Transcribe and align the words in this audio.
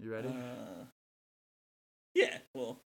You 0.00 0.12
ready? 0.12 0.28
Uh, 0.28 0.84
yeah. 2.14 2.38
Well, 2.54 2.82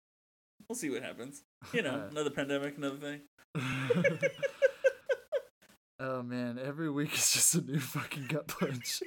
we'll 0.68 0.76
see 0.76 0.90
what 0.90 1.02
happens. 1.02 1.42
You 1.72 1.82
know, 1.82 1.92
Alright. 1.92 2.10
another 2.10 2.30
pandemic, 2.30 2.76
another 2.76 2.96
thing. 2.96 3.20
oh 6.00 6.22
man, 6.22 6.58
every 6.62 6.90
week 6.90 7.14
is 7.14 7.32
just 7.32 7.54
a 7.54 7.60
new 7.60 7.78
fucking 7.78 8.26
gut 8.28 8.48
punch. 8.48 9.02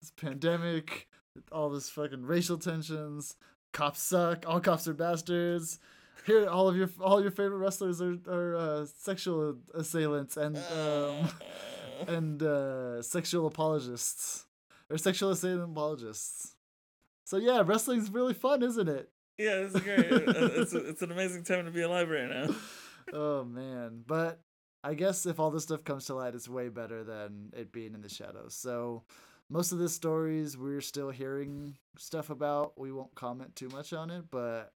this 0.00 0.12
pandemic, 0.20 1.08
all 1.50 1.70
this 1.70 1.90
fucking 1.90 2.22
racial 2.24 2.58
tensions, 2.58 3.36
cops 3.72 4.00
suck, 4.00 4.44
all 4.46 4.60
cops 4.60 4.86
are 4.86 4.94
bastards. 4.94 5.80
Here, 6.26 6.48
all 6.48 6.68
of 6.68 6.76
your 6.76 6.88
all 7.00 7.20
your 7.20 7.32
favorite 7.32 7.58
wrestlers 7.58 8.00
are 8.00 8.16
are 8.28 8.54
uh, 8.56 8.86
sexual 8.98 9.56
assailants 9.74 10.36
and 10.36 10.56
um, 10.56 11.28
and 12.06 12.40
uh, 12.40 13.02
sexual 13.02 13.48
apologists 13.48 14.46
or 14.92 14.98
sexual 14.98 15.32
apologists. 15.32 16.54
So 17.24 17.38
yeah, 17.38 17.62
wrestling's 17.64 18.10
really 18.10 18.34
fun, 18.34 18.62
isn't 18.62 18.88
it? 18.88 19.10
yeah, 19.38 19.56
is 19.60 19.72
great. 19.72 20.06
It's, 20.08 20.72
it's 20.74 21.02
an 21.02 21.10
amazing 21.10 21.44
time 21.44 21.64
to 21.64 21.70
be 21.70 21.82
alive 21.82 22.08
right 22.08 22.28
now. 22.28 22.54
oh 23.12 23.44
man 23.44 24.02
but 24.06 24.40
i 24.84 24.94
guess 24.94 25.26
if 25.26 25.40
all 25.40 25.50
this 25.50 25.64
stuff 25.64 25.84
comes 25.84 26.04
to 26.06 26.14
light 26.14 26.34
it's 26.34 26.48
way 26.48 26.68
better 26.68 27.04
than 27.04 27.50
it 27.56 27.72
being 27.72 27.94
in 27.94 28.00
the 28.00 28.08
shadows 28.08 28.54
so 28.54 29.02
most 29.50 29.72
of 29.72 29.78
the 29.78 29.88
stories 29.88 30.56
we're 30.56 30.80
still 30.80 31.10
hearing 31.10 31.76
stuff 31.96 32.30
about 32.30 32.78
we 32.78 32.92
won't 32.92 33.14
comment 33.14 33.54
too 33.56 33.68
much 33.68 33.92
on 33.92 34.10
it 34.10 34.24
but 34.30 34.72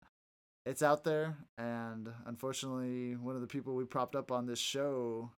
it's 0.64 0.82
out 0.82 1.04
there 1.04 1.36
and 1.56 2.08
unfortunately 2.26 3.14
one 3.16 3.34
of 3.34 3.40
the 3.40 3.46
people 3.46 3.74
we 3.74 3.84
propped 3.84 4.16
up 4.16 4.32
on 4.32 4.46
this 4.46 4.58
show 4.58 5.30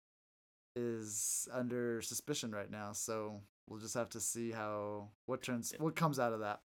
is 0.75 1.49
under 1.53 2.01
suspicion 2.01 2.51
right 2.51 2.71
now 2.71 2.93
so 2.93 3.41
we'll 3.69 3.81
just 3.81 3.95
have 3.95 4.09
to 4.11 4.21
see 4.21 4.51
how 4.51 5.09
what 5.27 5.43
turns 5.43 5.75
what 5.79 5.95
comes 5.97 6.19
out 6.19 6.33
of 6.33 6.41
that 6.41 6.61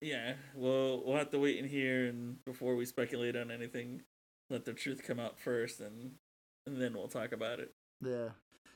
Yeah, 0.00 0.34
well, 0.54 1.02
we'll 1.04 1.16
have 1.16 1.30
to 1.30 1.38
wait 1.38 1.58
and 1.60 1.70
hear, 1.70 2.06
and 2.06 2.44
before 2.44 2.74
we 2.74 2.84
speculate 2.86 3.36
on 3.36 3.50
anything, 3.50 4.02
let 4.50 4.64
the 4.64 4.72
truth 4.72 5.02
come 5.06 5.20
out 5.20 5.38
first, 5.38 5.80
and 5.80 6.12
and 6.66 6.80
then 6.80 6.94
we'll 6.94 7.08
talk 7.08 7.32
about 7.32 7.60
it. 7.60 7.74
Yeah. 8.04 8.30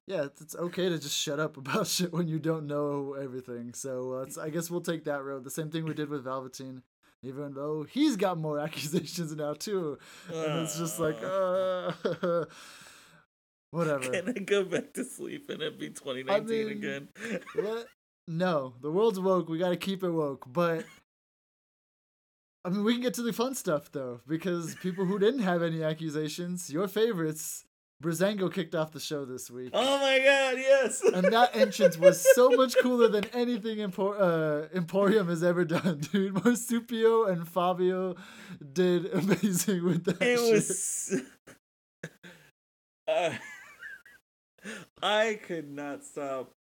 Yeah, 0.07 0.27
it's, 0.41 0.55
okay 0.55 0.89
to 0.89 0.99
just 0.99 1.19
shut 1.19 1.41
up 1.41 1.57
about 1.63 1.89
shit 1.89 2.13
when 2.13 2.29
you 2.29 2.39
don't 2.39 2.67
know 2.67 3.17
everything. 3.21 3.75
So 3.75 4.13
uh, 4.13 4.41
I 4.41 4.51
guess 4.51 4.71
we'll 4.71 4.81
take 4.81 5.05
that 5.05 5.25
road. 5.25 5.45
The 5.45 5.51
same 5.51 5.71
thing 5.71 5.85
we 5.85 5.95
did 5.95 6.09
with 6.09 6.25
Velveteen, 6.25 6.83
even 7.23 7.55
though 7.55 7.83
he's 7.83 8.17
got 8.17 8.39
more 8.39 8.59
accusations 8.67 9.35
now 9.35 9.55
too. 9.55 9.99
And 10.33 10.63
it's 10.63 10.79
just 10.79 11.01
like, 11.01 11.17
uh, 11.23 11.93
whatever. 13.71 14.11
Can 14.11 14.29
I 14.29 14.33
go 14.41 14.65
back 14.65 14.93
to 14.95 15.05
sleep 15.05 15.51
and 15.51 15.63
it 15.63 15.79
be 15.79 15.89
2019 15.89 16.49
mean, 16.49 16.69
again? 16.77 17.09
What? 17.55 17.87
No, 18.29 18.75
the 18.81 18.91
world's 18.91 19.21
woke. 19.21 19.49
We 19.49 19.59
got 19.59 19.71
to 19.71 19.77
keep 19.77 20.03
it 20.03 20.11
woke. 20.11 20.45
But 20.53 20.85
I 22.65 22.71
mean, 22.71 22.83
we 22.83 22.95
can 22.95 23.03
get 23.03 23.15
to 23.15 23.23
the 23.23 23.33
fun 23.33 23.55
stuff 23.55 23.93
though, 23.93 24.21
because 24.27 24.75
people 24.77 25.05
who 25.05 25.19
didn't 25.19 25.43
have 25.43 25.63
any 25.63 25.85
accusations, 25.85 26.69
your 26.69 26.89
favorites, 26.89 27.65
Breezango 28.03 28.53
kicked 28.53 28.75
off 28.75 28.91
the 28.93 29.01
show 29.01 29.25
this 29.25 29.51
week. 29.51 29.71
Oh 29.73 29.99
my 29.99 30.19
god, 30.19 30.59
yes! 30.59 31.01
and 31.03 31.33
that 31.33 31.55
entrance 31.57 31.97
was 31.97 32.27
so 32.35 32.51
much 32.51 32.77
cooler 32.83 33.09
than 33.09 33.25
anything 33.33 33.79
Empor- 33.79 34.21
uh, 34.21 34.69
Imperium 34.75 35.29
has 35.29 35.43
ever 35.45 35.65
done, 35.65 36.01
dude. 36.13 36.35
Marsupio 36.35 37.31
and 37.31 37.49
Fabio 37.49 38.17
did 38.73 39.07
amazing 39.15 39.85
with 39.85 40.05
that. 40.05 40.21
it 40.21 40.39
shit. 40.39 40.53
was. 40.53 41.23
uh, 43.09 43.31
I 45.03 45.39
could 45.47 45.71
not 45.71 46.05
stop 46.05 46.53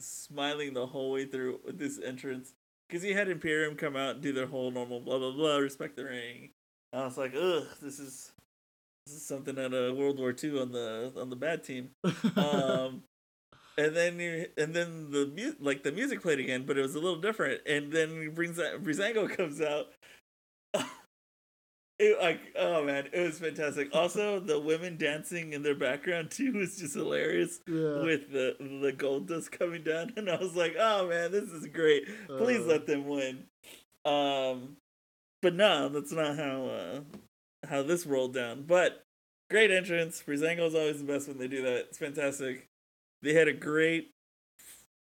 smiling 0.00 0.74
the 0.74 0.86
whole 0.86 1.12
way 1.12 1.24
through 1.24 1.60
with 1.64 1.78
this 1.78 1.98
entrance 1.98 2.54
because 2.88 3.04
you 3.04 3.14
had 3.14 3.28
Imperium 3.28 3.76
come 3.76 3.96
out 3.96 4.14
and 4.14 4.22
do 4.22 4.32
their 4.32 4.46
whole 4.46 4.70
normal 4.70 5.00
blah 5.00 5.18
blah 5.18 5.32
blah, 5.32 5.56
respect 5.58 5.96
the 5.96 6.04
ring. 6.04 6.50
And 6.92 7.02
I 7.02 7.04
was 7.04 7.18
like, 7.18 7.34
ugh, 7.34 7.66
this 7.82 7.98
is 7.98 8.32
this 9.06 9.16
is 9.16 9.26
something 9.26 9.58
out 9.58 9.72
of 9.72 9.96
World 9.96 10.18
War 10.18 10.34
II 10.42 10.60
on 10.60 10.72
the 10.72 11.12
on 11.16 11.30
the 11.30 11.36
bad 11.36 11.64
team. 11.64 11.90
Um, 12.36 13.02
and 13.78 13.96
then 13.96 14.18
you, 14.18 14.46
and 14.56 14.74
then 14.74 15.10
the 15.10 15.32
mu- 15.34 15.56
like 15.60 15.82
the 15.82 15.92
music 15.92 16.20
played 16.22 16.40
again, 16.40 16.64
but 16.66 16.76
it 16.76 16.82
was 16.82 16.94
a 16.94 17.00
little 17.00 17.20
different. 17.20 17.60
And 17.66 17.92
then 17.92 18.20
he 18.20 18.28
brings 18.28 18.56
that 18.56 18.82
Breezango 18.82 19.34
comes 19.34 19.60
out. 19.60 19.86
It 21.98 22.20
like 22.20 22.40
oh 22.56 22.84
man, 22.84 23.08
it 23.12 23.20
was 23.20 23.40
fantastic. 23.40 23.88
Also, 23.92 24.38
the 24.38 24.60
women 24.60 24.96
dancing 24.96 25.52
in 25.52 25.62
their 25.62 25.74
background 25.74 26.30
too 26.30 26.52
was 26.52 26.76
just 26.76 26.94
hilarious 26.94 27.60
yeah. 27.66 28.02
with 28.02 28.30
the 28.30 28.54
the 28.82 28.94
gold 28.96 29.26
dust 29.26 29.50
coming 29.50 29.82
down, 29.82 30.12
and 30.16 30.30
I 30.30 30.36
was 30.36 30.54
like, 30.54 30.76
oh 30.78 31.08
man, 31.08 31.32
this 31.32 31.50
is 31.50 31.66
great. 31.66 32.04
Please 32.28 32.60
Uh, 32.60 32.68
let 32.68 32.86
them 32.86 33.06
win. 33.06 33.46
Um, 34.04 34.76
but 35.42 35.54
no, 35.54 35.88
that's 35.88 36.12
not 36.12 36.36
how 36.36 36.66
uh 36.66 37.00
how 37.68 37.82
this 37.82 38.06
rolled 38.06 38.34
down. 38.34 38.62
But 38.62 39.02
great 39.50 39.72
entrance. 39.72 40.22
Breezango's 40.22 40.76
always 40.76 40.98
the 40.98 41.12
best 41.12 41.26
when 41.26 41.38
they 41.38 41.48
do 41.48 41.62
that. 41.62 41.86
It's 41.88 41.98
fantastic. 41.98 42.68
They 43.22 43.34
had 43.34 43.48
a 43.48 43.52
great 43.52 44.10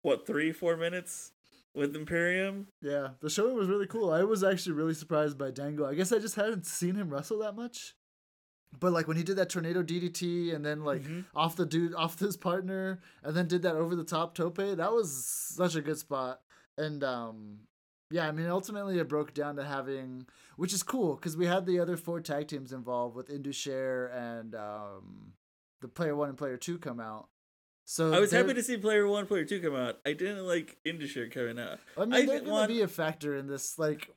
what 0.03 0.25
three 0.25 0.53
four 0.53 0.77
minutes 0.77 1.31
with 1.77 1.95
Imperium. 1.95 2.67
Yeah, 2.81 3.09
the 3.21 3.29
show 3.29 3.53
was 3.53 3.67
really 3.67 3.87
cool. 3.87 4.11
I 4.11 4.23
was 4.23 4.43
actually 4.43 4.73
really 4.73 4.93
surprised 4.93 5.37
by 5.37 5.51
Dango. 5.51 5.85
I 5.85 5.93
guess 5.95 6.11
I 6.11 6.19
just 6.19 6.35
hadn't 6.35 6.65
seen 6.65 6.95
him 6.95 7.09
wrestle 7.09 7.39
that 7.39 7.55
much. 7.55 7.95
But 8.79 8.91
like 8.91 9.07
when 9.07 9.15
he 9.17 9.23
did 9.23 9.37
that 9.37 9.49
tornado 9.49 9.81
DDT 9.81 10.53
and 10.53 10.65
then 10.65 10.83
like 10.83 11.01
Mhm. 11.03 11.25
off 11.33 11.55
the 11.55 11.65
dude 11.65 11.93
off 11.95 12.19
his 12.19 12.35
partner 12.35 12.99
and 13.23 13.35
then 13.35 13.47
did 13.47 13.61
that 13.61 13.75
over 13.75 13.95
the 13.95 14.03
top 14.03 14.35
tope, 14.35 14.57
that 14.57 14.91
was 14.91 15.25
such 15.25 15.75
a 15.75 15.81
good 15.81 15.97
spot. 15.97 16.41
And 16.77 17.01
um 17.03 17.59
yeah, 18.11 18.27
I 18.27 18.31
mean 18.31 18.47
ultimately 18.47 18.99
it 18.99 19.07
broke 19.07 19.33
down 19.33 19.55
to 19.55 19.63
having 19.63 20.27
which 20.57 20.73
is 20.73 20.83
cool 20.83 21.15
because 21.15 21.37
we 21.37 21.45
had 21.45 21.65
the 21.65 21.79
other 21.79 21.95
four 21.95 22.19
tag 22.19 22.49
teams 22.49 22.73
involved 22.73 23.15
with 23.15 23.29
Indus 23.29 23.55
Sher 23.55 24.07
and 24.07 24.53
um 24.53 25.33
the 25.81 25.87
player 25.87 26.15
one 26.15 26.29
and 26.29 26.37
player 26.37 26.57
two 26.57 26.77
come 26.77 26.99
out. 26.99 27.29
So 27.89 28.13
I 28.13 28.19
was 28.19 28.31
happy 28.31 28.53
to 28.53 28.61
see 28.61 28.75
Player 28.75 29.07
One, 29.07 29.25
Player 29.27 29.45
Two 29.45 29.61
come 29.61 29.73
out. 29.73 29.99
I 30.05 30.11
didn't 30.11 30.45
like 30.45 30.75
Indus 30.83 31.11
Sher 31.11 31.29
coming 31.29 31.57
out. 31.57 31.79
I 31.97 32.01
mean, 32.01 32.13
I 32.13 32.25
they're 32.25 32.39
gonna 32.41 32.51
want- 32.51 32.67
be 32.67 32.81
a 32.81 32.87
factor 32.87 33.37
in 33.37 33.47
this. 33.47 33.79
Like, 33.79 34.13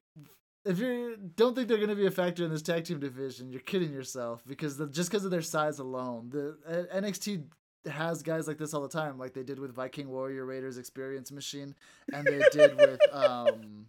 if 0.65 0.81
you 0.81 1.17
don't 1.37 1.55
think 1.55 1.69
they're 1.69 1.79
gonna 1.79 1.95
be 1.95 2.07
a 2.07 2.11
factor 2.11 2.45
in 2.45 2.51
this 2.51 2.63
tag 2.63 2.83
team 2.85 2.99
division, 2.99 3.49
you're 3.49 3.61
kidding 3.61 3.93
yourself. 3.93 4.43
Because 4.45 4.77
the, 4.77 4.89
just 4.89 5.09
because 5.09 5.25
of 5.25 5.31
their 5.31 5.41
size 5.41 5.79
alone, 5.79 6.31
the 6.31 6.59
uh, 6.67 6.97
NXT 7.01 7.45
has 7.89 8.25
guys 8.25 8.49
like 8.49 8.59
this 8.59 8.75
all 8.75 8.83
the 8.83 8.89
time, 8.89 9.19
like 9.19 9.35
they 9.35 9.45
did 9.45 9.61
with 9.61 9.73
Viking 9.73 10.09
Warrior 10.09 10.45
Raiders 10.45 10.77
Experience 10.77 11.31
Machine, 11.31 11.77
and 12.13 12.27
they 12.27 12.43
did 12.51 12.77
with 12.77 13.01
um, 13.13 13.87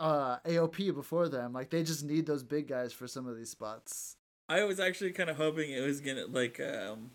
uh, 0.00 0.38
AOP 0.46 0.94
before 0.94 1.28
them. 1.28 1.52
Like 1.52 1.68
they 1.68 1.82
just 1.82 2.04
need 2.04 2.24
those 2.24 2.42
big 2.42 2.68
guys 2.68 2.94
for 2.94 3.06
some 3.06 3.26
of 3.28 3.36
these 3.36 3.50
spots. 3.50 4.16
I 4.48 4.64
was 4.64 4.80
actually 4.80 5.12
kind 5.12 5.28
of 5.28 5.36
hoping 5.36 5.70
it 5.72 5.80
was 5.86 6.00
gonna 6.00 6.24
like 6.24 6.58
um, 6.58 7.10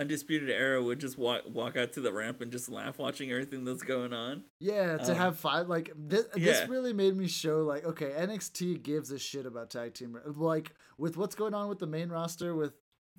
Undisputed 0.00 0.48
Era 0.50 0.82
would 0.82 0.98
just 0.98 1.18
walk 1.18 1.42
walk 1.46 1.76
out 1.76 1.92
to 1.92 2.00
the 2.00 2.12
ramp 2.12 2.40
and 2.40 2.50
just 2.50 2.70
laugh 2.70 2.98
watching 2.98 3.30
everything 3.30 3.64
that's 3.64 3.82
going 3.82 4.12
on. 4.14 4.44
Yeah, 4.58 4.96
to 4.96 5.12
Um, 5.12 5.16
have 5.18 5.38
five 5.38 5.68
like 5.68 5.92
this, 5.94 6.26
yeah. 6.34 6.44
this 6.52 6.68
really 6.68 6.94
made 6.94 7.14
me 7.16 7.28
show 7.28 7.58
like 7.64 7.84
okay, 7.84 8.10
NXT 8.18 8.82
gives 8.82 9.10
a 9.10 9.18
shit 9.18 9.44
about 9.44 9.68
tag 9.70 9.92
team 9.92 10.18
like 10.24 10.72
with 10.96 11.16
what's 11.18 11.34
going 11.34 11.52
on 11.52 11.68
with 11.68 11.78
the 11.78 11.86
main 11.86 12.08
roster 12.08 12.54
with 12.56 12.72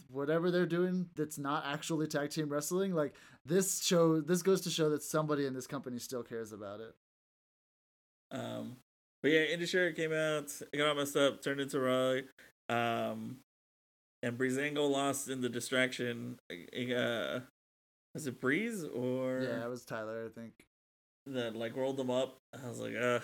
whatever 0.09 0.49
they're 0.49 0.65
doing 0.65 1.07
that's 1.15 1.37
not 1.37 1.63
actually 1.67 2.07
tag 2.07 2.31
team 2.31 2.49
wrestling. 2.49 2.95
Like 2.95 3.13
this 3.45 3.83
show, 3.83 4.19
this 4.19 4.41
goes 4.41 4.61
to 4.61 4.69
show 4.71 4.89
that 4.89 5.03
somebody 5.03 5.45
in 5.45 5.53
this 5.53 5.67
company 5.67 5.99
still 5.99 6.23
cares 6.23 6.51
about 6.51 6.79
it. 6.79 6.95
Um, 8.31 8.77
but 9.21 9.31
yeah, 9.31 9.41
Indus 9.43 9.69
Sher 9.69 9.91
came 9.91 10.13
out, 10.13 10.49
it 10.73 10.77
got 10.77 10.89
all 10.89 10.95
messed 10.95 11.15
up, 11.15 11.43
turned 11.43 11.61
into 11.61 11.79
Raw. 11.79 12.21
Um, 12.69 13.37
and 14.23 14.37
Breezango 14.37 14.89
lost 14.89 15.29
in 15.29 15.41
the 15.41 15.49
distraction. 15.49 16.39
Uh, 16.51 17.39
was 18.13 18.27
it 18.27 18.39
Breeze 18.41 18.83
or 18.83 19.41
Yeah, 19.41 19.65
it 19.65 19.69
was 19.69 19.85
Tyler, 19.85 20.29
I 20.29 20.39
think. 20.39 20.53
that 21.27 21.55
like 21.55 21.75
rolled 21.75 21.97
them 21.97 22.11
up? 22.11 22.37
I 22.53 22.67
was 22.67 22.79
like, 22.79 22.95
uh, 22.95 23.19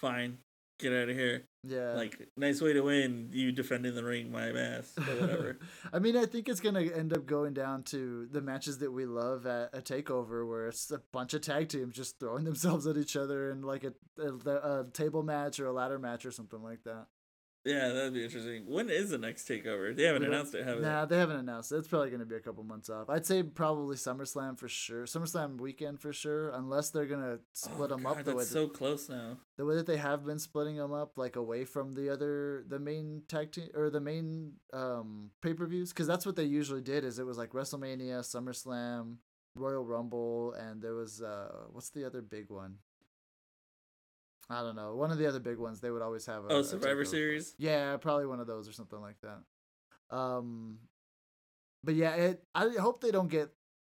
fine, 0.00 0.38
get 0.78 0.92
out 0.92 1.08
of 1.08 1.16
here. 1.16 1.44
Yeah, 1.62 1.94
Like, 1.94 2.28
nice 2.36 2.60
way 2.60 2.72
to 2.74 2.82
win. 2.82 3.30
You 3.32 3.50
defending 3.50 3.94
the 3.96 4.04
ring, 4.04 4.30
my 4.30 4.50
ass, 4.50 4.92
whatever. 4.96 5.58
I 5.92 5.98
mean, 5.98 6.16
I 6.16 6.24
think 6.26 6.48
it's 6.48 6.60
gonna 6.60 6.82
end 6.82 7.12
up 7.12 7.26
going 7.26 7.54
down 7.54 7.82
to 7.84 8.28
the 8.30 8.40
matches 8.40 8.78
that 8.78 8.92
we 8.92 9.04
love 9.04 9.46
at 9.46 9.70
a 9.74 9.80
takeover, 9.80 10.48
where 10.48 10.68
it's 10.68 10.90
a 10.92 11.02
bunch 11.12 11.34
of 11.34 11.40
tag 11.40 11.68
teams 11.68 11.94
just 11.96 12.20
throwing 12.20 12.44
themselves 12.50 12.86
at 12.86 12.96
each 12.96 13.16
other 13.16 13.50
in 13.50 13.62
like 13.62 13.84
a, 13.84 13.92
a, 14.22 14.50
a 14.80 14.86
table 14.92 15.22
match 15.24 15.58
or 15.58 15.66
a 15.66 15.72
ladder 15.72 15.98
match 15.98 16.24
or 16.24 16.30
something 16.30 16.62
like 16.62 16.84
that. 16.84 17.06
Yeah, 17.66 17.88
that'd 17.88 18.14
be 18.14 18.24
interesting. 18.24 18.64
When 18.66 18.88
is 18.88 19.10
the 19.10 19.18
next 19.18 19.48
takeover? 19.48 19.94
They 19.94 20.04
haven't 20.04 20.22
We 20.22 20.28
announced 20.28 20.54
it, 20.54 20.64
have 20.64 20.80
they? 20.80 20.86
Nah, 20.86 21.04
they 21.04 21.18
haven't 21.18 21.38
announced 21.38 21.72
it. 21.72 21.78
It's 21.78 21.88
probably 21.88 22.10
gonna 22.10 22.24
be 22.24 22.36
a 22.36 22.40
couple 22.40 22.62
months 22.62 22.88
off. 22.88 23.10
I'd 23.10 23.26
say 23.26 23.42
probably 23.42 23.96
SummerSlam 23.96 24.56
for 24.56 24.68
sure. 24.68 25.04
SummerSlam 25.04 25.60
weekend 25.60 26.00
for 26.00 26.12
sure, 26.12 26.50
unless 26.50 26.90
they're 26.90 27.06
gonna 27.06 27.40
split 27.52 27.90
oh, 27.90 27.96
them 27.96 28.04
God, 28.04 28.18
up 28.18 28.24
the 28.24 28.30
way 28.30 28.38
that's 28.38 28.50
that, 28.50 28.54
so 28.54 28.68
close 28.68 29.08
now. 29.08 29.38
the 29.56 29.64
way 29.64 29.74
that 29.74 29.86
they 29.86 29.96
have 29.96 30.24
been 30.24 30.38
splitting 30.38 30.76
them 30.76 30.92
up, 30.92 31.18
like 31.18 31.34
away 31.34 31.64
from 31.64 31.94
the 31.94 32.08
other 32.08 32.64
the 32.68 32.78
main 32.78 33.22
tag 33.26 33.50
team 33.50 33.68
or 33.74 33.90
the 33.90 34.00
main 34.00 34.52
um 34.72 35.30
pay 35.42 35.52
per 35.52 35.66
views, 35.66 35.90
because 35.92 36.06
that's 36.06 36.24
what 36.24 36.36
they 36.36 36.44
usually 36.44 36.82
did. 36.82 37.04
Is 37.04 37.18
it 37.18 37.26
was 37.26 37.36
like 37.36 37.50
WrestleMania, 37.50 38.20
SummerSlam, 38.20 39.16
Royal 39.56 39.84
Rumble, 39.84 40.52
and 40.52 40.80
there 40.80 40.94
was 40.94 41.20
uh 41.20 41.64
what's 41.72 41.90
the 41.90 42.04
other 42.04 42.22
big 42.22 42.48
one? 42.48 42.76
I 44.48 44.62
don't 44.62 44.76
know. 44.76 44.94
One 44.94 45.10
of 45.10 45.18
the 45.18 45.26
other 45.26 45.40
big 45.40 45.58
ones, 45.58 45.80
they 45.80 45.90
would 45.90 46.02
always 46.02 46.24
have 46.26 46.44
a 46.44 46.48
Oh, 46.48 46.62
Survivor. 46.62 47.04
Series. 47.04 47.54
Yeah, 47.58 47.96
probably 47.96 48.26
one 48.26 48.38
of 48.40 48.46
those 48.46 48.68
or 48.68 48.72
something 48.72 49.00
like 49.00 49.16
that. 49.22 50.16
Um, 50.16 50.78
but 51.82 51.94
yeah, 51.94 52.14
it. 52.14 52.44
I 52.54 52.68
hope 52.78 53.00
they 53.00 53.10
don't 53.10 53.28
get 53.28 53.50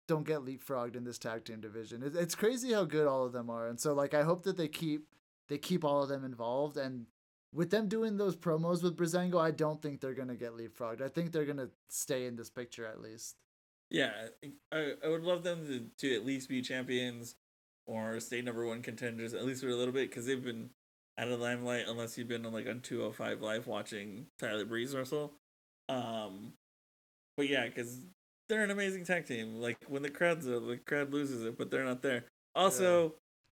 don't 0.07 0.25
get 0.25 0.39
leapfrogged 0.39 0.95
in 0.97 1.05
this 1.05 1.17
tag 1.17 1.45
team 1.45 1.61
division. 1.61 2.03
It, 2.03 2.15
it's 2.15 2.35
crazy 2.35 2.73
how 2.73 2.83
good 2.83 3.07
all 3.07 3.25
of 3.25 3.31
them 3.31 3.49
are, 3.49 3.67
and 3.67 3.79
so 3.79 3.93
like 3.93 4.13
I 4.13 4.23
hope 4.23 4.43
that 4.43 4.57
they 4.57 4.67
keep 4.67 5.07
they 5.47 5.57
keep 5.57 5.85
all 5.85 6.03
of 6.03 6.09
them 6.09 6.25
involved. 6.25 6.75
And 6.75 7.05
with 7.53 7.69
them 7.69 7.87
doing 7.87 8.17
those 8.17 8.35
promos 8.35 8.83
with 8.83 8.97
Breezango, 8.97 9.39
I 9.39 9.51
don't 9.51 9.81
think 9.81 10.01
they're 10.01 10.13
gonna 10.13 10.35
get 10.35 10.51
leapfrogged. 10.51 11.01
I 11.01 11.07
think 11.07 11.31
they're 11.31 11.45
gonna 11.45 11.69
stay 11.89 12.25
in 12.25 12.35
this 12.35 12.49
picture 12.49 12.85
at 12.85 13.01
least. 13.01 13.37
Yeah, 13.89 14.11
I, 14.71 14.93
I 15.03 15.07
would 15.09 15.23
love 15.23 15.43
them 15.43 15.65
to, 15.67 15.85
to 16.07 16.15
at 16.15 16.25
least 16.25 16.47
be 16.47 16.61
champions 16.61 17.35
or 17.91 18.19
stay 18.21 18.41
number 18.41 18.65
one 18.65 18.81
contenders 18.81 19.33
at 19.33 19.45
least 19.45 19.61
for 19.61 19.69
a 19.69 19.75
little 19.75 19.93
bit 19.93 20.09
because 20.09 20.25
they've 20.25 20.43
been 20.43 20.69
out 21.17 21.27
of 21.27 21.37
the 21.37 21.43
limelight 21.43 21.83
unless 21.89 22.17
you've 22.17 22.29
been 22.29 22.45
on 22.45 22.53
like 22.53 22.67
on 22.67 22.79
205 22.79 23.41
live 23.41 23.67
watching 23.67 24.25
Tyler 24.39 24.63
Breeze 24.63 24.95
wrestle. 24.95 25.33
Um, 25.89 26.53
but 27.35 27.49
yeah, 27.49 27.65
because 27.65 27.99
they're 28.47 28.63
an 28.63 28.71
amazing 28.71 29.03
tag 29.03 29.25
team. 29.25 29.55
Like 29.55 29.77
when 29.87 30.03
the 30.03 30.09
crowd's 30.09 30.45
there, 30.45 30.59
the 30.59 30.77
crowd 30.77 31.11
loses 31.11 31.43
it, 31.43 31.57
but 31.57 31.69
they're 31.69 31.83
not 31.83 32.01
there. 32.01 32.23
Also, 32.55 33.15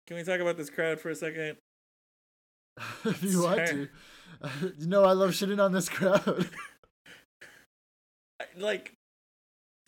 can 0.07 0.15
we 0.15 0.23
talk 0.23 0.39
about 0.39 0.55
this 0.55 0.69
crowd 0.69 0.99
for 0.99 1.09
a 1.09 1.15
second? 1.15 1.57
if 3.05 3.21
you 3.21 3.43
want 3.43 3.67
to, 3.67 3.89
you 4.77 4.87
know 4.87 5.03
I 5.03 5.11
love 5.11 5.31
shitting 5.31 5.63
on 5.63 5.73
this 5.73 5.89
crowd. 5.89 6.49
Like 8.57 8.91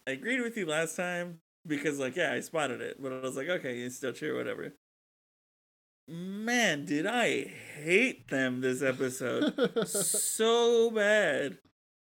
I 0.08 0.12
agreed 0.12 0.40
with 0.40 0.56
you 0.56 0.66
last 0.68 0.96
time 0.96 1.40
because 1.66 2.00
like 2.00 2.16
yeah, 2.16 2.34
I 2.34 2.40
spotted 2.42 2.82
it, 2.82 3.02
but 3.02 3.12
I 3.14 3.20
was 3.20 3.36
like, 3.36 3.50
okay, 3.50 3.80
it's 3.80 3.96
still 3.98 4.14
true, 4.14 4.38
whatever. 4.38 4.74
Man, 6.08 6.84
did 6.86 7.06
I 7.06 7.46
hate 7.46 8.28
them 8.28 8.60
this 8.60 8.82
episode 8.82 9.88
so 9.88 10.92
bad. 10.92 11.58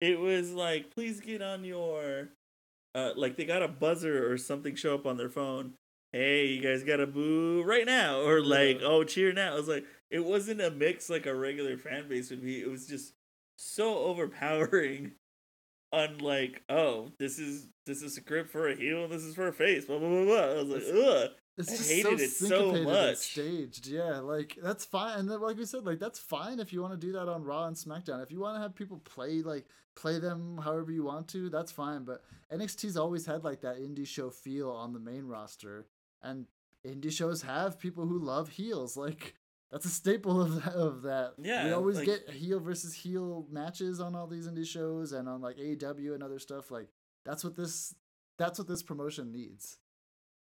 It 0.03 0.20
was 0.20 0.53
like, 0.53 0.91
please 0.91 1.20
get 1.20 1.41
on 1.41 1.64
your 1.64 2.29
uh 2.94 3.12
like 3.17 3.37
they 3.37 3.44
got 3.47 3.62
a 3.62 3.69
buzzer 3.69 4.31
or 4.31 4.37
something 4.37 4.75
show 4.75 4.94
up 4.94 5.06
on 5.06 5.17
their 5.17 5.31
phone. 5.31 5.73
Hey, 6.12 6.47
you 6.49 6.62
guys 6.62 6.85
gotta 6.85 7.06
boo 7.06 7.62
right 7.62 7.87
now. 7.87 8.20
Or 8.20 8.43
like, 8.43 8.81
Yeah. 8.81 8.87
oh 8.87 9.05
cheer 9.05 9.32
now. 9.32 9.52
I 9.52 9.56
was 9.56 9.69
like, 9.69 9.87
it 10.11 10.25
wasn't 10.25 10.61
a 10.61 10.70
mix 10.70 11.09
like 11.09 11.25
a 11.26 11.35
regular 11.35 11.79
fan 11.79 12.09
base 12.09 12.29
would 12.31 12.43
be. 12.43 12.61
It 12.61 12.69
was 12.70 12.87
just 12.87 13.14
so 13.56 13.99
overpowering 13.99 15.12
on 15.96 16.19
like, 16.19 16.62
oh, 16.69 17.08
this 17.19 17.38
is 17.38 17.69
this 17.87 18.02
is 18.02 18.16
a 18.16 18.20
grip 18.20 18.50
for 18.50 18.69
a 18.69 18.76
heel 18.76 19.04
and 19.04 19.12
this 19.12 19.22
is 19.22 19.34
for 19.34 19.48
a 19.48 19.52
face. 19.52 19.84
Blah 19.87 19.98
blah 19.98 20.08
blah 20.08 20.25
blah. 20.25 20.37
I 20.37 20.62
was 20.62 20.69
like, 20.69 20.82
ugh. 20.94 21.31
It's 21.58 21.90
I 21.90 21.94
hated 21.94 22.31
so 22.31 22.44
it 22.44 22.50
so 22.50 22.72
much. 22.84 23.16
staged. 23.16 23.87
Yeah, 23.87 24.19
like 24.19 24.58
that's 24.62 24.84
fine. 24.84 25.20
And 25.20 25.31
then, 25.31 25.40
like 25.40 25.56
we 25.56 25.64
said, 25.64 25.87
like 25.87 25.98
that's 25.98 26.19
fine 26.19 26.60
if 26.60 26.70
you 26.70 26.82
want 26.82 26.93
to 26.93 27.06
do 27.06 27.12
that 27.12 27.28
on 27.28 27.44
Raw 27.44 27.66
and 27.66 27.76
SmackDown. 27.76 28.22
If 28.22 28.31
you 28.31 28.40
want 28.40 28.56
to 28.56 28.60
have 28.60 28.75
people 28.75 28.98
play 28.98 29.40
like 29.43 29.66
play 29.94 30.19
them 30.19 30.60
however 30.62 30.93
you 30.93 31.02
want 31.04 31.28
to, 31.28 31.48
that's 31.48 31.72
fine. 31.72 32.04
But 32.04 32.22
NXT's 32.52 32.99
always 32.99 33.25
had 33.25 33.42
like 33.42 33.62
that 33.62 33.78
indie 33.78 34.06
show 34.06 34.28
feel 34.28 34.70
on 34.70 34.92
the 34.92 35.00
main 35.00 35.25
roster, 35.25 35.87
and 36.22 36.44
indie 36.87 37.10
shows 37.10 37.40
have 37.42 37.78
people 37.78 38.06
who 38.06 38.19
love 38.19 38.50
heels. 38.50 38.94
Like 38.96 39.34
that's 39.70 39.84
a 39.84 39.90
staple 39.90 40.40
of 40.40 40.62
that, 40.64 40.74
of 40.74 41.02
that. 41.02 41.34
Yeah, 41.38 41.64
we 41.66 41.72
always 41.72 41.96
like- 41.96 42.06
get 42.06 42.30
heel 42.30 42.60
versus 42.60 42.94
heel 42.94 43.46
matches 43.50 44.00
on 44.00 44.14
all 44.14 44.26
these 44.26 44.48
indie 44.48 44.66
shows 44.66 45.12
and 45.12 45.28
on 45.28 45.40
like 45.40 45.56
AEW 45.56 46.14
and 46.14 46.22
other 46.22 46.38
stuff. 46.38 46.70
Like 46.70 46.88
that's 47.24 47.44
what 47.44 47.56
this 47.56 47.94
that's 48.38 48.58
what 48.58 48.68
this 48.68 48.82
promotion 48.82 49.32
needs. 49.32 49.78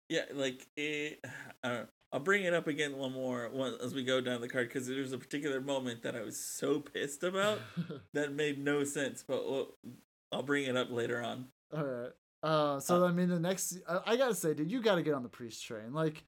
Yeah, 0.09 0.25
like 0.33 0.67
it. 0.75 1.23
Uh, 1.61 1.83
I'll 2.11 2.21
bring 2.21 2.43
it 2.45 2.53
up 2.53 2.67
again 2.67 2.97
one 2.97 3.11
more 3.11 3.49
one 3.49 3.75
as 3.83 3.93
we 3.93 4.03
go 4.03 4.21
down 4.21 4.39
the 4.39 4.47
card 4.47 4.69
because 4.69 4.87
there's 4.87 5.11
a 5.11 5.17
particular 5.17 5.59
moment 5.61 6.01
that 6.03 6.15
I 6.15 6.21
was 6.21 6.39
so 6.39 6.79
pissed 6.79 7.21
about 7.21 7.59
that 8.13 8.33
made 8.33 8.63
no 8.63 8.85
sense. 8.85 9.23
But 9.27 9.45
we'll, 9.45 9.75
I'll 10.31 10.41
bring 10.41 10.63
it 10.63 10.77
up 10.77 10.89
later 10.89 11.21
on. 11.21 11.47
All 11.75 11.83
right. 11.83 12.11
Uh, 12.41 12.79
so 12.79 13.05
I 13.05 13.11
mean, 13.11 13.27
the 13.27 13.39
next, 13.39 13.77
I, 13.87 13.99
I 14.07 14.15
gotta 14.17 14.33
say, 14.33 14.53
dude, 14.53 14.71
you 14.71 14.81
gotta 14.81 15.03
get 15.03 15.13
on 15.13 15.23
the 15.23 15.29
priest 15.29 15.63
train. 15.65 15.93
Like, 15.93 16.23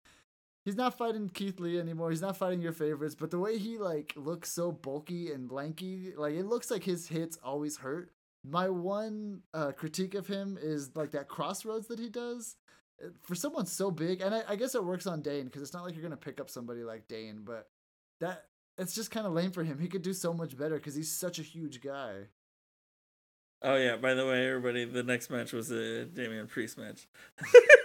he's 0.65 0.75
not 0.75 0.97
fighting 0.97 1.29
Keith 1.29 1.59
Lee 1.59 1.79
anymore. 1.79 2.09
He's 2.09 2.21
not 2.21 2.37
fighting 2.37 2.61
your 2.61 2.73
favorites. 2.73 3.15
But 3.15 3.31
the 3.31 3.39
way 3.39 3.57
he 3.57 3.77
like 3.77 4.13
looks 4.15 4.51
so 4.51 4.71
bulky 4.71 5.31
and 5.31 5.51
lanky, 5.51 6.13
like 6.15 6.33
it 6.33 6.45
looks 6.45 6.71
like 6.71 6.83
his 6.83 7.07
hits 7.07 7.37
always 7.43 7.77
hurt. 7.77 8.11
My 8.43 8.69
one 8.69 9.41
uh, 9.53 9.71
critique 9.71 10.15
of 10.15 10.27
him 10.27 10.57
is 10.61 10.95
like 10.95 11.11
that 11.11 11.27
crossroads 11.27 11.87
that 11.87 11.99
he 11.99 12.09
does. 12.09 12.55
For 13.23 13.33
someone 13.33 13.65
so 13.65 13.89
big, 13.89 14.21
and 14.21 14.35
I, 14.35 14.43
I 14.49 14.55
guess 14.55 14.75
it 14.75 14.85
works 14.85 15.07
on 15.07 15.23
Dain 15.23 15.45
because 15.45 15.63
it's 15.63 15.73
not 15.73 15.83
like 15.83 15.95
you're 15.95 16.03
gonna 16.03 16.17
pick 16.17 16.39
up 16.39 16.51
somebody 16.51 16.83
like 16.83 17.07
Dain, 17.07 17.41
but 17.43 17.67
that 18.19 18.45
it's 18.77 18.93
just 18.93 19.09
kind 19.09 19.25
of 19.25 19.33
lame 19.33 19.51
for 19.51 19.63
him. 19.63 19.79
He 19.79 19.87
could 19.87 20.03
do 20.03 20.13
so 20.13 20.33
much 20.33 20.55
better 20.55 20.75
because 20.75 20.93
he's 20.93 21.11
such 21.11 21.39
a 21.39 21.43
huge 21.43 21.81
guy. 21.81 22.27
Oh 23.63 23.75
yeah, 23.75 23.95
by 23.95 24.13
the 24.13 24.25
way, 24.25 24.47
everybody, 24.47 24.85
the 24.85 25.03
next 25.03 25.29
match 25.29 25.53
was 25.53 25.71
a 25.71 26.05
Damian 26.05 26.47
Priest 26.47 26.77
match. 26.77 27.07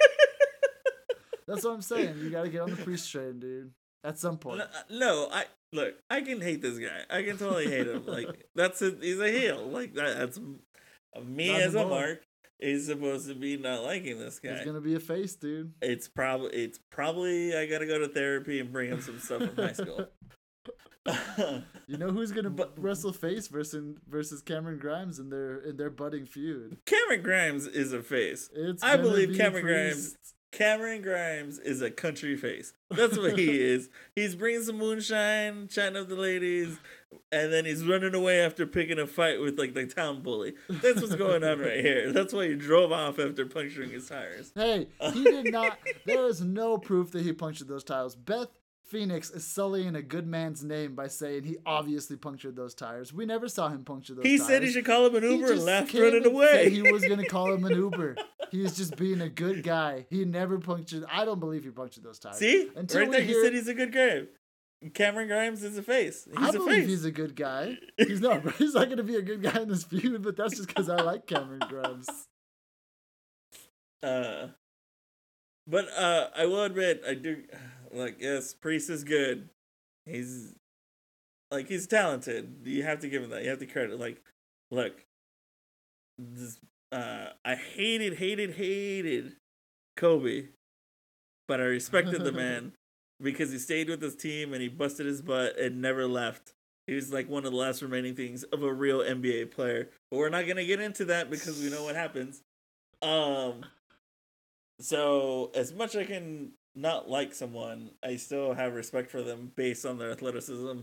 That's 1.46 1.64
what 1.64 1.74
I'm 1.74 1.82
saying. 1.82 2.18
You 2.18 2.30
gotta 2.30 2.48
get 2.48 2.62
on 2.62 2.70
the 2.70 2.76
priest 2.76 3.10
train, 3.10 3.38
dude. 3.38 3.72
At 4.04 4.18
some 4.18 4.38
point. 4.38 4.58
No, 4.58 4.64
uh, 4.64 4.68
no, 4.90 5.28
I 5.32 5.44
look. 5.72 5.94
I 6.10 6.20
can 6.20 6.40
hate 6.40 6.62
this 6.62 6.78
guy. 6.78 7.02
I 7.10 7.22
can 7.22 7.38
totally 7.38 7.68
hate 7.68 7.86
him. 7.86 8.06
Like 8.06 8.46
that's 8.54 8.82
a, 8.82 8.94
he's 9.00 9.20
a 9.20 9.30
heel. 9.30 9.66
Like 9.66 9.94
that, 9.94 10.16
that's 10.16 10.38
uh, 10.38 11.20
me 11.20 11.52
Not 11.52 11.60
as 11.60 11.74
a 11.74 11.86
mark 11.86 12.22
is 12.58 12.86
supposed 12.86 13.28
to 13.28 13.34
be 13.34 13.56
not 13.56 13.82
liking 13.82 14.18
this 14.18 14.38
guy. 14.38 14.56
He's 14.56 14.64
gonna 14.64 14.80
be 14.80 14.94
a 14.94 15.00
face, 15.00 15.34
dude. 15.34 15.72
It's 15.82 16.08
probably 16.08 16.50
it's 16.50 16.78
probably 16.90 17.56
I 17.56 17.66
gotta 17.66 17.86
go 17.86 17.98
to 17.98 18.08
therapy 18.08 18.60
and 18.60 18.72
bring 18.72 18.90
him 18.90 19.00
some 19.00 19.18
stuff 19.18 19.42
from 19.42 19.56
high 19.56 19.72
school. 19.72 20.06
You 21.88 21.98
know 21.98 22.10
who's 22.10 22.32
gonna 22.32 22.50
But- 22.50 22.72
wrestle 22.76 23.12
face 23.12 23.46
versus 23.46 23.96
versus 24.08 24.42
Cameron 24.42 24.78
Grimes 24.80 25.20
in 25.20 25.30
their 25.30 25.58
in 25.60 25.76
their 25.76 25.90
budding 25.90 26.26
feud? 26.26 26.78
Cameron 26.84 27.22
Grimes 27.22 27.66
is 27.68 27.92
a 27.92 28.02
face. 28.02 28.50
It's 28.52 28.82
I 28.82 28.96
believe 28.96 29.28
be 29.28 29.36
Cameron 29.36 29.62
Priest. 29.62 30.16
Grimes- 30.16 30.16
Cameron 30.52 31.02
Grimes 31.02 31.58
is 31.58 31.82
a 31.82 31.90
country 31.90 32.36
face. 32.36 32.72
That's 32.90 33.18
what 33.18 33.38
he 33.38 33.60
is. 33.60 33.90
He's 34.14 34.34
bringing 34.34 34.62
some 34.62 34.78
moonshine, 34.78 35.68
chatting 35.68 35.96
up 36.00 36.08
the 36.08 36.14
ladies, 36.14 36.78
and 37.30 37.52
then 37.52 37.64
he's 37.64 37.84
running 37.84 38.14
away 38.14 38.40
after 38.40 38.66
picking 38.66 38.98
a 38.98 39.06
fight 39.06 39.40
with 39.40 39.58
like 39.58 39.74
the 39.74 39.86
town 39.86 40.22
bully. 40.22 40.54
That's 40.68 41.00
what's 41.02 41.16
going 41.16 41.44
on 41.44 41.58
right 41.58 41.80
here. 41.80 42.12
That's 42.12 42.32
why 42.32 42.48
he 42.48 42.54
drove 42.54 42.92
off 42.92 43.18
after 43.18 43.44
puncturing 43.46 43.90
his 43.90 44.08
tires. 44.08 44.52
Hey, 44.54 44.88
he 45.12 45.24
did 45.24 45.52
not. 45.52 45.78
there 46.06 46.26
is 46.26 46.40
no 46.40 46.78
proof 46.78 47.10
that 47.12 47.22
he 47.22 47.32
punctured 47.32 47.68
those 47.68 47.84
tires. 47.84 48.14
Beth 48.14 48.48
Phoenix 48.88 49.30
is 49.30 49.44
sullying 49.44 49.96
a 49.96 50.02
good 50.02 50.28
man's 50.28 50.62
name 50.62 50.94
by 50.94 51.08
saying 51.08 51.42
he 51.42 51.56
obviously 51.66 52.16
punctured 52.16 52.54
those 52.54 52.72
tires. 52.72 53.12
We 53.12 53.26
never 53.26 53.48
saw 53.48 53.68
him 53.68 53.82
puncture 53.84 54.14
those 54.14 54.22
tires. 54.22 54.30
He 54.32 54.38
tires. 54.38 54.48
said 54.48 54.62
he 54.62 54.70
should 54.70 54.84
call 54.84 55.06
him 55.06 55.16
an 55.16 55.24
Uber 55.24 55.52
and 55.52 55.64
laughed 55.64 55.92
running 55.92 56.24
away. 56.24 56.70
He 56.70 56.82
was 56.82 57.04
gonna 57.04 57.26
call 57.26 57.52
him 57.52 57.64
an 57.64 57.72
Uber. 57.76 58.16
He 58.50 58.60
was 58.60 58.76
just 58.76 58.96
being 58.96 59.20
a 59.20 59.28
good 59.28 59.62
guy. 59.62 60.06
He 60.10 60.24
never 60.24 60.58
punctured. 60.58 61.04
I 61.10 61.24
don't 61.24 61.40
believe 61.40 61.64
he 61.64 61.70
punctured 61.70 62.04
those 62.04 62.18
tires. 62.18 62.36
See, 62.38 62.68
Until 62.76 63.02
right 63.02 63.10
there, 63.10 63.20
he 63.20 63.28
hear- 63.28 63.44
said 63.44 63.52
he's 63.54 63.68
a 63.68 63.74
good 63.74 63.92
guy. 63.92 64.22
Cameron 64.92 65.28
Grimes 65.28 65.62
is 65.64 65.76
a 65.78 65.82
face. 65.82 66.26
He's 66.26 66.36
I 66.36 66.50
a 66.50 66.52
believe 66.52 66.80
face. 66.80 66.88
he's 66.88 67.04
a 67.06 67.10
good 67.10 67.34
guy. 67.34 67.78
He's 67.96 68.20
not. 68.20 68.42
He's 68.58 68.74
not 68.74 68.84
going 68.84 68.98
to 68.98 69.02
be 69.02 69.16
a 69.16 69.22
good 69.22 69.42
guy 69.42 69.60
in 69.62 69.68
this 69.68 69.84
feud, 69.84 70.22
but 70.22 70.36
that's 70.36 70.54
just 70.54 70.68
because 70.68 70.88
I 70.90 70.96
like 70.96 71.26
Cameron 71.26 71.62
Grimes. 71.66 72.08
Uh, 74.02 74.48
but 75.66 75.86
uh, 75.96 76.28
I 76.36 76.44
will 76.46 76.62
admit, 76.62 77.02
I 77.08 77.14
do 77.14 77.42
like. 77.92 78.16
Yes, 78.20 78.52
Priest 78.54 78.90
is 78.90 79.02
good. 79.02 79.48
He's 80.04 80.54
like 81.50 81.68
he's 81.68 81.86
talented. 81.86 82.58
You 82.64 82.82
have 82.84 83.00
to 83.00 83.08
give 83.08 83.22
him 83.22 83.30
that. 83.30 83.42
You 83.44 83.50
have 83.50 83.58
to 83.60 83.66
credit. 83.66 83.98
Like, 83.98 84.22
look, 84.70 85.04
this. 86.18 86.58
Uh, 86.92 87.30
I 87.44 87.54
hated, 87.56 88.14
hated, 88.14 88.54
hated 88.54 89.36
Kobe, 89.96 90.48
but 91.48 91.60
I 91.60 91.64
respected 91.64 92.22
the 92.24 92.32
man 92.32 92.72
because 93.20 93.50
he 93.50 93.58
stayed 93.58 93.88
with 93.88 94.00
his 94.00 94.14
team 94.14 94.52
and 94.52 94.62
he 94.62 94.68
busted 94.68 95.06
his 95.06 95.22
butt 95.22 95.58
and 95.58 95.80
never 95.80 96.06
left. 96.06 96.52
He 96.86 96.94
was 96.94 97.12
like 97.12 97.28
one 97.28 97.44
of 97.44 97.50
the 97.50 97.58
last 97.58 97.82
remaining 97.82 98.14
things 98.14 98.44
of 98.44 98.62
a 98.62 98.72
real 98.72 99.00
NBA 99.00 99.50
player. 99.50 99.90
But 100.10 100.18
we're 100.18 100.28
not 100.28 100.46
gonna 100.46 100.64
get 100.64 100.80
into 100.80 101.04
that 101.06 101.30
because 101.30 101.60
we 101.60 101.70
know 101.70 101.84
what 101.84 101.96
happens. 101.96 102.42
Um. 103.02 103.64
So 104.78 105.50
as 105.54 105.72
much 105.72 105.96
I 105.96 106.04
can 106.04 106.52
not 106.74 107.08
like 107.08 107.34
someone, 107.34 107.90
I 108.04 108.16
still 108.16 108.52
have 108.54 108.74
respect 108.74 109.10
for 109.10 109.22
them 109.22 109.50
based 109.56 109.86
on 109.86 109.98
their 109.98 110.10
athleticism 110.10 110.80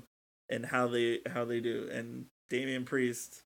and 0.50 0.66
how 0.66 0.88
they 0.88 1.20
how 1.32 1.46
they 1.46 1.62
do. 1.62 1.90
And 1.92 2.26
Damian 2.50 2.84
Priest 2.84 3.44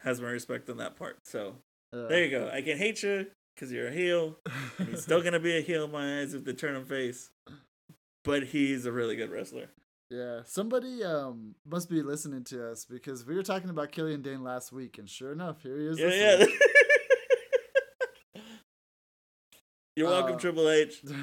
has 0.00 0.20
my 0.20 0.28
respect 0.28 0.68
on 0.68 0.78
that 0.78 0.96
part. 0.96 1.18
So 1.24 1.56
Uh, 1.92 2.06
there 2.08 2.24
you 2.24 2.30
go. 2.30 2.50
I 2.52 2.62
can 2.62 2.78
hate 2.78 3.02
you 3.02 3.26
because 3.54 3.72
you're 3.72 3.88
a 3.88 3.92
heel. 3.92 4.36
He's 4.78 5.02
still 5.02 5.22
gonna 5.22 5.40
be 5.40 5.56
a 5.56 5.60
heel 5.60 5.84
in 5.84 5.90
my 5.92 6.20
eyes 6.20 6.34
if 6.34 6.44
they 6.44 6.52
turn 6.52 6.76
him 6.76 6.84
face. 6.84 7.30
But 8.24 8.44
he's 8.44 8.86
a 8.86 8.92
really 8.92 9.16
good 9.16 9.30
wrestler. 9.30 9.68
Yeah, 10.12 10.40
somebody 10.44 11.04
um 11.04 11.54
must 11.64 11.88
be 11.88 12.02
listening 12.02 12.42
to 12.46 12.68
us 12.72 12.84
because 12.84 13.24
we 13.24 13.36
were 13.36 13.44
talking 13.44 13.70
about 13.70 13.92
Killian 13.92 14.22
Dain 14.22 14.42
last 14.42 14.72
week, 14.72 14.98
and 14.98 15.08
sure 15.08 15.30
enough, 15.30 15.62
here 15.62 15.78
he 15.78 15.86
is. 15.86 16.00
Yeah, 16.00 16.06
this 16.36 16.48
yeah. 18.34 18.42
You're 19.96 20.08
welcome, 20.08 20.34
Uh, 20.34 20.38
Triple 20.38 20.68
H. 20.68 21.04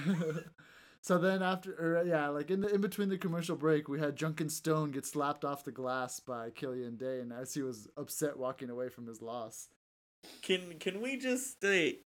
So 1.01 1.17
then 1.17 1.41
after, 1.41 1.71
or 1.73 2.03
yeah, 2.05 2.27
like 2.29 2.51
in 2.51 2.59
the 2.61 2.73
in 2.73 2.81
between 2.81 3.07
the 3.07 3.17
commercial 3.17 3.55
break, 3.55 3.87
we 3.87 3.97
had 3.99 4.15
Drunken 4.15 4.49
Stone 4.49 4.91
get 4.91 5.05
slapped 5.05 5.45
off 5.45 5.63
the 5.63 5.71
glass 5.71 6.19
by 6.19 6.49
Killian 6.49 6.97
Dain 6.97 7.31
as 7.31 7.53
he 7.53 7.61
was 7.61 7.87
upset 7.95 8.37
walking 8.37 8.69
away 8.69 8.89
from 8.89 9.07
his 9.07 9.21
loss. 9.21 9.69
Can 10.41 10.75
can 10.79 11.01
we 11.01 11.17
just 11.17 11.51
state 11.51 12.03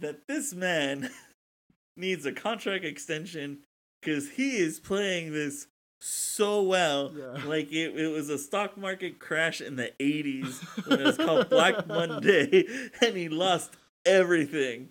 that 0.00 0.26
this 0.26 0.54
man 0.54 1.10
needs 1.96 2.26
a 2.26 2.32
contract 2.32 2.84
extension 2.84 3.58
because 4.00 4.30
he 4.30 4.56
is 4.56 4.80
playing 4.80 5.32
this 5.32 5.68
so 6.00 6.62
well. 6.62 7.12
Yeah. 7.16 7.44
Like 7.46 7.72
it, 7.72 7.98
it 7.98 8.08
was 8.08 8.28
a 8.28 8.38
stock 8.38 8.76
market 8.76 9.18
crash 9.18 9.60
in 9.60 9.76
the 9.76 9.92
80s 9.98 10.86
when 10.86 11.00
it 11.00 11.06
was 11.06 11.16
called 11.16 11.48
Black 11.48 11.86
Monday 11.86 12.64
and 13.00 13.16
he 13.16 13.28
lost 13.28 13.72
everything. 14.04 14.90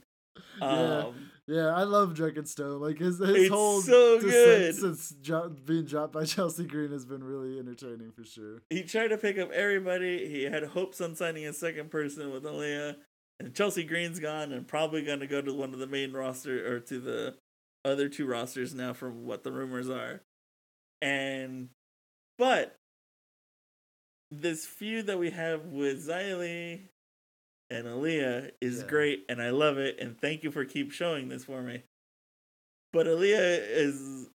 Yeah. 0.59 0.67
Um, 0.67 1.29
Yeah, 1.47 1.67
I 1.75 1.83
love 1.83 2.13
Drunken 2.13 2.45
Stone. 2.45 2.79
Like 2.81 2.97
his 2.99 3.19
his 3.19 3.29
It's 3.29 3.49
whole 3.49 3.81
so 3.81 4.19
good. 4.19 4.73
since 4.75 5.09
dro- 5.21 5.49
being 5.49 5.83
dropped 5.85 6.13
by 6.13 6.23
Chelsea 6.25 6.65
Green 6.65 6.91
has 6.91 7.05
been 7.05 7.23
really 7.23 7.59
entertaining 7.59 8.11
for 8.11 8.23
sure. 8.23 8.61
he 8.69 8.83
tried 8.83 9.09
to 9.09 9.17
pick 9.17 9.37
up 9.37 9.51
everybody. 9.51 10.29
He 10.29 10.43
had 10.43 10.63
hopes 10.63 11.01
on 11.01 11.15
signing 11.15 11.45
a 11.45 11.53
second 11.53 11.91
person 11.91 12.31
with 12.31 12.43
Aaliyah. 12.43 12.95
And 13.39 13.53
Chelsea 13.53 13.83
Green's 13.83 14.19
gone 14.19 14.53
and 14.53 14.65
probably 14.67 15.03
going 15.03 15.19
to 15.19 15.27
go 15.27 15.41
to 15.41 15.53
one 15.53 15.73
of 15.73 15.79
the 15.79 15.87
main 15.87 16.13
roster 16.13 16.75
or 16.75 16.79
to 16.81 16.99
the 16.99 17.35
other 17.83 18.07
two 18.07 18.25
rosters 18.25 18.73
now, 18.73 18.93
from 18.93 19.25
what 19.25 19.43
the 19.43 19.51
rumors 19.51 19.89
are. 19.89 20.21
And, 21.01 21.69
but 22.37 22.77
this 24.31 24.65
feud 24.65 25.07
that 25.07 25.19
we 25.19 25.31
have 25.31 25.65
with 25.65 26.07
Xia 26.07 26.37
Li 26.39 26.89
and 27.73 27.87
Aaliyah 27.87 28.51
is 28.61 28.79
Yeah. 28.81 28.87
great, 28.87 29.25
and 29.27 29.41
I 29.41 29.49
love 29.49 29.77
it. 29.77 29.97
And 29.99 30.19
thank 30.19 30.43
you 30.43 30.51
for 30.51 30.63
keep 30.65 30.91
showing 30.91 31.29
this 31.29 31.45
for 31.45 31.61
me. 31.61 31.83
But 32.91 33.07
Aaliyah 33.07 33.65
is. 33.69 34.29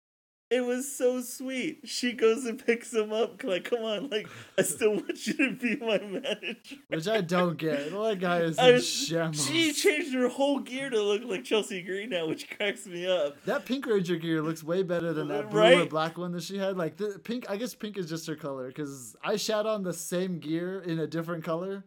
It 0.48 0.60
was 0.64 0.96
so 0.96 1.20
sweet. 1.22 1.80
She 1.88 2.12
goes 2.12 2.44
and 2.44 2.64
picks 2.64 2.94
him 2.94 3.12
up. 3.12 3.42
Like, 3.42 3.64
come 3.64 3.80
on, 3.82 4.08
like 4.10 4.28
I 4.56 4.62
still 4.74 4.92
want 4.92 5.26
you 5.26 5.32
to 5.34 5.50
be 5.56 5.74
my 5.74 5.98
manager. 5.98 6.76
Which 6.86 7.08
I 7.08 7.20
don't 7.20 7.58
get. 7.58 7.90
That 7.90 8.18
guy 8.20 8.42
is 8.42 8.56
in 8.60 8.80
shambles. 8.80 9.44
She 9.44 9.72
changed 9.72 10.14
her 10.14 10.28
whole 10.28 10.60
gear 10.60 10.88
to 10.88 11.02
look 11.02 11.22
like 11.24 11.42
Chelsea 11.42 11.82
Green 11.82 12.10
now, 12.10 12.28
which 12.28 12.48
cracks 12.48 12.86
me 12.86 13.08
up. 13.08 13.42
That 13.44 13.64
Pink 13.64 13.86
Ranger 13.86 14.14
gear 14.14 14.40
looks 14.40 14.62
way 14.62 14.84
better 14.84 15.12
than 15.12 15.26
that 15.28 15.50
blue 15.50 15.82
or 15.82 15.86
black 15.86 16.16
one 16.16 16.30
that 16.30 16.44
she 16.44 16.58
had. 16.58 16.76
Like 16.76 16.96
the 16.96 17.18
pink, 17.24 17.50
I 17.50 17.56
guess 17.56 17.74
pink 17.74 17.98
is 17.98 18.08
just 18.08 18.28
her 18.28 18.36
color 18.36 18.68
because 18.68 19.16
I 19.24 19.34
shot 19.38 19.66
on 19.66 19.82
the 19.82 19.92
same 19.92 20.38
gear 20.38 20.78
in 20.80 21.00
a 21.00 21.08
different 21.08 21.42
color, 21.42 21.84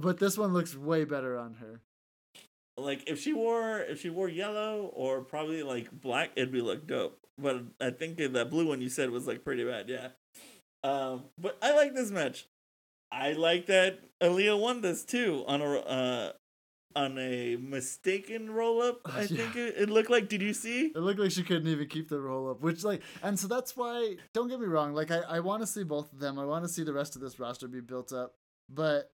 but 0.00 0.18
this 0.18 0.36
one 0.38 0.52
looks 0.52 0.76
way 0.76 1.04
better 1.04 1.38
on 1.38 1.54
her. 1.54 1.80
Like 2.78 3.04
if 3.08 3.20
she 3.20 3.32
wore 3.32 3.80
if 3.80 4.00
she 4.02 4.10
wore 4.10 4.28
yellow 4.28 4.90
or 4.94 5.22
probably 5.22 5.62
like 5.62 5.90
black, 5.90 6.30
it'd 6.36 6.52
be 6.52 6.60
look 6.60 6.86
dope. 6.86 7.18
But 7.38 7.62
I 7.80 7.90
think 7.90 8.18
that 8.18 8.50
blue 8.50 8.68
one 8.68 8.80
you 8.80 8.88
said 8.88 9.10
was 9.10 9.26
like 9.26 9.44
pretty 9.44 9.64
bad, 9.64 9.88
yeah. 9.88 10.08
Um, 10.84 11.24
but 11.38 11.56
I 11.62 11.74
like 11.74 11.94
this 11.94 12.10
match. 12.10 12.46
I 13.10 13.32
like 13.32 13.66
that 13.66 14.00
Aaliyah 14.20 14.58
won 14.60 14.80
this 14.82 15.04
too 15.04 15.44
on 15.46 15.62
a 15.62 15.74
uh 15.78 16.32
on 16.94 17.18
a 17.18 17.56
mistaken 17.56 18.50
roll 18.50 18.82
up. 18.82 19.00
I 19.06 19.22
Yeah. 19.22 19.26
think 19.26 19.56
it, 19.56 19.74
it 19.78 19.90
looked 19.90 20.10
like. 20.10 20.28
Did 20.28 20.42
you 20.42 20.52
see? 20.52 20.86
It 20.94 20.98
looked 20.98 21.20
like 21.20 21.30
she 21.30 21.42
couldn't 21.42 21.68
even 21.68 21.88
keep 21.88 22.08
the 22.08 22.20
roll 22.20 22.50
up, 22.50 22.60
which 22.62 22.84
like, 22.84 23.02
and 23.22 23.38
so 23.38 23.48
that's 23.48 23.76
why. 23.76 24.16
Don't 24.34 24.48
get 24.48 24.60
me 24.60 24.66
wrong. 24.66 24.92
Like, 24.94 25.10
I 25.10 25.20
I 25.20 25.40
want 25.40 25.62
to 25.62 25.66
see 25.66 25.82
both 25.82 26.12
of 26.12 26.18
them. 26.18 26.38
I 26.38 26.44
want 26.44 26.64
to 26.64 26.68
see 26.68 26.84
the 26.84 26.92
rest 26.92 27.14
of 27.16 27.22
this 27.22 27.38
roster 27.38 27.68
be 27.68 27.80
built 27.80 28.12
up, 28.12 28.34
but 28.68 29.10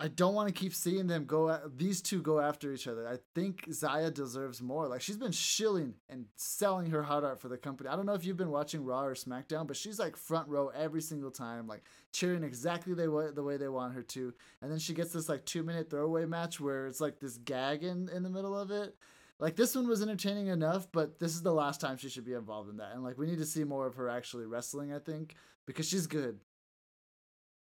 I 0.00 0.06
don't 0.06 0.34
want 0.34 0.46
to 0.46 0.54
keep 0.54 0.72
seeing 0.74 1.08
them 1.08 1.24
go. 1.24 1.50
At, 1.50 1.76
these 1.76 2.00
two 2.00 2.22
go 2.22 2.38
after 2.38 2.72
each 2.72 2.86
other. 2.86 3.08
I 3.08 3.18
think 3.34 3.66
Xia 3.66 4.14
deserves 4.14 4.62
more. 4.62 4.86
Like, 4.86 5.00
she's 5.00 5.16
been 5.16 5.32
shilling 5.32 5.94
and 6.08 6.26
selling 6.36 6.90
her 6.90 7.02
heart 7.02 7.24
out 7.24 7.40
for 7.40 7.48
the 7.48 7.56
company. 7.56 7.90
I 7.90 7.96
don't 7.96 8.06
know 8.06 8.14
if 8.14 8.24
you've 8.24 8.36
been 8.36 8.52
watching 8.52 8.84
Raw 8.84 9.02
or 9.02 9.16
SmackDown, 9.16 9.66
but 9.66 9.76
she's 9.76 9.98
like 9.98 10.16
front 10.16 10.48
row 10.48 10.68
every 10.68 11.02
single 11.02 11.32
time, 11.32 11.66
like 11.66 11.82
cheering 12.12 12.44
exactly 12.44 12.94
the 12.94 13.10
way 13.10 13.30
the 13.34 13.42
way 13.42 13.56
they 13.56 13.68
want 13.68 13.94
her 13.94 14.02
to. 14.02 14.32
And 14.62 14.70
then 14.70 14.78
she 14.78 14.94
gets 14.94 15.12
this 15.12 15.28
like 15.28 15.44
two 15.44 15.64
minute 15.64 15.90
throwaway 15.90 16.26
match 16.26 16.60
where 16.60 16.86
it's 16.86 17.00
like 17.00 17.18
this 17.18 17.38
gag 17.38 17.82
in 17.82 18.08
in 18.08 18.22
the 18.22 18.30
middle 18.30 18.56
of 18.56 18.70
it. 18.70 18.94
Like 19.40 19.56
this 19.56 19.74
one 19.74 19.88
was 19.88 20.02
entertaining 20.02 20.48
enough, 20.48 20.86
but 20.92 21.18
this 21.18 21.34
is 21.34 21.42
the 21.42 21.52
last 21.52 21.80
time 21.80 21.96
she 21.96 22.08
should 22.08 22.24
be 22.24 22.32
involved 22.34 22.70
in 22.70 22.76
that. 22.76 22.94
And 22.94 23.02
like 23.02 23.18
we 23.18 23.26
need 23.26 23.38
to 23.38 23.46
see 23.46 23.64
more 23.64 23.86
of 23.86 23.96
her 23.96 24.08
actually 24.08 24.46
wrestling, 24.46 24.92
I 24.92 25.00
think, 25.00 25.34
because 25.66 25.88
she's 25.88 26.06
good. 26.06 26.38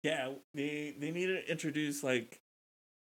Yeah, 0.02 0.32
they 0.54 0.94
they 0.98 1.10
need 1.10 1.26
to 1.26 1.50
introduce 1.50 2.02
like 2.02 2.40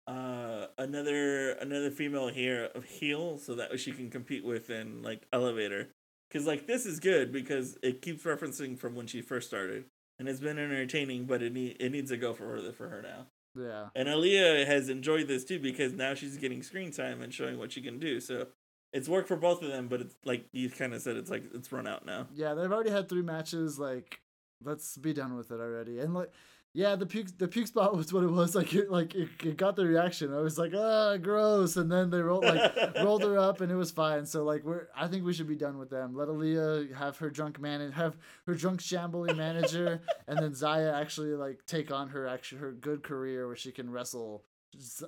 uh 0.07 0.67
another 0.77 1.51
another 1.53 1.91
female 1.91 2.29
here 2.29 2.69
of 2.73 2.85
heel 2.85 3.37
so 3.37 3.55
that 3.55 3.77
she 3.79 3.91
can 3.91 4.09
compete 4.09 4.45
with 4.45 4.69
in 4.69 5.01
like 5.03 5.27
elevator 5.33 5.89
because 6.29 6.47
like 6.47 6.65
this 6.65 6.85
is 6.85 6.99
good 7.01 7.31
because 7.33 7.77
it 7.83 8.01
keeps 8.01 8.23
referencing 8.23 8.77
from 8.79 8.95
when 8.95 9.05
she 9.05 9.21
first 9.21 9.47
started 9.49 9.83
and 10.17 10.29
it's 10.29 10.39
been 10.39 10.57
entertaining 10.57 11.25
but 11.25 11.41
it 11.43 11.51
need, 11.51 11.75
it 11.81 11.91
needs 11.91 12.09
to 12.09 12.15
go 12.15 12.33
further 12.33 12.71
for 12.71 12.87
her 12.87 13.01
now 13.01 13.25
Yeah. 13.53 13.87
and 13.95 14.07
Aaliyah 14.07 14.65
has 14.65 14.87
enjoyed 14.87 15.27
this 15.27 15.43
too 15.43 15.59
because 15.59 15.91
now 15.91 16.13
she's 16.13 16.37
getting 16.37 16.63
screen 16.63 16.91
time 16.91 17.21
and 17.21 17.33
showing 17.33 17.59
what 17.59 17.73
she 17.73 17.81
can 17.81 17.99
do 17.99 18.21
so 18.21 18.47
it's 18.93 19.09
worked 19.09 19.27
for 19.27 19.35
both 19.35 19.61
of 19.61 19.67
them 19.67 19.89
but 19.89 19.99
it's 19.99 20.15
like 20.23 20.45
you 20.53 20.69
kind 20.69 20.93
of 20.93 21.01
said 21.01 21.17
it's 21.17 21.29
like 21.29 21.43
it's 21.53 21.69
run 21.73 21.85
out 21.85 22.05
now 22.05 22.27
Yeah, 22.33 22.53
they've 22.53 22.71
already 22.71 22.91
had 22.91 23.09
three 23.09 23.23
matches. 23.23 23.77
Like, 23.77 24.21
let's 24.63 24.95
be 24.97 25.11
done 25.13 25.35
with 25.35 25.51
it 25.51 25.59
already. 25.59 25.99
And 25.99 26.13
like, 26.13 26.31
yeah, 26.77 26.95
the 26.95 27.07
puke 27.07 27.35
the 27.39 27.47
puke 27.47 27.65
spot 27.65 27.97
was 27.97 28.13
what 28.13 28.23
it 28.23 28.29
was. 28.29 28.53
Like, 28.53 28.71
it, 28.75 28.91
like 28.91 29.15
it, 29.15 29.29
it 29.43 29.57
got 29.57 29.75
the 29.75 29.83
reaction. 29.83 30.31
I 30.31 30.41
was 30.41 30.59
like, 30.59 30.73
ah, 30.77 31.17
gross. 31.17 31.75
And 31.75 31.91
then 31.91 32.11
they 32.11 32.19
rolled 32.19 32.45
like 32.45 32.71
rolled 33.03 33.23
her 33.23 33.35
up, 33.35 33.61
and 33.61 33.71
it 33.71 33.75
was 33.75 33.89
fine. 33.89 34.27
So 34.27 34.43
like, 34.43 34.63
we're 34.63 34.87
I 34.95 35.07
think 35.07 35.25
we 35.25 35.33
should 35.33 35.47
be 35.47 35.55
done 35.55 35.79
with 35.79 35.89
them. 35.89 36.15
Let 36.15 36.27
Aaliyah 36.27 36.93
have 36.95 37.17
her 37.17 37.31
drunk 37.31 37.59
man 37.59 37.91
have 37.93 38.15
her 38.45 38.53
drunk 38.53 38.79
shambly 38.79 39.35
manager, 39.35 40.03
and 40.27 40.37
then 40.37 40.51
Xia 40.51 40.93
actually 40.93 41.33
like 41.33 41.65
take 41.65 41.91
on 41.91 42.09
her 42.09 42.27
actually 42.27 42.61
her 42.61 42.73
good 42.73 43.01
career 43.01 43.47
where 43.47 43.55
she 43.55 43.71
can 43.71 43.89
wrestle 43.89 44.43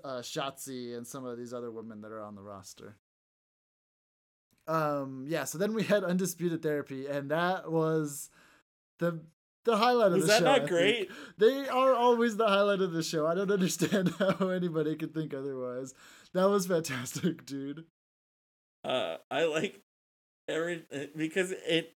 uh, 0.03 0.21
Shotzi 0.21 0.97
and 0.97 1.05
some 1.05 1.23
of 1.23 1.37
these 1.37 1.53
other 1.53 1.69
women 1.69 2.01
that 2.01 2.11
are 2.11 2.23
on 2.23 2.33
the 2.33 2.41
roster. 2.41 2.97
Um, 4.67 5.25
yeah. 5.27 5.43
So 5.43 5.59
then 5.59 5.75
we 5.75 5.83
had 5.83 6.03
undisputed 6.03 6.63
therapy, 6.63 7.05
and 7.05 7.29
that 7.29 7.71
was 7.71 8.31
the 8.97 9.21
the 9.69 9.77
highlight 9.77 10.13
of 10.13 10.21
was 10.21 10.27
the 10.27 10.27
that 10.27 10.39
show. 10.39 10.45
not 10.45 10.61
I 10.61 10.67
think. 10.67 10.69
great 10.69 11.11
They 11.37 11.67
are 11.67 11.93
always 11.93 12.37
the 12.37 12.47
highlight 12.47 12.81
of 12.81 12.91
the 12.91 13.03
show. 13.03 13.25
I 13.27 13.35
don't 13.35 13.51
understand 13.59 14.09
how 14.19 14.49
anybody 14.49 14.95
could 14.95 15.13
think 15.13 15.33
otherwise. 15.33 15.93
That 16.33 16.49
was 16.49 16.67
fantastic, 16.67 17.45
dude. 17.53 17.85
uh 18.83 19.17
i 19.29 19.43
like 19.45 19.81
every 20.47 20.85
uh, 20.93 21.05
because 21.15 21.51
it 21.51 21.93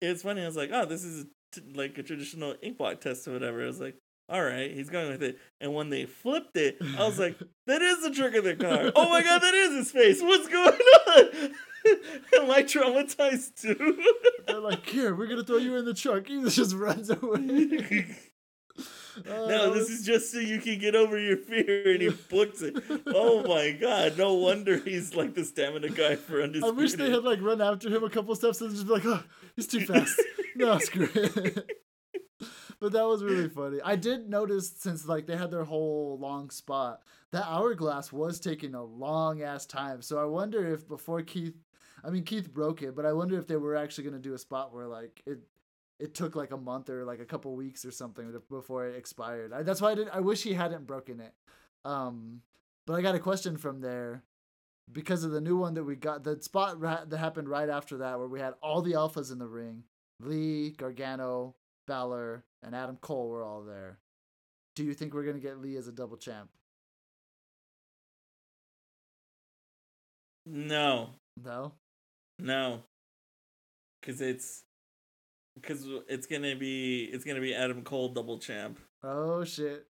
it's 0.00 0.22
funny 0.22 0.42
i 0.42 0.46
was 0.46 0.56
like 0.56 0.70
oh 0.72 0.84
this 0.84 1.02
is 1.04 1.26
t- 1.52 1.62
like 1.74 1.96
a 1.98 2.02
traditional 2.02 2.54
ink 2.62 2.78
blot 2.78 3.00
test 3.00 3.26
or 3.26 3.32
whatever 3.32 3.62
i 3.62 3.66
was 3.66 3.80
like 3.80 3.96
all 4.30 4.42
right 4.42 4.70
he's 4.72 4.88
going 4.88 5.08
with 5.10 5.22
it 5.22 5.38
and 5.60 5.74
when 5.74 5.90
they 5.90 6.06
flipped 6.06 6.56
it 6.56 6.78
i 6.96 7.04
was 7.04 7.18
like 7.18 7.36
that 7.66 7.82
is 7.82 8.02
the 8.02 8.10
trick 8.10 8.34
of 8.34 8.44
the 8.44 8.54
car 8.54 8.92
oh 8.96 9.08
my 9.08 9.22
god 9.22 9.40
that 9.42 9.54
is 9.54 9.74
his 9.74 9.90
face 9.90 10.22
what's 10.22 10.48
going 10.48 10.78
on 11.08 11.24
am 12.42 12.50
i 12.50 12.62
traumatized 12.62 13.60
too 13.60 14.02
They're 14.46 14.60
like, 14.60 14.86
here, 14.86 15.14
we're 15.14 15.26
gonna 15.26 15.44
throw 15.44 15.58
you 15.58 15.76
in 15.76 15.84
the 15.84 15.94
truck. 15.94 16.26
He 16.26 16.42
just 16.48 16.74
runs 16.74 17.08
away. 17.08 18.06
Oh, 19.28 19.48
no 19.48 19.74
this 19.74 19.90
is 19.90 20.06
just 20.06 20.32
so 20.32 20.38
you 20.38 20.60
can 20.60 20.78
get 20.78 20.94
over 20.94 21.18
your 21.18 21.36
fear 21.36 21.92
and 21.92 22.00
he 22.00 22.08
books 22.08 22.62
it 22.62 22.76
oh 23.08 23.42
my 23.46 23.72
god 23.72 24.16
no 24.16 24.34
wonder 24.34 24.78
he's 24.78 25.14
like 25.14 25.34
the 25.34 25.44
stamina 25.44 25.90
guy 25.90 26.16
for 26.16 26.42
undisputed. 26.42 26.64
I 26.64 26.80
wish 26.80 26.92
they 26.94 27.10
had 27.10 27.24
like 27.24 27.42
run 27.42 27.60
after 27.60 27.90
him 27.90 28.02
a 28.04 28.08
couple 28.08 28.34
steps 28.34 28.60
and 28.60 28.70
just 28.70 28.86
be 28.86 28.92
like, 28.92 29.04
oh, 29.04 29.22
he's 29.56 29.66
too 29.66 29.80
fast. 29.80 30.20
no, 30.56 30.78
screw 30.78 31.08
it. 31.14 31.68
But 32.80 32.92
that 32.92 33.06
was 33.06 33.22
really 33.22 33.48
funny. 33.48 33.78
I 33.84 33.96
did 33.96 34.28
notice 34.28 34.72
since 34.76 35.06
like 35.06 35.26
they 35.26 35.36
had 35.36 35.50
their 35.50 35.64
whole 35.64 36.18
long 36.20 36.50
spot, 36.50 37.02
that 37.32 37.46
hourglass 37.46 38.12
was 38.12 38.40
taking 38.40 38.74
a 38.74 38.82
long 38.84 39.42
ass 39.42 39.66
time. 39.66 40.02
So 40.02 40.18
I 40.18 40.24
wonder 40.24 40.66
if 40.72 40.88
before 40.88 41.22
Keith, 41.22 41.56
I 42.04 42.10
mean 42.10 42.24
Keith 42.24 42.52
broke 42.52 42.82
it, 42.82 42.96
but 42.96 43.06
I 43.06 43.12
wonder 43.12 43.38
if 43.38 43.46
they 43.46 43.56
were 43.56 43.76
actually 43.76 44.04
gonna 44.04 44.18
do 44.18 44.34
a 44.34 44.38
spot 44.38 44.74
where 44.74 44.86
like 44.86 45.22
it. 45.26 45.38
It 45.98 46.14
took 46.14 46.34
like 46.34 46.50
a 46.50 46.56
month 46.56 46.88
or 46.88 47.04
like 47.04 47.20
a 47.20 47.26
couple 47.26 47.54
weeks 47.54 47.84
or 47.84 47.90
something 47.90 48.32
before 48.48 48.86
it 48.86 48.96
expired. 48.96 49.52
I, 49.52 49.62
that's 49.62 49.82
why 49.82 49.90
I 49.90 49.94
didn't. 49.94 50.14
I 50.14 50.20
wish 50.20 50.42
he 50.42 50.54
hadn't 50.54 50.86
broken 50.86 51.20
it. 51.20 51.34
Um, 51.84 52.40
but 52.86 52.94
I 52.94 53.02
got 53.02 53.14
a 53.14 53.20
question 53.20 53.58
from 53.58 53.82
there 53.82 54.24
because 54.90 55.24
of 55.24 55.30
the 55.30 55.42
new 55.42 55.58
one 55.58 55.74
that 55.74 55.84
we 55.84 55.96
got. 55.96 56.24
The 56.24 56.40
spot 56.40 56.80
ra- 56.80 57.04
that 57.04 57.18
happened 57.18 57.50
right 57.50 57.68
after 57.68 57.98
that, 57.98 58.18
where 58.18 58.28
we 58.28 58.40
had 58.40 58.54
all 58.62 58.80
the 58.80 58.92
alphas 58.92 59.30
in 59.30 59.38
the 59.38 59.46
ring. 59.46 59.84
Lee, 60.20 60.70
Gargano, 60.70 61.54
Balor, 61.90 62.44
and 62.62 62.72
Adam 62.72 62.98
Cole 63.00 63.28
were 63.28 63.42
all 63.42 63.64
there. 63.64 63.98
Do 64.76 64.84
you 64.84 64.94
think 64.94 65.12
we're 65.12 65.24
gonna 65.24 65.40
get 65.40 65.60
Lee 65.60 65.74
as 65.76 65.88
a 65.88 65.92
double 65.92 66.16
champ? 66.16 66.48
no 70.46 71.10
No. 71.36 71.72
No, 72.38 72.84
because 74.00 74.20
it's 74.20 74.62
because 75.56 75.84
it's 76.08 76.26
gonna 76.26 76.54
be 76.54 77.10
it's 77.12 77.24
gonna 77.24 77.40
be 77.40 77.54
Adam 77.54 77.82
Cole 77.82 78.10
double 78.10 78.38
champ. 78.38 78.78
Oh 79.02 79.42
shit. 79.42 79.86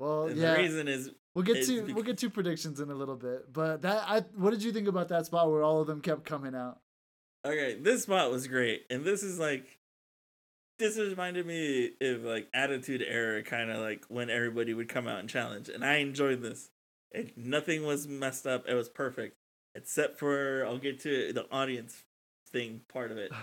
Well, 0.00 0.26
And 0.26 0.36
yeah. 0.36 0.54
the 0.54 0.62
reason 0.62 0.88
is 0.88 1.10
We'll 1.34 1.44
get 1.44 1.64
to 1.66 1.94
we'll 1.94 2.04
get 2.04 2.18
to 2.18 2.30
predictions 2.30 2.80
in 2.80 2.90
a 2.90 2.94
little 2.94 3.16
bit, 3.16 3.52
but 3.52 3.82
that 3.82 4.04
I 4.06 4.20
what 4.36 4.50
did 4.50 4.64
you 4.64 4.72
think 4.72 4.88
about 4.88 5.08
that 5.08 5.26
spot 5.26 5.48
where 5.48 5.62
all 5.62 5.80
of 5.80 5.86
them 5.86 6.00
kept 6.00 6.24
coming 6.24 6.56
out? 6.56 6.80
Okay, 7.46 7.78
this 7.80 8.02
spot 8.02 8.30
was 8.32 8.46
great, 8.48 8.84
and 8.90 9.04
this 9.04 9.22
is 9.22 9.38
like, 9.38 9.78
this 10.78 10.98
reminded 10.98 11.46
me 11.46 11.90
of 12.00 12.22
like 12.22 12.48
Attitude 12.54 13.02
Era, 13.06 13.42
kind 13.42 13.70
of 13.70 13.78
like 13.78 14.04
when 14.08 14.30
everybody 14.30 14.74
would 14.74 14.88
come 14.88 15.06
out 15.06 15.20
and 15.20 15.28
challenge, 15.28 15.68
and 15.68 15.84
I 15.84 15.96
enjoyed 15.96 16.42
this. 16.42 16.70
It, 17.12 17.36
nothing 17.38 17.84
was 17.86 18.08
messed 18.08 18.46
up. 18.46 18.64
It 18.68 18.74
was 18.74 18.88
perfect, 18.88 19.36
except 19.74 20.18
for 20.18 20.64
I'll 20.66 20.78
get 20.78 21.00
to 21.00 21.32
the 21.32 21.46
audience 21.52 22.02
thing 22.50 22.80
part 22.92 23.10
of 23.10 23.18
it. 23.18 23.30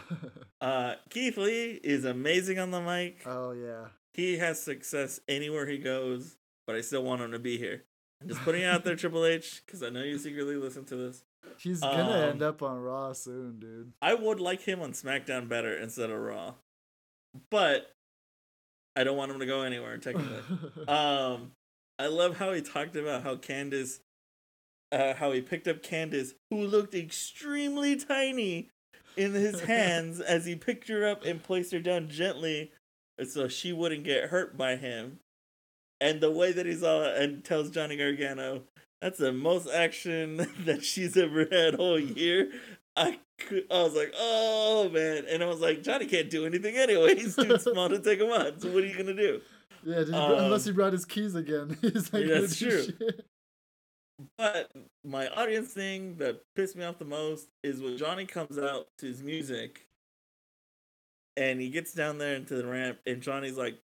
Uh, 0.61 0.93
Keith 1.09 1.37
Lee 1.37 1.79
is 1.83 2.05
amazing 2.05 2.59
on 2.59 2.69
the 2.69 2.79
mic. 2.79 3.23
oh 3.25 3.51
yeah. 3.51 3.85
He 4.13 4.37
has 4.37 4.61
success 4.61 5.19
anywhere 5.27 5.65
he 5.65 5.79
goes, 5.79 6.35
but 6.67 6.75
I 6.75 6.81
still 6.81 7.03
want 7.03 7.19
him 7.21 7.31
to 7.31 7.39
be 7.39 7.57
here. 7.57 7.83
I'm 8.21 8.27
just 8.27 8.41
putting 8.41 8.61
it 8.61 8.65
out 8.65 8.83
there, 8.83 8.95
Triple 8.97 9.25
H, 9.25 9.63
because 9.65 9.81
I 9.81 9.89
know 9.89 10.03
you 10.03 10.19
secretly 10.19 10.55
listen 10.57 10.85
to 10.85 10.95
this. 10.95 11.23
He's 11.57 11.79
gonna 11.79 12.27
end 12.27 12.43
Um, 12.43 12.49
up 12.49 12.61
on 12.61 12.79
Raw 12.79 13.13
soon, 13.13 13.57
dude. 13.59 13.93
I 14.03 14.13
would 14.13 14.39
like 14.39 14.61
him 14.61 14.81
on 14.81 14.91
SmackDown 14.91 15.49
better 15.49 15.75
instead 15.75 16.11
of 16.11 16.19
Raw, 16.19 16.53
but 17.49 17.93
I 18.95 19.03
don't 19.03 19.17
want 19.17 19.31
him 19.31 19.39
to 19.39 19.45
go 19.45 19.61
anywhere. 19.61 19.97
Technically, 19.97 20.37
um, 20.87 21.51
I 21.99 22.07
love 22.07 22.37
how 22.37 22.53
he 22.53 22.61
talked 22.61 22.95
about 22.95 23.23
how 23.23 23.35
Candice, 23.35 23.99
uh, 24.91 25.13
how 25.13 25.31
he 25.31 25.41
picked 25.41 25.67
up 25.67 25.83
Candice, 25.83 26.33
who 26.49 26.65
looked 26.65 26.93
extremely 26.93 27.95
tiny, 27.95 28.69
in 29.15 29.33
his 29.33 29.61
hands 29.65 30.19
as 30.19 30.45
he 30.45 30.55
picked 30.55 30.87
her 30.87 31.07
up 31.07 31.25
and 31.25 31.43
placed 31.43 31.71
her 31.71 31.79
down 31.79 32.09
gently, 32.09 32.71
so 33.27 33.47
she 33.47 33.73
wouldn't 33.73 34.03
get 34.03 34.29
hurt 34.29 34.57
by 34.57 34.75
him. 34.75 35.19
And 35.99 36.19
the 36.19 36.31
way 36.31 36.51
that 36.51 36.65
he's 36.65 36.83
all 36.83 37.03
and 37.03 37.43
tells 37.43 37.69
Johnny 37.69 37.95
Gargano, 37.95 38.63
that's 39.01 39.19
the 39.19 39.31
most 39.31 39.69
action 39.69 40.37
that 40.65 40.83
she's 40.83 41.15
ever 41.15 41.47
had 41.51 41.75
all 41.75 41.99
year. 41.99 42.51
I 42.95 43.19
I 43.71 43.83
was 43.83 43.95
like, 43.95 44.13
oh 44.17 44.89
man, 44.89 45.25
and 45.29 45.43
I 45.43 45.45
was 45.47 45.59
like, 45.59 45.83
Johnny 45.83 46.05
can't 46.05 46.29
do 46.29 46.45
anything 46.45 46.75
anyway. 46.75 47.15
He's 47.15 47.35
too 47.35 47.57
small 47.59 47.89
to 47.89 47.99
take 47.99 48.19
him 48.19 48.29
on. 48.31 48.59
So 48.59 48.69
what 48.71 48.83
are 48.83 48.87
you 48.87 48.97
gonna 48.97 49.13
do? 49.13 49.41
yeah, 49.83 50.03
he, 50.03 50.13
um, 50.13 50.31
unless 50.45 50.65
he 50.65 50.71
brought 50.71 50.93
his 50.93 51.05
keys 51.05 51.35
again. 51.35 51.77
He's 51.81 52.11
like, 52.13 52.25
Yeah, 52.25 52.41
that's 52.41 52.57
true. 52.57 52.83
shit." 52.85 53.25
But 54.37 54.71
my 55.03 55.27
audience 55.29 55.73
thing 55.73 56.17
that 56.17 56.41
pissed 56.55 56.75
me 56.75 56.83
off 56.83 56.99
the 56.99 57.05
most 57.05 57.47
is 57.63 57.81
when 57.81 57.97
Johnny 57.97 58.25
comes 58.25 58.57
out 58.59 58.87
to 58.99 59.07
his 59.07 59.23
music 59.23 59.87
and 61.37 61.59
he 61.59 61.69
gets 61.69 61.93
down 61.93 62.19
there 62.19 62.35
into 62.35 62.55
the 62.55 62.67
ramp 62.67 62.99
and 63.07 63.21
Johnny's 63.21 63.57
like 63.57 63.79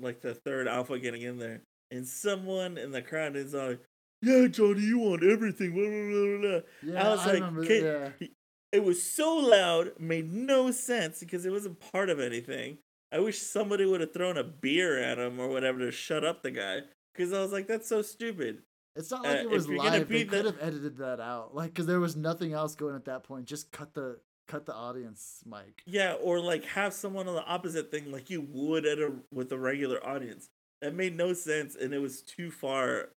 like 0.00 0.20
the 0.20 0.34
third 0.34 0.68
alpha 0.68 0.98
getting 0.98 1.22
in 1.22 1.38
there. 1.38 1.62
And 1.90 2.06
someone 2.06 2.78
in 2.78 2.92
the 2.92 3.02
crowd 3.02 3.36
is 3.36 3.54
like, 3.54 3.80
Yeah, 4.22 4.46
Johnny, 4.46 4.82
you 4.82 4.98
want 4.98 5.24
everything. 5.24 5.72
Blah, 5.72 5.82
blah, 5.88 6.50
blah. 6.60 6.92
Yeah, 6.94 7.08
I, 7.08 7.10
was 7.10 7.26
like, 7.26 7.34
remember. 7.34 7.66
"Kid, 7.66 7.84
yeah, 8.20 8.26
It 8.74 8.82
was 8.82 9.00
so 9.00 9.36
loud, 9.36 9.92
made 10.00 10.32
no 10.32 10.72
sense 10.72 11.20
because 11.20 11.46
it 11.46 11.52
wasn't 11.52 11.78
part 11.92 12.10
of 12.10 12.18
anything. 12.18 12.78
I 13.12 13.20
wish 13.20 13.38
somebody 13.38 13.86
would 13.86 14.00
have 14.00 14.12
thrown 14.12 14.36
a 14.36 14.42
beer 14.42 15.00
at 15.00 15.16
him 15.16 15.38
or 15.38 15.46
whatever 15.46 15.78
to 15.78 15.92
shut 15.92 16.24
up 16.24 16.42
the 16.42 16.50
guy. 16.50 16.80
Because 17.14 17.32
I 17.32 17.40
was 17.40 17.52
like, 17.52 17.68
that's 17.68 17.88
so 17.88 18.02
stupid. 18.02 18.62
it's 18.96 19.12
not 19.12 19.22
like 19.22 19.38
uh, 19.38 19.40
it 19.42 19.50
was 19.50 19.66
if 19.66 19.70
you're 19.70 19.78
gonna 19.78 19.98
live. 19.98 20.08
They 20.08 20.24
could 20.24 20.44
have 20.46 20.58
edited 20.60 20.96
that 20.96 21.20
out, 21.20 21.54
like, 21.54 21.70
because 21.70 21.86
there 21.86 22.00
was 22.00 22.16
nothing 22.16 22.52
else 22.52 22.74
going 22.74 22.96
at 22.96 23.04
that 23.04 23.22
point. 23.22 23.46
Just 23.46 23.70
cut 23.70 23.94
the 23.94 24.18
cut 24.48 24.66
the 24.66 24.74
audience 24.74 25.44
mic. 25.46 25.82
Yeah, 25.86 26.14
or 26.14 26.40
like 26.40 26.64
have 26.64 26.92
someone 26.92 27.28
on 27.28 27.36
the 27.36 27.44
opposite 27.44 27.92
thing 27.92 28.10
like 28.10 28.28
you 28.30 28.44
would 28.50 28.84
at 28.86 28.98
a 28.98 29.12
with 29.32 29.52
a 29.52 29.58
regular 29.58 30.04
audience. 30.04 30.48
That 30.82 30.96
made 30.96 31.16
no 31.16 31.32
sense 31.32 31.76
and 31.76 31.94
it 31.94 31.98
was 32.00 32.22
too 32.22 32.50
far 32.50 33.10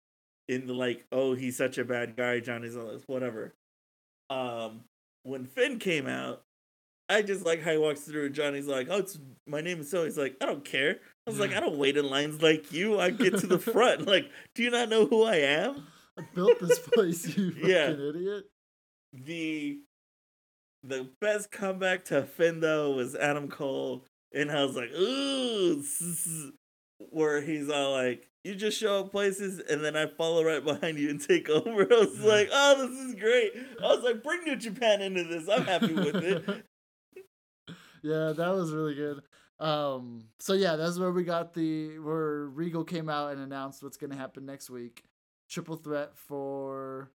in 0.50 0.68
the 0.68 0.74
like, 0.74 1.06
oh, 1.14 1.34
he's 1.34 1.58
such 1.58 1.78
a 1.78 1.86
bad 1.86 2.18
guy, 2.18 2.42
Johnny's 2.42 2.76
all 2.76 2.88
this, 2.88 3.04
whatever. 3.08 3.54
Um 4.30 4.82
when 5.26 5.46
Finn 5.46 5.80
came 5.80 6.08
out, 6.08 6.44
I 7.10 7.22
just 7.22 7.46
like 7.46 7.62
how 7.62 7.72
he 7.72 7.78
walks 7.78 8.02
through 8.02 8.28
and 8.28 8.36
Johnny's 8.36 8.68
like, 8.68 8.88
Oh, 8.90 8.98
it's 9.00 9.20
my 9.46 9.62
name 9.62 9.80
is 9.82 9.90
so 9.92 10.06
he's 10.06 10.18
like, 10.18 10.36
I 10.42 10.46
don't 10.46 10.64
care. 10.66 10.98
I 11.28 11.30
was 11.30 11.40
like, 11.40 11.54
I 11.54 11.60
don't 11.60 11.78
wait 11.78 11.98
in 11.98 12.10
lines 12.10 12.42
like 12.42 12.72
you. 12.72 13.00
I 13.00 13.10
get 13.12 13.38
to 13.40 13.48
the 13.48 13.60
front. 13.60 14.08
Like, 14.08 14.30
do 14.56 14.64
you 14.64 14.70
not 14.72 14.90
know 14.90 15.06
who 15.06 15.24
I 15.24 15.36
am? 15.38 15.86
I 16.18 16.24
built 16.34 16.60
this 16.62 16.80
place, 16.80 17.36
you 17.38 17.52
fucking 17.56 17.70
Yeah. 17.70 17.90
idiot. 17.90 18.46
the 19.14 19.80
the 20.84 21.10
best 21.20 21.52
comeback 21.52 22.06
to 22.06 22.24
Finn 22.24 22.60
though 22.60 22.92
was 22.92 23.16
Adam 23.16 23.48
Cole, 23.50 24.04
and 24.34 24.52
I 24.52 24.64
was 24.64 24.76
like, 24.76 24.92
ooh, 24.92 25.84
where 27.10 27.42
he's 27.42 27.70
all 27.70 27.92
like, 27.94 28.28
you 28.46 28.54
just 28.54 28.80
show 28.80 29.00
up 29.00 29.12
places, 29.12 29.60
and 29.60 29.84
then 29.84 29.96
I 29.98 30.06
follow 30.06 30.44
right 30.44 30.64
behind 30.64 31.00
you 31.00 31.10
and 31.10 31.20
take 31.20 31.50
over. 31.50 31.92
I 31.92 32.00
was 32.00 32.20
like, 32.20 32.48
oh, 32.54 32.88
this 32.88 33.00
is 33.00 33.16
great. 33.16 33.54
I 33.82 33.88
was 33.88 34.04
like, 34.04 34.22
bring 34.22 34.44
New 34.44 34.56
Japan 34.56 35.02
into 35.02 35.24
this. 35.24 35.50
I'm 35.50 35.66
happy 35.66 35.94
with 35.94 36.16
it. 36.16 36.44
yeah, 38.04 38.34
that 38.38 38.54
was 38.54 38.72
really 38.72 38.94
good. 38.94 39.24
Um, 39.60 40.26
so 40.38 40.54
yeah, 40.54 40.76
that's 40.76 41.00
where 41.00 41.12
we 41.12 41.24
got 41.24 41.56
the 41.56 41.98
where 42.00 42.46
Regal 42.46 42.84
came 42.84 43.10
out 43.10 43.32
and 43.32 43.42
announced 43.42 43.82
what's 43.82 43.98
gonna 43.98 44.16
happen 44.16 44.46
next 44.46 44.70
week. 44.70 45.04
Triple 45.50 45.78
threat 45.78 46.12
for 46.16 47.10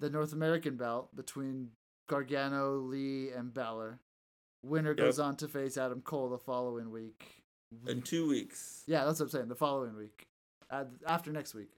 the 0.00 0.10
North 0.10 0.32
American 0.32 0.76
belt 0.76 1.14
between 1.14 1.68
Gargano, 2.08 2.78
Lee, 2.78 3.30
and 3.30 3.54
Balor. 3.54 4.00
Winner 4.64 4.94
goes 4.94 5.20
on 5.20 5.36
to 5.36 5.46
face 5.46 5.76
Adam 5.76 6.00
Cole 6.00 6.30
the 6.30 6.38
following 6.38 6.90
week. 6.90 7.44
In 7.86 8.02
two 8.02 8.26
weeks. 8.26 8.82
Yeah, 8.86 9.04
that's 9.04 9.20
what 9.20 9.26
I'm 9.26 9.30
saying. 9.30 9.48
The 9.48 9.54
following 9.54 9.96
week, 9.96 10.26
uh, 10.70 10.84
after 11.06 11.30
next 11.32 11.54
week, 11.54 11.70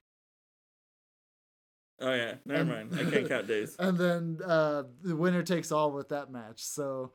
Oh 1.99 2.13
yeah, 2.13 2.35
never 2.45 2.73
And- 2.73 2.91
mind. 2.91 3.07
I 3.07 3.09
can't 3.11 3.27
count 3.27 3.47
days. 3.47 3.75
and 3.79 3.97
then 3.97 4.39
uh, 4.45 4.83
the 5.01 5.15
winner 5.15 5.41
takes 5.41 5.71
all 5.71 5.91
with 5.91 6.09
that 6.09 6.31
match. 6.31 6.63
So 6.63 7.13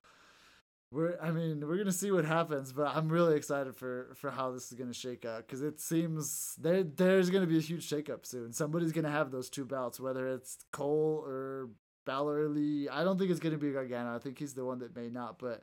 we're, 0.90 1.16
I 1.22 1.30
mean, 1.30 1.66
we're 1.66 1.76
gonna 1.76 1.92
see 1.92 2.10
what 2.10 2.24
happens, 2.24 2.72
but 2.72 2.88
I'm 2.88 3.08
really 3.08 3.36
excited 3.36 3.76
for 3.76 4.12
for 4.16 4.30
how 4.30 4.50
this 4.50 4.72
is 4.72 4.78
gonna 4.78 4.92
shake 4.92 5.24
out 5.24 5.46
because 5.46 5.62
it 5.62 5.80
seems 5.80 6.56
there 6.60 6.82
there's 6.82 7.30
gonna 7.30 7.46
be 7.46 7.58
a 7.58 7.62
huge 7.62 7.88
shakeup 7.88 8.26
soon. 8.26 8.52
Somebody's 8.52 8.92
gonna 8.92 9.10
have 9.10 9.30
those 9.30 9.48
two 9.50 9.64
belts, 9.64 10.00
whether 10.00 10.26
it's 10.28 10.58
Cole 10.72 11.22
or 11.24 11.70
Balor 12.04 12.48
Lee. 12.48 12.88
I 12.88 13.04
don't 13.04 13.16
think 13.18 13.30
it's 13.30 13.40
gonna 13.40 13.58
be 13.58 13.70
Gargano. 13.70 14.16
I 14.16 14.18
think 14.18 14.36
he's 14.38 14.54
the 14.54 14.64
one 14.64 14.80
that 14.80 14.96
may 14.96 15.08
not, 15.08 15.38
but 15.38 15.62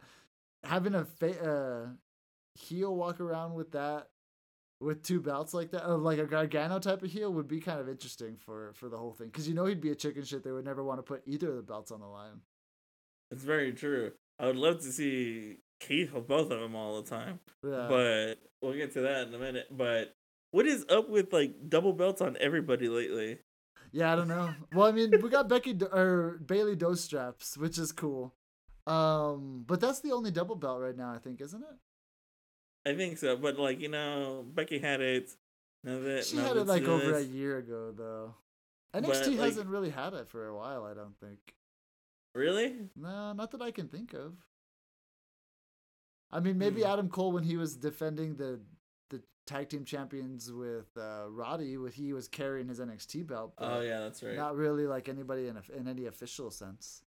having 0.63 0.95
a 0.95 1.03
fa- 1.03 1.43
uh, 1.43 1.89
heel 2.55 2.95
walk 2.95 3.19
around 3.19 3.53
with 3.53 3.73
that 3.73 4.07
with 4.81 5.03
two 5.03 5.19
belts 5.19 5.53
like 5.53 5.71
that, 5.71 5.87
like 5.89 6.19
a 6.19 6.25
Gargano 6.25 6.79
type 6.79 7.03
of 7.03 7.11
heel, 7.11 7.31
would 7.33 7.47
be 7.47 7.59
kind 7.59 7.79
of 7.79 7.89
interesting 7.89 8.37
for 8.37 8.71
for 8.73 8.89
the 8.89 8.97
whole 8.97 9.13
thing. 9.13 9.27
Because 9.27 9.47
you 9.47 9.53
know 9.53 9.65
he'd 9.65 9.81
be 9.81 9.91
a 9.91 9.95
chicken 9.95 10.23
shit. 10.23 10.43
They 10.43 10.51
would 10.51 10.65
never 10.65 10.83
want 10.83 10.99
to 10.99 11.03
put 11.03 11.23
either 11.25 11.49
of 11.49 11.55
the 11.57 11.61
belts 11.63 11.91
on 11.91 11.99
the 11.99 12.07
line. 12.07 12.41
It's 13.31 13.43
very 13.43 13.73
true. 13.73 14.11
I 14.39 14.47
would 14.47 14.55
love 14.55 14.77
to 14.81 14.91
see 14.91 15.57
Keith 15.79 16.13
with 16.13 16.27
both 16.27 16.49
of 16.51 16.59
them 16.59 16.75
all 16.75 17.01
the 17.01 17.09
time. 17.09 17.39
Yeah. 17.63 17.87
but 17.89 18.35
we'll 18.61 18.73
get 18.73 18.93
to 18.93 19.01
that 19.01 19.27
in 19.27 19.33
a 19.33 19.37
minute. 19.39 19.67
But 19.69 20.15
what 20.51 20.65
is 20.65 20.85
up 20.89 21.09
with 21.09 21.31
like 21.33 21.69
double 21.69 21.93
belts 21.93 22.21
on 22.21 22.37
everybody 22.39 22.87
lately? 22.89 23.39
yeah, 23.91 24.13
I 24.13 24.15
don't 24.15 24.27
know. 24.27 24.53
Well, 24.73 24.87
I 24.87 24.91
mean, 24.91 25.11
we 25.21 25.29
got 25.29 25.49
Becky 25.49 25.73
Do- 25.73 25.87
or 25.87 26.39
Bayley 26.45 26.75
Dose 26.75 27.01
straps, 27.01 27.57
which 27.57 27.77
is 27.77 27.91
cool. 27.91 28.33
Um, 28.87 29.63
but 29.67 29.79
that's 29.81 29.99
the 29.99 30.11
only 30.11 30.31
double 30.31 30.55
belt 30.55 30.79
right 30.81 30.95
now, 30.97 31.11
I 31.13 31.17
think, 31.19 31.41
isn't 31.41 31.61
it? 31.61 31.77
I 32.85 32.95
think 32.95 33.17
so, 33.17 33.35
but 33.37 33.57
like 33.59 33.79
you 33.79 33.89
know, 33.89 34.45
Becky 34.53 34.79
had 34.79 35.01
it. 35.01 35.29
Now 35.83 35.99
that 35.99 36.25
She 36.25 36.37
now 36.37 36.43
had 36.49 36.57
it 36.57 36.67
like 36.67 36.83
over 36.83 37.15
a 37.15 37.21
year 37.23 37.57
ago, 37.57 37.93
though. 37.95 38.35
But, 38.91 39.03
NXT 39.03 39.37
like- 39.37 39.39
hasn't 39.39 39.69
really 39.69 39.89
had 39.91 40.13
it 40.13 40.27
for 40.29 40.47
a 40.47 40.55
while, 40.55 40.83
I 40.83 40.93
don't 40.93 41.17
think. 41.19 41.39
Really? 42.35 42.75
No, 42.95 43.33
not 43.33 43.51
that 43.51 43.61
I 43.61 43.71
can 43.71 43.87
think 43.87 44.13
of. 44.13 44.33
I 46.31 46.39
mean, 46.39 46.57
maybe 46.57 46.81
Hmm. 46.81 46.87
Adam 46.87 47.09
Cole 47.09 47.31
when 47.31 47.43
he 47.43 47.57
was 47.57 47.75
defending 47.75 48.35
the 48.35 48.59
the 49.09 49.23
tag 49.47 49.69
team 49.69 49.83
champions 49.83 50.51
with 50.51 50.95
uh, 50.95 51.25
Roddy, 51.29 51.77
when 51.77 51.91
he 51.91 52.13
was 52.13 52.27
carrying 52.27 52.67
his 52.67 52.79
NXT 52.79 53.25
belt. 53.25 53.53
Oh 53.57 53.81
yeah, 53.81 53.99
that's 54.01 54.21
right. 54.21 54.35
Not 54.35 54.55
really 54.55 54.85
like 54.85 55.09
anybody 55.09 55.47
in 55.47 55.57
a, 55.57 55.63
in 55.75 55.87
any 55.87 56.05
official 56.05 56.51
sense. 56.51 57.01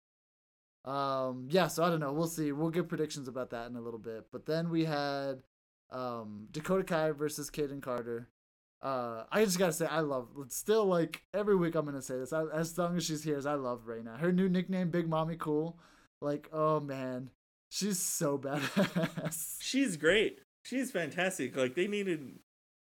Um, 0.85 1.47
yeah, 1.51 1.67
so 1.67 1.83
I 1.83 1.89
don't 1.89 1.99
know. 1.99 2.11
We'll 2.13 2.25
see. 2.27 2.51
We'll 2.51 2.71
give 2.71 2.87
predictions 2.87 3.27
about 3.27 3.51
that 3.51 3.69
in 3.69 3.75
a 3.75 3.81
little 3.81 3.99
bit. 3.99 4.27
But 4.31 4.47
then 4.47 4.69
we 4.71 4.85
had 4.85 5.43
um, 5.91 6.47
Dakota 6.51 6.83
Kai 6.83 7.11
versus 7.11 7.49
Kayden 7.49 7.81
Carter. 7.81 8.27
Uh, 8.81 9.25
I 9.31 9.45
just 9.45 9.59
gotta 9.59 9.73
say, 9.73 9.85
I 9.85 9.99
love. 9.99 10.29
Still, 10.49 10.85
like 10.85 11.23
every 11.33 11.55
week, 11.55 11.75
I'm 11.75 11.85
gonna 11.85 12.01
say 12.01 12.17
this. 12.17 12.33
I, 12.33 12.45
as 12.53 12.77
long 12.77 12.97
as 12.97 13.05
she's 13.05 13.23
here, 13.23 13.37
is 13.37 13.45
I 13.45 13.53
love 13.53 13.85
Reina. 13.85 14.17
Her 14.17 14.31
new 14.31 14.49
nickname, 14.49 14.89
Big 14.89 15.07
Mommy 15.07 15.35
Cool. 15.35 15.77
Like, 16.19 16.49
oh 16.51 16.79
man, 16.79 17.29
she's 17.69 17.99
so 17.99 18.37
badass. 18.39 19.57
She's 19.59 19.97
great. 19.97 20.39
She's 20.63 20.91
fantastic. 20.91 21.55
Like 21.55 21.75
they 21.75 21.87
needed. 21.87 22.39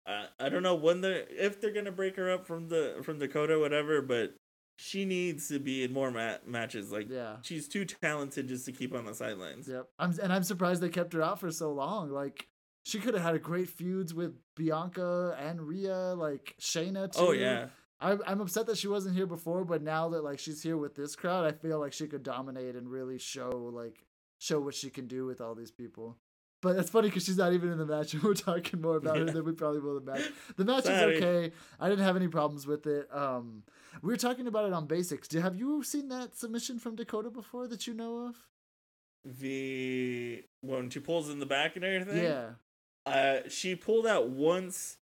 Uh, 0.05 0.25
I 0.39 0.49
don't 0.49 0.63
know 0.63 0.75
when 0.75 1.01
they 1.01 1.13
are 1.13 1.25
if 1.29 1.59
they're 1.59 1.73
gonna 1.73 1.91
break 1.91 2.15
her 2.17 2.31
up 2.31 2.45
from 2.45 2.69
the 2.69 2.97
from 3.03 3.19
Dakota, 3.19 3.59
whatever. 3.59 4.01
But 4.01 4.35
she 4.77 5.05
needs 5.05 5.47
to 5.49 5.59
be 5.59 5.83
in 5.83 5.91
more 5.91 6.11
ma- 6.11 6.37
matches. 6.45 6.91
Like 6.91 7.09
yeah. 7.09 7.37
she's 7.41 7.67
too 7.67 7.85
talented 7.85 8.47
just 8.47 8.65
to 8.65 8.71
keep 8.71 8.93
on 8.93 9.05
the 9.05 9.13
sidelines. 9.13 9.67
Yep. 9.67 9.87
I'm 9.97 10.13
and 10.21 10.31
I'm 10.31 10.43
surprised 10.43 10.81
they 10.81 10.89
kept 10.89 11.13
her 11.13 11.21
out 11.21 11.39
for 11.39 11.51
so 11.51 11.71
long. 11.71 12.09
Like 12.11 12.47
she 12.83 12.99
could 12.99 13.13
have 13.13 13.23
had 13.23 13.35
a 13.35 13.39
great 13.39 13.69
feuds 13.69 14.13
with 14.13 14.33
Bianca 14.55 15.35
and 15.39 15.61
Rhea, 15.61 16.13
like 16.15 16.55
Shayna 16.59 17.11
too. 17.11 17.19
Oh 17.19 17.31
yeah. 17.31 17.67
I, 18.01 18.15
I'm 18.25 18.39
upset 18.39 18.65
that 18.67 18.77
she 18.77 18.87
wasn't 18.87 19.15
here 19.15 19.25
before, 19.25 19.65
but 19.65 19.81
now 19.81 20.09
that 20.09 20.23
like 20.23 20.39
she's 20.39 20.63
here 20.63 20.77
with 20.77 20.95
this 20.95 21.15
crowd, 21.15 21.45
I 21.45 21.51
feel 21.51 21.79
like 21.79 21.91
she 21.91 22.07
could 22.07 22.23
dominate 22.23 22.75
and 22.75 22.89
really 22.89 23.17
show 23.17 23.71
like 23.73 24.05
show 24.37 24.59
what 24.59 24.73
she 24.73 24.89
can 24.89 25.07
do 25.07 25.25
with 25.25 25.41
all 25.41 25.53
these 25.53 25.71
people. 25.71 26.17
But 26.61 26.75
it's 26.75 26.89
funny 26.89 27.07
because 27.07 27.23
she's 27.25 27.37
not 27.37 27.53
even 27.53 27.71
in 27.71 27.77
the 27.77 27.85
match, 27.85 28.13
and 28.13 28.23
we're 28.23 28.33
talking 28.33 28.81
more 28.81 28.97
about 28.97 29.17
her 29.17 29.25
than 29.25 29.45
we 29.45 29.53
probably 29.53 29.79
will 29.79 29.99
the 29.99 30.11
match. 30.11 30.29
The 30.57 30.65
match 30.65 30.85
Sorry. 30.85 31.15
is 31.15 31.23
okay. 31.23 31.55
I 31.79 31.89
didn't 31.89 32.03
have 32.03 32.15
any 32.17 32.27
problems 32.27 32.67
with 32.67 32.85
it. 32.85 33.07
Um, 33.13 33.63
we 34.01 34.09
were 34.09 34.17
talking 34.17 34.47
about 34.47 34.65
it 34.65 34.73
on 34.73 34.85
basics. 34.85 35.27
Do 35.27 35.39
have 35.39 35.55
you 35.55 35.83
seen 35.83 36.09
that 36.09 36.35
submission 36.35 36.79
from 36.79 36.95
Dakota 36.95 37.29
before 37.29 37.67
that 37.67 37.87
you 37.87 37.93
know 37.93 38.27
of? 38.27 38.35
The 39.25 40.43
when 40.61 40.89
she 40.89 40.99
pulls 40.99 41.29
in 41.29 41.39
the 41.39 41.45
back 41.45 41.75
and 41.75 41.85
everything. 41.85 42.23
Yeah. 42.23 42.51
Uh, 43.05 43.39
she 43.47 43.75
pulled 43.75 44.07
out 44.07 44.29
once. 44.29 44.97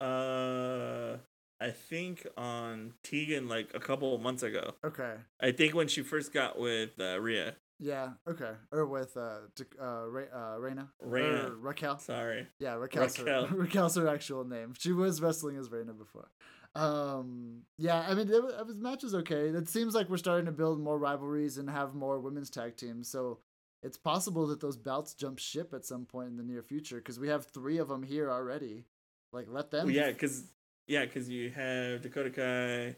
Uh, 0.00 1.16
I 1.60 1.70
think 1.70 2.26
on 2.36 2.92
Tegan 3.02 3.48
like 3.48 3.70
a 3.74 3.80
couple 3.80 4.14
of 4.14 4.20
months 4.20 4.42
ago. 4.42 4.74
Okay. 4.84 5.14
I 5.40 5.52
think 5.52 5.74
when 5.74 5.88
she 5.88 6.02
first 6.02 6.32
got 6.32 6.58
with 6.58 6.90
uh, 7.00 7.20
Rhea. 7.20 7.56
Yeah. 7.78 8.10
Okay. 8.28 8.52
Or 8.72 8.86
with 8.86 9.16
uh, 9.16 9.38
uh, 9.80 10.08
Ra- 10.08 10.32
uh 10.34 10.58
Reina. 10.58 10.88
Raina. 11.04 11.50
Or 11.50 11.56
Raquel. 11.56 11.98
Sorry. 11.98 12.46
Yeah, 12.58 12.74
Raquel's, 12.74 13.18
Raquel. 13.18 13.46
Her, 13.46 13.56
Raquel's 13.64 13.96
her 13.96 14.08
actual 14.08 14.44
name. 14.44 14.74
She 14.78 14.92
was 14.92 15.20
wrestling 15.20 15.56
as 15.56 15.70
Reina 15.70 15.92
before. 15.92 16.28
Um, 16.74 17.62
yeah, 17.78 18.04
I 18.06 18.12
mean, 18.14 18.28
it, 18.28 18.34
it 18.34 18.66
was 18.66 18.78
match 18.78 19.02
was 19.02 19.14
okay. 19.14 19.48
It 19.48 19.68
seems 19.68 19.94
like 19.94 20.10
we're 20.10 20.18
starting 20.18 20.44
to 20.44 20.52
build 20.52 20.78
more 20.78 20.98
rivalries 20.98 21.56
and 21.56 21.70
have 21.70 21.94
more 21.94 22.20
women's 22.20 22.50
tag 22.50 22.76
teams. 22.76 23.08
So 23.08 23.38
it's 23.86 23.96
possible 23.96 24.46
that 24.48 24.60
those 24.60 24.76
belts 24.76 25.14
jump 25.14 25.38
ship 25.38 25.72
at 25.72 25.86
some 25.86 26.04
point 26.04 26.28
in 26.28 26.36
the 26.36 26.42
near 26.42 26.62
future 26.62 26.96
because 26.96 27.18
we 27.18 27.28
have 27.28 27.46
three 27.46 27.78
of 27.78 27.88
them 27.88 28.02
here 28.02 28.30
already. 28.30 28.84
Like, 29.32 29.46
let 29.48 29.70
them. 29.70 29.86
Well, 29.86 29.94
yeah, 29.94 30.08
because 30.12 30.44
yeah, 30.86 31.04
because 31.04 31.28
you 31.28 31.50
have 31.50 32.02
Dakota 32.02 32.30
Kai 32.30 32.96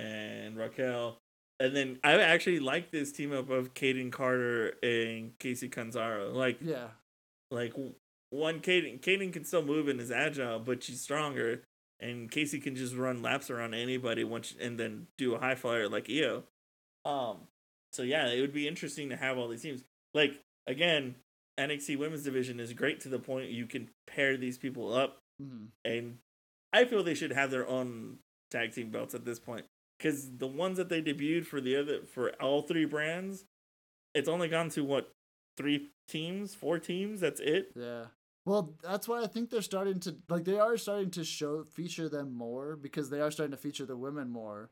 and 0.00 0.56
Raquel, 0.56 1.18
and 1.60 1.74
then 1.74 1.98
I 2.04 2.12
actually 2.20 2.60
like 2.60 2.90
this 2.90 3.12
team 3.12 3.32
up 3.32 3.50
of 3.50 3.74
Kayden 3.74 4.12
Carter 4.12 4.74
and 4.82 5.36
Kacy 5.38 5.70
Catanzaro. 5.70 6.32
Like, 6.32 6.58
Yeah. 6.60 6.88
like 7.50 7.74
one 8.30 8.60
Kayden, 8.60 9.00
Kayden 9.00 9.32
can 9.32 9.44
still 9.44 9.62
move 9.64 9.88
and 9.88 10.00
is 10.00 10.10
agile, 10.10 10.58
but 10.60 10.82
she's 10.82 11.00
stronger, 11.00 11.62
and 11.98 12.30
Kacy 12.30 12.62
can 12.62 12.76
just 12.76 12.94
run 12.94 13.22
laps 13.22 13.50
around 13.50 13.74
anybody 13.74 14.22
once 14.22 14.54
and 14.60 14.78
then 14.78 15.06
do 15.16 15.34
a 15.34 15.38
high 15.38 15.54
flyer 15.56 15.88
like 15.88 16.08
Io. 16.10 16.44
Um, 17.04 17.38
so 17.92 18.02
yeah, 18.02 18.28
it 18.28 18.40
would 18.40 18.52
be 18.52 18.68
interesting 18.68 19.08
to 19.08 19.16
have 19.16 19.38
all 19.38 19.48
these 19.48 19.62
teams. 19.62 19.82
Like 20.14 20.40
again, 20.66 21.16
NXT 21.58 21.98
Women's 21.98 22.24
Division 22.24 22.60
is 22.60 22.72
great 22.72 23.00
to 23.00 23.08
the 23.08 23.18
point 23.18 23.50
you 23.50 23.66
can 23.66 23.90
pair 24.06 24.36
these 24.36 24.58
people 24.58 24.92
up 24.92 25.18
hmm 25.40 25.66
and 25.84 26.18
I 26.72 26.84
feel 26.84 27.02
they 27.02 27.14
should 27.14 27.32
have 27.32 27.50
their 27.50 27.66
own 27.66 28.18
tag 28.50 28.72
team 28.72 28.90
belts 28.90 29.14
at 29.14 29.24
this 29.24 29.38
point 29.38 29.64
because 29.98 30.36
the 30.36 30.46
ones 30.46 30.76
that 30.76 30.88
they 30.88 31.00
debuted 31.02 31.46
for 31.46 31.60
the 31.60 31.76
other 31.76 32.00
for 32.02 32.30
all 32.42 32.62
three 32.62 32.84
brands, 32.84 33.44
it's 34.14 34.28
only 34.28 34.48
gone 34.48 34.70
to 34.70 34.84
what 34.84 35.12
three 35.56 35.88
teams, 36.08 36.54
four 36.54 36.78
teams. 36.78 37.20
That's 37.20 37.40
it. 37.40 37.72
Yeah. 37.74 38.06
Well, 38.44 38.74
that's 38.82 39.06
why 39.06 39.22
I 39.22 39.26
think 39.26 39.50
they're 39.50 39.62
starting 39.62 40.00
to 40.00 40.16
like 40.28 40.44
they 40.44 40.58
are 40.58 40.76
starting 40.76 41.10
to 41.12 41.24
show 41.24 41.64
feature 41.64 42.08
them 42.08 42.32
more 42.32 42.76
because 42.76 43.10
they 43.10 43.20
are 43.20 43.30
starting 43.30 43.50
to 43.52 43.62
feature 43.62 43.84
the 43.84 43.96
women 43.96 44.30
more 44.30 44.70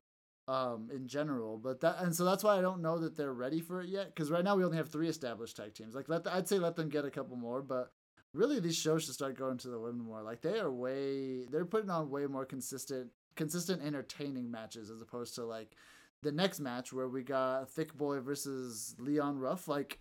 um 0.49 0.89
in 0.95 1.09
general 1.09 1.59
but 1.59 1.81
that 1.81 1.97
and 2.01 2.15
so 2.15 2.25
that's 2.25 2.45
why 2.45 2.57
i 2.57 2.61
don't 2.61 2.81
know 2.81 2.99
that 2.99 3.17
they're 3.17 3.33
ready 3.33 3.61
for 3.61 3.83
it 3.83 3.89
yet 3.89 4.07
because 4.15 4.31
right 4.31 4.45
now 4.45 4.55
we 4.55 4.65
only 4.65 4.77
have 4.77 4.89
three 4.89 5.09
established 5.09 5.57
tag 5.57 5.75
teams. 5.75 5.95
Like 5.95 6.09
let 6.09 6.23
the, 6.25 6.35
i'd 6.35 6.49
say 6.49 6.59
let 6.59 6.77
them 6.77 6.89
get 6.89 7.05
a 7.05 7.11
couple 7.11 7.37
more 7.37 7.63
but 7.63 7.91
really 8.33 8.61
these 8.61 8.77
shows 8.77 9.05
should 9.05 9.15
start 9.15 9.37
going 9.37 9.59
to 9.59 9.69
the 9.69 9.81
women 9.81 10.05
more. 10.05 10.23
Like 10.23 10.43
they 10.43 10.59
are 10.61 10.71
way 10.71 11.47
they're 11.47 11.65
putting 11.65 11.91
on 11.91 12.11
way 12.11 12.27
more 12.27 12.45
consistent 12.45 13.09
consistent 13.35 13.83
entertaining 13.83 14.51
matches 14.51 14.91
as 14.91 15.01
opposed 15.01 15.35
to 15.35 15.45
like 15.45 15.75
the 16.23 16.33
next 16.33 16.61
match 16.61 16.93
where 16.93 17.09
we 17.09 17.23
got 17.23 17.71
thick 17.71 17.95
boy 17.95 18.21
versus 18.21 18.95
leon 18.99 19.39
ruff. 19.39 19.67
Like 19.67 19.99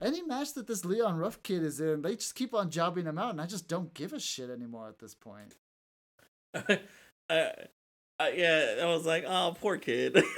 any 0.00 0.22
match 0.22 0.54
that 0.54 0.66
this 0.66 0.84
Leon 0.84 1.16
Ruff 1.16 1.42
kid 1.42 1.62
is 1.62 1.80
in, 1.80 2.02
they 2.02 2.14
just 2.14 2.36
keep 2.36 2.54
on 2.54 2.70
jobbing 2.70 3.06
him 3.06 3.18
out, 3.18 3.30
and 3.30 3.40
I 3.40 3.46
just 3.46 3.68
don't 3.68 3.92
give 3.94 4.12
a 4.12 4.20
shit 4.20 4.48
anymore 4.48 4.88
at 4.88 5.00
this 5.00 5.14
point. 5.14 5.56
I, 7.28 7.52
I, 8.20 8.30
yeah, 8.32 8.76
I 8.82 8.86
was 8.86 9.06
like, 9.06 9.24
oh, 9.26 9.56
poor 9.60 9.76
kid. 9.78 10.22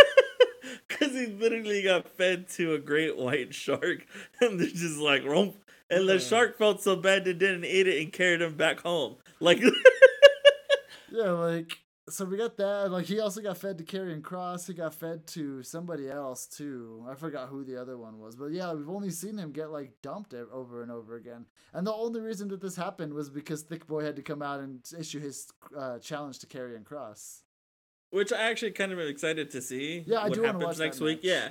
Because 0.87 1.14
he 1.14 1.27
literally 1.27 1.83
got 1.83 2.07
fed 2.09 2.49
to 2.51 2.75
a 2.75 2.79
great 2.79 3.16
white 3.16 3.55
shark, 3.55 4.07
and 4.40 4.61
they're 4.61 4.66
just 4.69 4.99
like, 4.99 5.25
rump. 5.25 5.57
And 5.88 6.09
the 6.09 6.14
Yeah. 6.14 6.19
shark 6.19 6.59
felt 6.59 6.83
so 6.83 6.95
bad 6.95 7.25
they 7.25 7.33
didn't 7.33 7.64
eat 7.64 7.88
it 7.88 8.03
and 8.03 8.12
carried 8.12 8.43
him 8.43 8.55
back 8.57 8.81
home. 8.81 9.16
Like, 9.40 9.61
Yeah, 11.11 11.31
like 11.33 11.79
so 12.09 12.25
we 12.25 12.37
got 12.37 12.57
that. 12.59 12.90
Like 12.90 13.07
he 13.07 13.21
also 13.21 13.40
got 13.40 13.57
fed 13.57 13.79
to 13.79 13.85
Karrion 13.85 14.23
Cross. 14.23 14.66
He 14.66 14.75
got 14.75 14.95
fed 14.95 15.27
to 15.29 15.62
somebody 15.62 16.09
else 16.11 16.47
too. 16.47 17.05
I 17.09 17.14
forgot 17.14 17.49
who 17.49 17.64
the 17.64 17.81
other 17.81 17.97
one 17.97 18.19
was, 18.19 18.37
but 18.37 18.53
yeah, 18.53 18.73
we've 18.75 18.88
only 18.88 19.11
seen 19.11 19.38
him 19.38 19.51
get 19.53 19.71
like 19.71 19.93
dumped 20.03 20.35
over 20.35 20.83
and 20.83 20.90
over 20.93 21.16
again. 21.16 21.47
And 21.73 21.87
the 21.87 21.93
only 21.93 22.21
reason 22.21 22.49
that 22.49 22.61
this 22.61 22.77
happened 22.77 23.12
was 23.14 23.31
because 23.31 23.62
Thick 23.62 23.87
Boy 23.87 24.05
had 24.05 24.16
to 24.16 24.23
come 24.23 24.43
out 24.43 24.61
and 24.61 24.81
issue 24.99 25.21
his 25.21 25.51
uh, 25.77 25.99
challenge 25.99 26.38
to 26.40 26.47
Karrion 26.47 26.85
Cross. 26.85 27.43
Which 28.11 28.33
I 28.33 28.51
actually 28.51 28.73
kind 28.73 28.92
of 28.92 28.99
am 28.99 29.09
excited 29.09 29.51
to 29.53 29.62
see. 29.62 30.05
Yeah, 30.07 30.20
I 30.20 30.29
what 30.29 30.35
do 30.35 30.42
happens 30.42 30.64
watch 30.64 30.79
next 30.79 31.01
week. 31.01 31.18
match. 31.18 31.25
Yeah, 31.25 31.49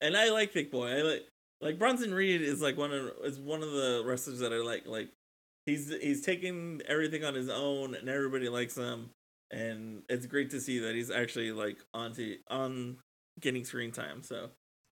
and 0.00 0.16
I 0.16 0.30
like 0.30 0.52
Big 0.52 0.70
Boy. 0.70 0.88
I 0.88 1.02
like 1.02 1.26
like 1.60 1.78
Bronson 1.78 2.14
Reed 2.14 2.40
is 2.42 2.60
like 2.62 2.76
one 2.76 2.92
of 2.92 3.10
is 3.24 3.38
one 3.38 3.62
of 3.62 3.70
the 3.72 4.02
wrestlers 4.04 4.38
that 4.40 4.52
I 4.52 4.56
like. 4.58 4.86
Like 4.86 5.08
he's 5.66 5.92
he's 6.00 6.22
taking 6.22 6.80
everything 6.88 7.24
on 7.24 7.34
his 7.34 7.48
own, 7.48 7.94
and 7.94 8.08
everybody 8.08 8.48
likes 8.48 8.76
him. 8.76 9.10
And 9.52 10.02
it's 10.08 10.26
great 10.26 10.50
to 10.50 10.60
see 10.60 10.78
that 10.80 10.94
he's 10.94 11.10
actually 11.10 11.50
like 11.52 11.78
on 11.92 12.12
to 12.14 12.36
on 12.48 12.98
getting 13.40 13.64
screen 13.64 13.90
time. 13.90 14.22
So 14.22 14.50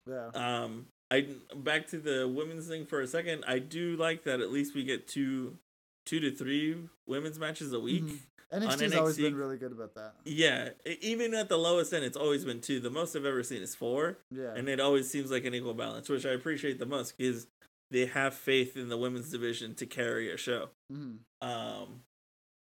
Yeah, 0.09 0.29
um, 0.35 0.87
I 1.11 1.29
back 1.55 1.87
to 1.89 1.99
the 1.99 2.27
women's 2.27 2.67
thing 2.67 2.87
for 2.87 3.01
a 3.01 3.07
second. 3.07 3.45
I 3.47 3.59
do 3.59 3.97
like 3.97 4.25
that 4.25 4.41
at 4.41 4.51
least 4.51 4.75
we 4.75 4.83
get 4.85 5.07
two 5.07 5.59
two 6.07 6.21
to 6.21 6.31
three 6.31 6.89
women's 7.07 7.39
matches 7.39 7.73
a 7.73 7.81
week. 7.81 8.05
Mhm. 8.05 8.19
NXT's 8.53 8.95
always 8.95 9.17
NXT 9.19 9.23
been 9.23 9.35
really 9.37 9.57
good 9.59 9.73
about 9.73 9.95
that. 9.95 10.15
Yeah, 10.25 10.71
even 11.01 11.35
at 11.35 11.49
the 11.49 11.57
lowest 11.57 11.93
end, 11.93 12.05
it's 12.05 12.17
always 12.17 12.45
been 12.45 12.61
two. 12.61 12.81
The 12.81 12.91
most 12.91 13.17
I've 13.17 13.25
ever 13.25 13.43
seen 13.43 13.63
is 13.63 13.75
four, 13.75 14.19
Yeah, 14.31 14.55
and 14.55 14.69
it 14.69 14.81
always 14.81 15.11
seems 15.11 15.31
like 15.31 15.45
an 15.45 15.55
equal 15.55 15.75
balance, 15.75 16.09
which 16.09 16.25
I 16.27 16.31
appreciate 16.31 16.79
the 16.79 16.87
most 16.87 17.17
because 17.17 17.47
they 17.91 18.07
have 18.07 18.35
faith 18.35 18.77
in 18.77 18.89
the 18.89 18.97
women's 18.97 19.31
division 19.31 19.75
to 19.77 19.87
carry 19.87 20.33
a 20.33 20.37
show. 20.37 20.71
hmm 20.91 21.17
Um, 21.41 22.03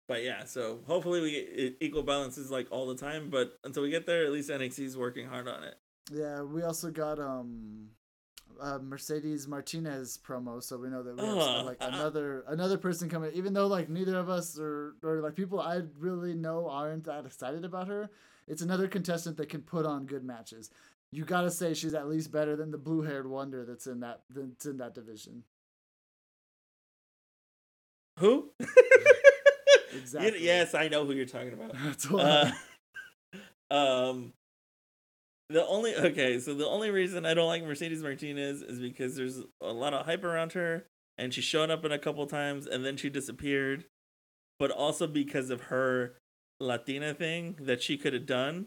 but 0.09 0.23
yeah, 0.23 0.45
so 0.45 0.81
hopefully 0.87 1.21
we 1.23 1.31
get 1.31 1.77
equal 1.81 2.03
balances 2.03 2.51
like 2.51 2.67
all 2.71 2.87
the 2.87 2.97
time. 2.97 3.31
But 3.31 3.57
until 3.65 3.83
we 3.83 3.91
get 3.91 4.05
there, 4.07 4.25
at 4.27 4.33
least 4.33 4.51
NXT's 4.51 4.97
working 4.97 5.27
hard 5.27 5.49
on 5.49 5.65
it. 5.65 5.77
yeah. 6.11 6.43
We 6.43 6.63
also 6.63 6.91
got 6.91 7.19
um. 7.19 7.89
Uh, 8.61 8.79
Mercedes 8.79 9.49
Martinez 9.49 10.19
promo, 10.27 10.63
so 10.63 10.77
we 10.79 10.89
know 10.89 11.03
that 11.03 11.17
we 11.17 11.25
have 11.25 11.65
like 11.67 11.79
another 11.81 12.45
another 12.49 12.79
person 12.79 13.09
coming. 13.09 13.33
Even 13.35 13.53
though 13.53 13.67
like 13.67 13.89
neither 13.89 14.17
of 14.17 14.29
us 14.29 14.59
or 14.59 14.95
or 15.03 15.21
like 15.21 15.35
people 15.35 15.61
I 15.61 15.83
really 15.99 16.35
know 16.35 16.69
aren't 16.69 17.05
that 17.05 17.27
excited 17.27 17.65
about 17.65 17.89
her, 17.89 18.11
it's 18.47 18.63
another 18.63 18.89
contestant 18.89 19.37
that 19.39 19.49
can 19.49 19.63
put 19.63 19.87
on 19.87 20.07
good 20.07 20.25
matches. 20.25 20.71
You 21.11 21.25
gotta 21.25 21.51
say 21.51 21.75
she's 21.75 21.95
at 21.95 22.09
least 22.09 22.33
better 22.33 22.57
than 22.57 22.71
the 22.71 22.79
blue 22.79 23.03
haired 23.03 23.29
wonder 23.29 23.65
that's 23.65 23.87
in 23.87 24.01
that 24.01 24.23
that's 24.31 24.67
in 24.67 24.79
that 24.79 24.95
division. 24.95 25.45
Who? 28.19 28.51
Exactly. 29.95 30.45
Yes, 30.45 30.75
I 30.75 30.89
know 30.89 31.05
who 31.05 31.13
you're 31.13 31.27
talking 31.27 31.53
about. 31.53 31.75
Uh, 32.13 32.51
um, 33.75 34.33
the 35.53 35.67
only 35.67 35.95
okay, 36.11 36.39
so 36.39 36.55
the 36.55 36.67
only 36.67 36.91
reason 36.91 37.25
I 37.27 37.35
don't 37.35 37.47
like 37.49 37.65
Mercedes 37.65 38.03
Martinez 38.03 38.63
is 38.63 38.79
because 38.81 39.17
there's 39.17 39.41
a 39.61 39.73
lot 39.73 39.95
of 39.95 40.07
hype 40.07 40.25
around 40.25 40.53
her, 40.53 40.87
and 41.19 41.33
she 41.33 41.41
showed 41.41 41.71
up 41.71 41.85
in 41.85 41.93
a 41.93 41.99
couple 41.99 42.27
times, 42.27 42.67
and 42.67 42.85
then 42.85 42.97
she 42.97 43.09
disappeared. 43.11 43.85
But 44.59 44.71
also 44.71 45.07
because 45.07 45.51
of 45.51 45.63
her 45.63 46.15
Latina 46.61 47.15
thing 47.15 47.57
that 47.61 47.83
she 47.83 47.97
could 47.97 48.13
have 48.13 48.27
done, 48.27 48.67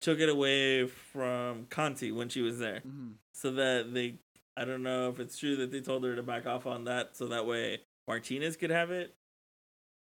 took 0.00 0.20
it 0.20 0.28
away 0.28 0.86
from 0.86 1.66
Conti 1.70 2.12
when 2.12 2.28
she 2.28 2.42
was 2.42 2.58
there, 2.58 2.80
Mhm. 2.86 3.14
so 3.34 3.50
that 3.52 3.92
they. 3.94 4.18
I 4.58 4.64
don't 4.64 4.82
know 4.82 5.10
if 5.10 5.20
it's 5.20 5.36
true 5.36 5.56
that 5.56 5.70
they 5.70 5.80
told 5.80 6.02
her 6.04 6.16
to 6.16 6.22
back 6.22 6.46
off 6.46 6.64
on 6.66 6.84
that, 6.84 7.16
so 7.16 7.26
that 7.26 7.44
way 7.46 7.80
Martinez 8.08 8.56
could 8.56 8.70
have 8.70 8.90
it. 8.90 9.14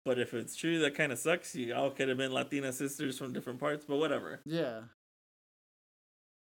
But 0.06 0.18
if 0.18 0.32
it's 0.32 0.56
true, 0.56 0.78
that 0.78 0.94
kind 0.94 1.12
of 1.12 1.18
sucks. 1.18 1.54
You 1.54 1.74
all 1.74 1.90
could 1.90 2.08
have 2.08 2.16
been 2.16 2.32
Latina 2.32 2.72
sisters 2.72 3.18
from 3.18 3.32
different 3.34 3.60
parts, 3.60 3.84
but 3.86 3.96
whatever. 3.96 4.40
Yeah. 4.46 4.82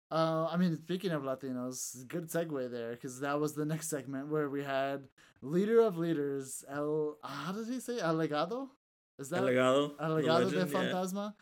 Uh, 0.10 0.48
I 0.50 0.58
mean, 0.58 0.78
speaking 0.78 1.12
of 1.12 1.24
Latinos, 1.24 2.08
good 2.08 2.30
segue 2.30 2.72
there 2.72 2.92
because 2.92 3.20
that 3.20 3.40
was 3.40 3.54
the 3.54 3.66
next 3.74 3.90
segment 3.90 4.30
where 4.30 4.50
we 4.50 4.64
had 4.64 5.08
leader 5.42 5.82
of 5.82 5.98
leaders, 5.98 6.64
El. 6.70 7.18
How 7.24 7.52
did 7.52 7.68
he 7.68 7.80
say? 7.80 8.00
Allegado? 8.00 8.70
Is 9.20 9.30
that 9.30 9.40
Allegado? 9.40 9.96
Allegado 10.00 10.50
Legado 10.50 10.52
de. 10.52 10.66
Fantasma? 10.66 11.34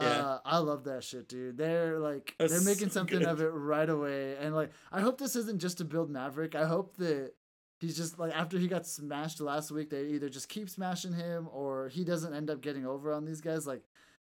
Yeah. 0.00 0.06
Uh, 0.08 0.38
I 0.44 0.58
love 0.58 0.84
that 0.84 1.04
shit, 1.04 1.28
dude. 1.28 1.56
They're 1.56 1.98
like 1.98 2.34
That's 2.38 2.52
they're 2.52 2.74
making 2.74 2.88
so 2.88 2.94
something 3.00 3.20
good. 3.20 3.28
of 3.28 3.40
it 3.40 3.48
right 3.48 3.88
away, 3.88 4.36
and 4.40 4.54
like 4.54 4.70
I 4.92 5.00
hope 5.00 5.18
this 5.18 5.36
isn't 5.36 5.60
just 5.60 5.78
to 5.78 5.84
build 5.84 6.10
Maverick. 6.10 6.54
I 6.54 6.66
hope 6.66 6.96
that 6.96 7.32
he's 7.78 7.96
just 7.96 8.18
like 8.18 8.32
after 8.34 8.58
he 8.58 8.66
got 8.66 8.86
smashed 8.86 9.40
last 9.40 9.70
week, 9.70 9.90
they 9.90 10.06
either 10.08 10.28
just 10.28 10.48
keep 10.48 10.68
smashing 10.68 11.12
him 11.12 11.48
or 11.52 11.88
he 11.88 12.04
doesn't 12.04 12.34
end 12.34 12.50
up 12.50 12.60
getting 12.60 12.84
over 12.84 13.12
on 13.12 13.24
these 13.24 13.40
guys. 13.40 13.66
Like 13.66 13.82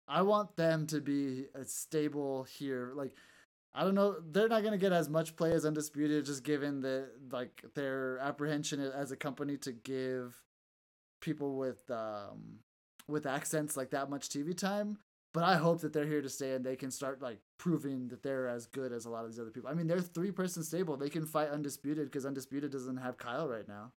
I 0.08 0.22
want 0.22 0.56
them 0.56 0.86
to 0.88 1.00
be 1.00 1.46
a 1.54 1.64
stable 1.64 2.44
here. 2.44 2.92
Like, 2.94 3.12
I 3.74 3.82
don't 3.82 3.94
know, 3.94 4.16
they're 4.30 4.48
not 4.48 4.62
gonna 4.62 4.78
get 4.78 4.92
as 4.92 5.08
much 5.08 5.36
play 5.36 5.52
as 5.52 5.64
Undisputed, 5.66 6.24
just 6.24 6.44
given 6.44 6.80
the 6.80 7.10
like 7.30 7.64
their 7.74 8.18
apprehension 8.18 8.80
as 8.80 9.12
a 9.12 9.16
company 9.16 9.56
to 9.58 9.72
give 9.72 10.42
people 11.20 11.56
with 11.56 11.90
um 11.90 12.60
with 13.08 13.26
accents 13.26 13.76
like 13.76 13.90
that 13.90 14.10
much 14.10 14.28
TV 14.28 14.54
time. 14.54 14.98
But 15.34 15.44
I 15.44 15.56
hope 15.56 15.82
that 15.82 15.92
they're 15.92 16.06
here 16.06 16.22
to 16.22 16.30
stay 16.30 16.54
and 16.54 16.64
they 16.64 16.76
can 16.76 16.90
start 16.90 17.20
like 17.20 17.40
proving 17.58 18.08
that 18.08 18.22
they're 18.22 18.48
as 18.48 18.66
good 18.66 18.92
as 18.92 19.04
a 19.04 19.10
lot 19.10 19.24
of 19.24 19.30
these 19.30 19.40
other 19.40 19.50
people. 19.50 19.68
I 19.70 19.74
mean, 19.74 19.86
they're 19.86 20.00
three 20.00 20.30
person 20.30 20.62
stable. 20.62 20.96
They 20.96 21.10
can 21.10 21.26
fight 21.26 21.50
Undisputed 21.50 22.06
because 22.06 22.24
Undisputed 22.24 22.72
doesn't 22.72 22.96
have 22.98 23.18
Kyle 23.18 23.48
right 23.48 23.68
now. 23.68 23.92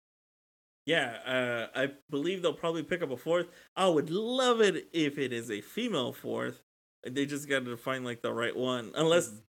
Yeah, 0.87 1.69
uh, 1.75 1.79
I 1.79 1.93
believe 2.09 2.41
they'll 2.43 2.55
probably 2.55 2.83
pick 2.83 3.03
up 3.03 3.11
a 3.11 3.17
fourth. 3.17 3.49
I 3.77 3.89
would 3.89 4.11
love 4.11 4.61
it 4.61 4.89
if 4.93 5.19
it 5.19 5.33
is 5.33 5.51
a 5.51 5.61
female 5.61 6.13
fourth. 6.13 6.63
They 7.07 7.27
just 7.27 7.49
got 7.49 7.65
to 7.67 7.77
find 7.77 8.05
like 8.05 8.23
the 8.23 8.33
right 8.33 8.57
one, 8.57 8.93
unless 8.95 9.29
Mhm. 9.29 9.43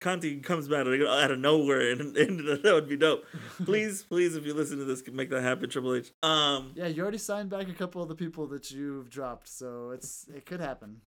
Conti 0.00 0.38
comes 0.40 0.68
back 0.68 0.86
out 0.86 1.30
of 1.30 1.38
nowhere, 1.38 1.90
and, 1.92 2.16
and 2.16 2.40
that 2.62 2.72
would 2.74 2.88
be 2.88 2.96
dope. 2.96 3.24
please, 3.64 4.02
please, 4.02 4.36
if 4.36 4.44
you 4.44 4.52
listen 4.52 4.78
to 4.78 4.84
this, 4.84 5.02
make 5.12 5.30
that 5.30 5.42
happen, 5.42 5.70
Triple 5.70 5.94
H. 5.94 6.12
Um, 6.22 6.72
Yeah, 6.74 6.88
you 6.88 7.02
already 7.02 7.18
signed 7.18 7.50
back 7.50 7.68
a 7.68 7.72
couple 7.72 8.02
of 8.02 8.08
the 8.08 8.14
people 8.14 8.46
that 8.48 8.70
you've 8.70 9.08
dropped, 9.08 9.48
so 9.48 9.90
it's 9.90 10.26
it 10.34 10.44
could 10.46 10.60
happen. 10.60 11.00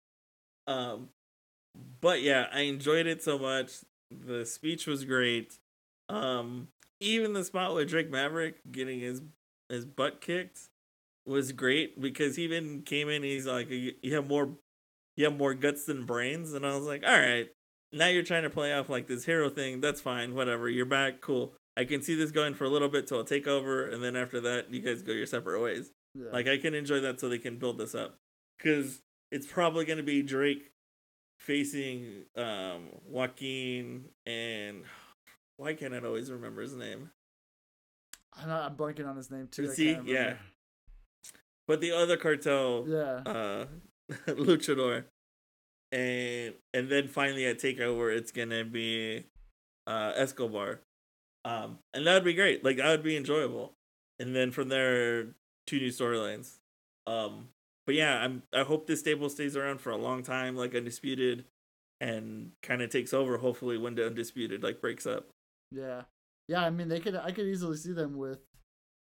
Um, 0.67 1.09
but 2.01 2.23
yeah, 2.23 2.47
I 2.53 2.61
enjoyed 2.61 3.07
it 3.07 3.23
so 3.23 3.39
much. 3.39 3.73
The 4.11 4.47
speech 4.47 4.87
was 4.87 5.05
great. 5.05 5.59
Um, 6.09 6.69
even 7.01 7.33
the 7.33 7.45
spot 7.45 7.75
with 7.75 7.89
Drake 7.89 8.11
Maverick 8.11 8.57
getting 8.71 9.01
his 9.01 9.23
his 9.69 9.85
butt 9.85 10.21
kicked 10.21 10.69
was 11.27 11.53
great 11.53 12.01
because 12.01 12.37
he 12.37 12.45
even 12.45 12.83
came 12.83 13.09
in. 13.09 13.23
He's 13.23 13.47
like, 13.47 13.71
"You 13.71 13.93
you 14.03 14.15
have 14.15 14.29
more, 14.29 14.51
you 15.17 15.25
have 15.25 15.37
more 15.37 15.55
guts 15.55 15.85
than 15.87 16.05
brains," 16.07 16.53
and 16.53 16.65
I 16.67 16.75
was 16.77 16.85
like, 16.85 17.03
"All 17.05 17.19
right, 17.19 17.49
now 17.95 18.09
you're 18.09 18.23
trying 18.23 18.43
to 18.43 18.51
play 18.51 18.73
off 18.75 18.89
like 18.89 19.07
this 19.07 19.25
hero 19.25 19.49
thing. 19.49 19.81
That's 19.81 20.01
fine, 20.01 20.35
whatever. 20.35 20.69
You're 20.69 20.85
back, 20.87 21.21
cool. 21.21 21.55
I 21.77 21.85
can 21.85 22.03
see 22.03 22.15
this 22.15 22.31
going 22.31 22.55
for 22.55 22.65
a 22.65 22.69
little 22.69 22.89
bit 22.89 23.07
till 23.07 23.19
I'll 23.19 23.25
take 23.25 23.47
over, 23.49 23.87
and 23.89 24.03
then 24.03 24.15
after 24.17 24.41
that, 24.43 24.73
you 24.73 24.81
guys 24.81 25.03
go 25.03 25.13
your 25.13 25.27
separate 25.27 25.61
ways." 25.61 25.91
Yeah. 26.15 26.31
Like 26.33 26.47
I 26.47 26.59
can 26.59 26.75
enjoy 26.75 27.01
that 27.01 27.19
so 27.21 27.29
they 27.29 27.39
can 27.39 27.59
build 27.59 27.79
this 27.79 27.95
up. 27.95 28.17
Cause 28.63 29.01
it's 29.33 29.47
probably 29.47 29.85
gonna 29.85 30.03
be 30.05 30.23
Drake 30.23 30.71
facing 31.41 32.23
um 32.37 32.89
Joaquin 33.09 34.05
and 34.25 34.85
why 35.57 35.75
can't 35.75 35.93
I 35.93 35.99
always 35.99 36.31
remember 36.31 36.63
his 36.63 36.75
name? 36.75 37.11
I'm, 38.37 38.49
not, 38.49 38.71
I'm 38.71 38.77
blanking 38.77 39.09
on 39.09 39.17
his 39.17 39.31
name 39.31 39.49
too. 39.51 39.69
See? 39.73 39.97
Yeah. 40.05 40.35
But 41.67 41.81
the 41.81 41.93
other 41.93 42.17
cartel 42.17 42.85
Yeah. 42.87 43.23
uh 43.27 43.67
luchador. 44.29 45.05
And 45.95 46.55
and 46.75 46.89
then 46.89 47.07
finally 47.07 47.47
at 47.47 47.59
takeover 47.59 48.15
it's 48.15 48.33
gonna 48.33 48.65
be 48.65 49.25
uh 49.87 50.13
Escobar. 50.17 50.81
Um 51.45 51.79
and 51.95 52.07
that 52.07 52.15
would 52.15 52.25
be 52.25 52.35
great. 52.35 52.65
Like 52.65 52.79
that 52.79 52.91
would 52.91 53.05
be 53.05 53.17
enjoyable. 53.17 53.73
And 54.19 54.35
then 54.35 54.51
from 54.51 54.69
there 54.69 55.29
two 55.67 55.79
new 55.79 55.91
storylines. 55.91 56.57
Um 57.07 57.49
but 57.87 57.95
yeah, 57.95 58.19
I'm 58.19 58.43
I 58.53 58.63
hope 58.63 58.87
this 58.87 59.01
stable 59.01 59.29
stays 59.29 59.57
around 59.57 59.81
for 59.81 59.91
a 59.91 59.97
long 59.97 60.23
time, 60.23 60.57
like 60.57 60.75
undisputed, 60.75 61.45
and 62.01 62.53
kind 62.63 62.83
of 62.83 62.91
takes 62.91 63.13
over. 63.13 63.39
Hopefully, 63.39 63.79
when 63.79 63.95
the 63.95 64.07
undisputed 64.07 64.63
like 64.63 64.81
breaks 64.81 65.07
up. 65.07 65.29
Yeah. 65.71 66.03
Yeah, 66.49 66.65
I 66.65 66.71
mean 66.71 66.89
they 66.89 67.01
could 67.01 67.15
I 67.15 67.31
could 67.31 67.47
easily 67.47 67.77
see 67.77 67.93
them 67.93 68.17
with 68.17 68.41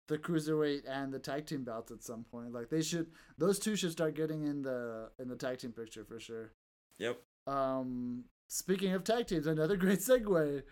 the 0.08 0.18
cruiserweight 0.18 0.84
and 0.88 1.14
the 1.14 1.20
tag 1.20 1.48
team 1.48 1.64
belts 1.64 1.92
at 1.92 2.04
some 2.04 2.24
point. 2.32 2.54
Like 2.54 2.70
they 2.70 2.82
should 2.82 3.08
those 3.38 3.60
two 3.60 3.76
should 3.76 3.92
start 3.92 4.16
getting 4.16 4.44
in 4.44 4.62
the 4.62 5.10
in 5.20 5.28
the 5.28 5.36
tag 5.36 5.58
team 5.58 5.72
picture 5.72 6.06
for 6.06 6.20
sure. 6.20 6.52
Yep. 7.00 7.22
Um 7.46 8.26
speaking 8.48 8.94
of 8.94 9.04
tag 9.04 9.28
teams, 9.28 9.48
another 9.48 9.78
great 9.78 10.00
segue. 10.00 10.64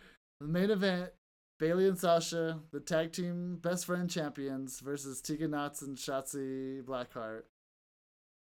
The 0.42 0.48
main 0.48 0.70
event, 0.70 1.12
Bayley 1.60 1.88
and 1.88 1.98
Sasha, 1.98 2.60
the 2.72 2.80
tag 2.80 3.14
team 3.14 3.58
best 3.62 3.86
friend 3.86 4.10
champions 4.10 4.80
versus 4.80 5.22
Tegan 5.22 5.52
Nox 5.52 5.82
and 5.82 5.98
Shotzi 5.98 6.84
Blackheart. 6.84 7.44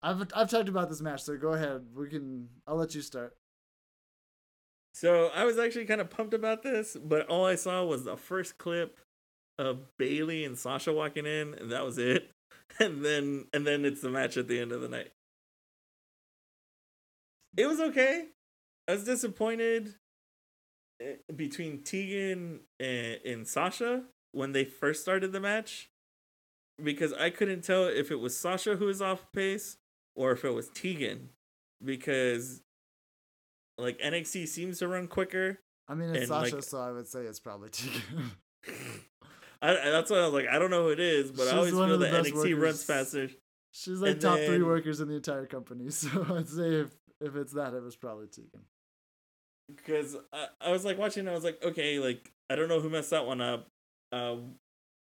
I've 0.02 0.26
I've 0.34 0.50
talked 0.50 0.68
about 0.68 0.90
this 0.90 1.00
match, 1.00 1.22
so 1.22 1.36
go 1.36 1.52
ahead. 1.52 1.86
We 1.94 2.08
can 2.08 2.48
I'll 2.66 2.76
let 2.76 2.94
you 2.94 3.00
start. 3.00 3.36
So 4.92 5.30
I 5.34 5.44
was 5.44 5.58
actually 5.58 5.86
kind 5.86 6.00
of 6.00 6.08
pumped 6.10 6.34
about 6.34 6.62
this, 6.62 6.96
but 7.02 7.26
all 7.26 7.44
I 7.44 7.56
saw 7.56 7.84
was 7.84 8.04
the 8.04 8.16
first 8.16 8.58
clip 8.58 9.00
of 9.58 9.96
Bayley 9.98 10.44
and 10.44 10.56
Sasha 10.56 10.92
walking 10.92 11.26
in, 11.26 11.54
and 11.54 11.72
that 11.72 11.84
was 11.84 11.98
it. 11.98 12.30
And 12.80 13.04
then 13.04 13.44
and 13.52 13.64
then 13.64 13.84
it's 13.84 14.00
the 14.00 14.08
match 14.08 14.36
at 14.36 14.48
the 14.48 14.58
end 14.58 14.72
of 14.72 14.80
the 14.80 14.88
night. 14.88 15.12
It 17.56 17.66
was 17.66 17.80
okay. 17.80 18.26
I 18.88 18.92
was 18.92 19.04
disappointed 19.04 19.94
eh, 21.00 21.14
between 21.34 21.82
Tegan 21.82 22.60
and, 22.80 23.18
and 23.24 23.48
Sasha 23.48 24.04
when 24.32 24.52
they 24.52 24.64
first 24.64 25.02
started 25.02 25.32
the 25.32 25.40
match 25.40 25.90
because 26.82 27.12
I 27.12 27.30
couldn't 27.30 27.62
tell 27.62 27.84
if 27.84 28.10
it 28.10 28.16
was 28.16 28.36
Sasha 28.36 28.76
who 28.76 28.86
was 28.86 29.00
off 29.00 29.26
pace 29.32 29.76
or 30.16 30.32
if 30.32 30.44
it 30.44 30.50
was 30.50 30.68
Tegan 30.70 31.30
because 31.84 32.62
like 33.78 33.98
NXT 33.98 34.48
seems 34.48 34.78
to 34.80 34.88
run 34.88 35.06
quicker. 35.06 35.60
I 35.88 35.94
mean 35.94 36.14
it's 36.14 36.28
Sasha, 36.28 36.56
like- 36.56 36.64
so 36.64 36.80
I 36.80 36.92
would 36.92 37.06
say 37.06 37.20
it's 37.20 37.40
probably 37.40 37.70
Tegan. 37.70 38.32
I, 39.62 39.72
that's 39.90 40.10
why 40.10 40.18
I 40.18 40.24
was 40.24 40.34
like, 40.34 40.48
I 40.48 40.58
don't 40.58 40.70
know 40.70 40.84
who 40.84 40.88
it 40.90 41.00
is, 41.00 41.30
but 41.30 41.44
She's 41.44 41.52
I 41.52 41.56
always 41.56 41.74
one 41.74 41.88
feel 41.88 41.94
of 41.94 42.00
the 42.00 42.06
that 42.08 42.24
NXT 42.24 42.60
runs 42.60 42.84
faster. 42.84 43.30
She's 43.72 43.98
like 44.00 44.12
And 44.12 44.20
top 44.20 44.38
three 44.38 44.62
workers 44.62 45.00
in 45.00 45.08
the 45.08 45.14
entire 45.14 45.46
company, 45.46 45.88
so 45.90 46.26
I'd 46.30 46.48
say 46.48 46.68
if 46.80 46.90
if 47.20 47.36
it's 47.36 47.52
that, 47.52 47.74
it 47.74 47.82
was 47.82 47.96
probably 47.96 48.26
Tegan. 48.26 48.62
Because 49.74 50.16
I, 50.32 50.46
I 50.60 50.70
was 50.70 50.84
like 50.84 50.98
watching, 50.98 51.26
I 51.28 51.32
was 51.32 51.44
like, 51.44 51.62
okay, 51.64 51.98
like 51.98 52.32
I 52.50 52.56
don't 52.56 52.68
know 52.68 52.80
who 52.80 52.90
messed 52.90 53.10
that 53.10 53.26
one 53.26 53.40
up. 53.40 53.68
Uh, 54.12 54.36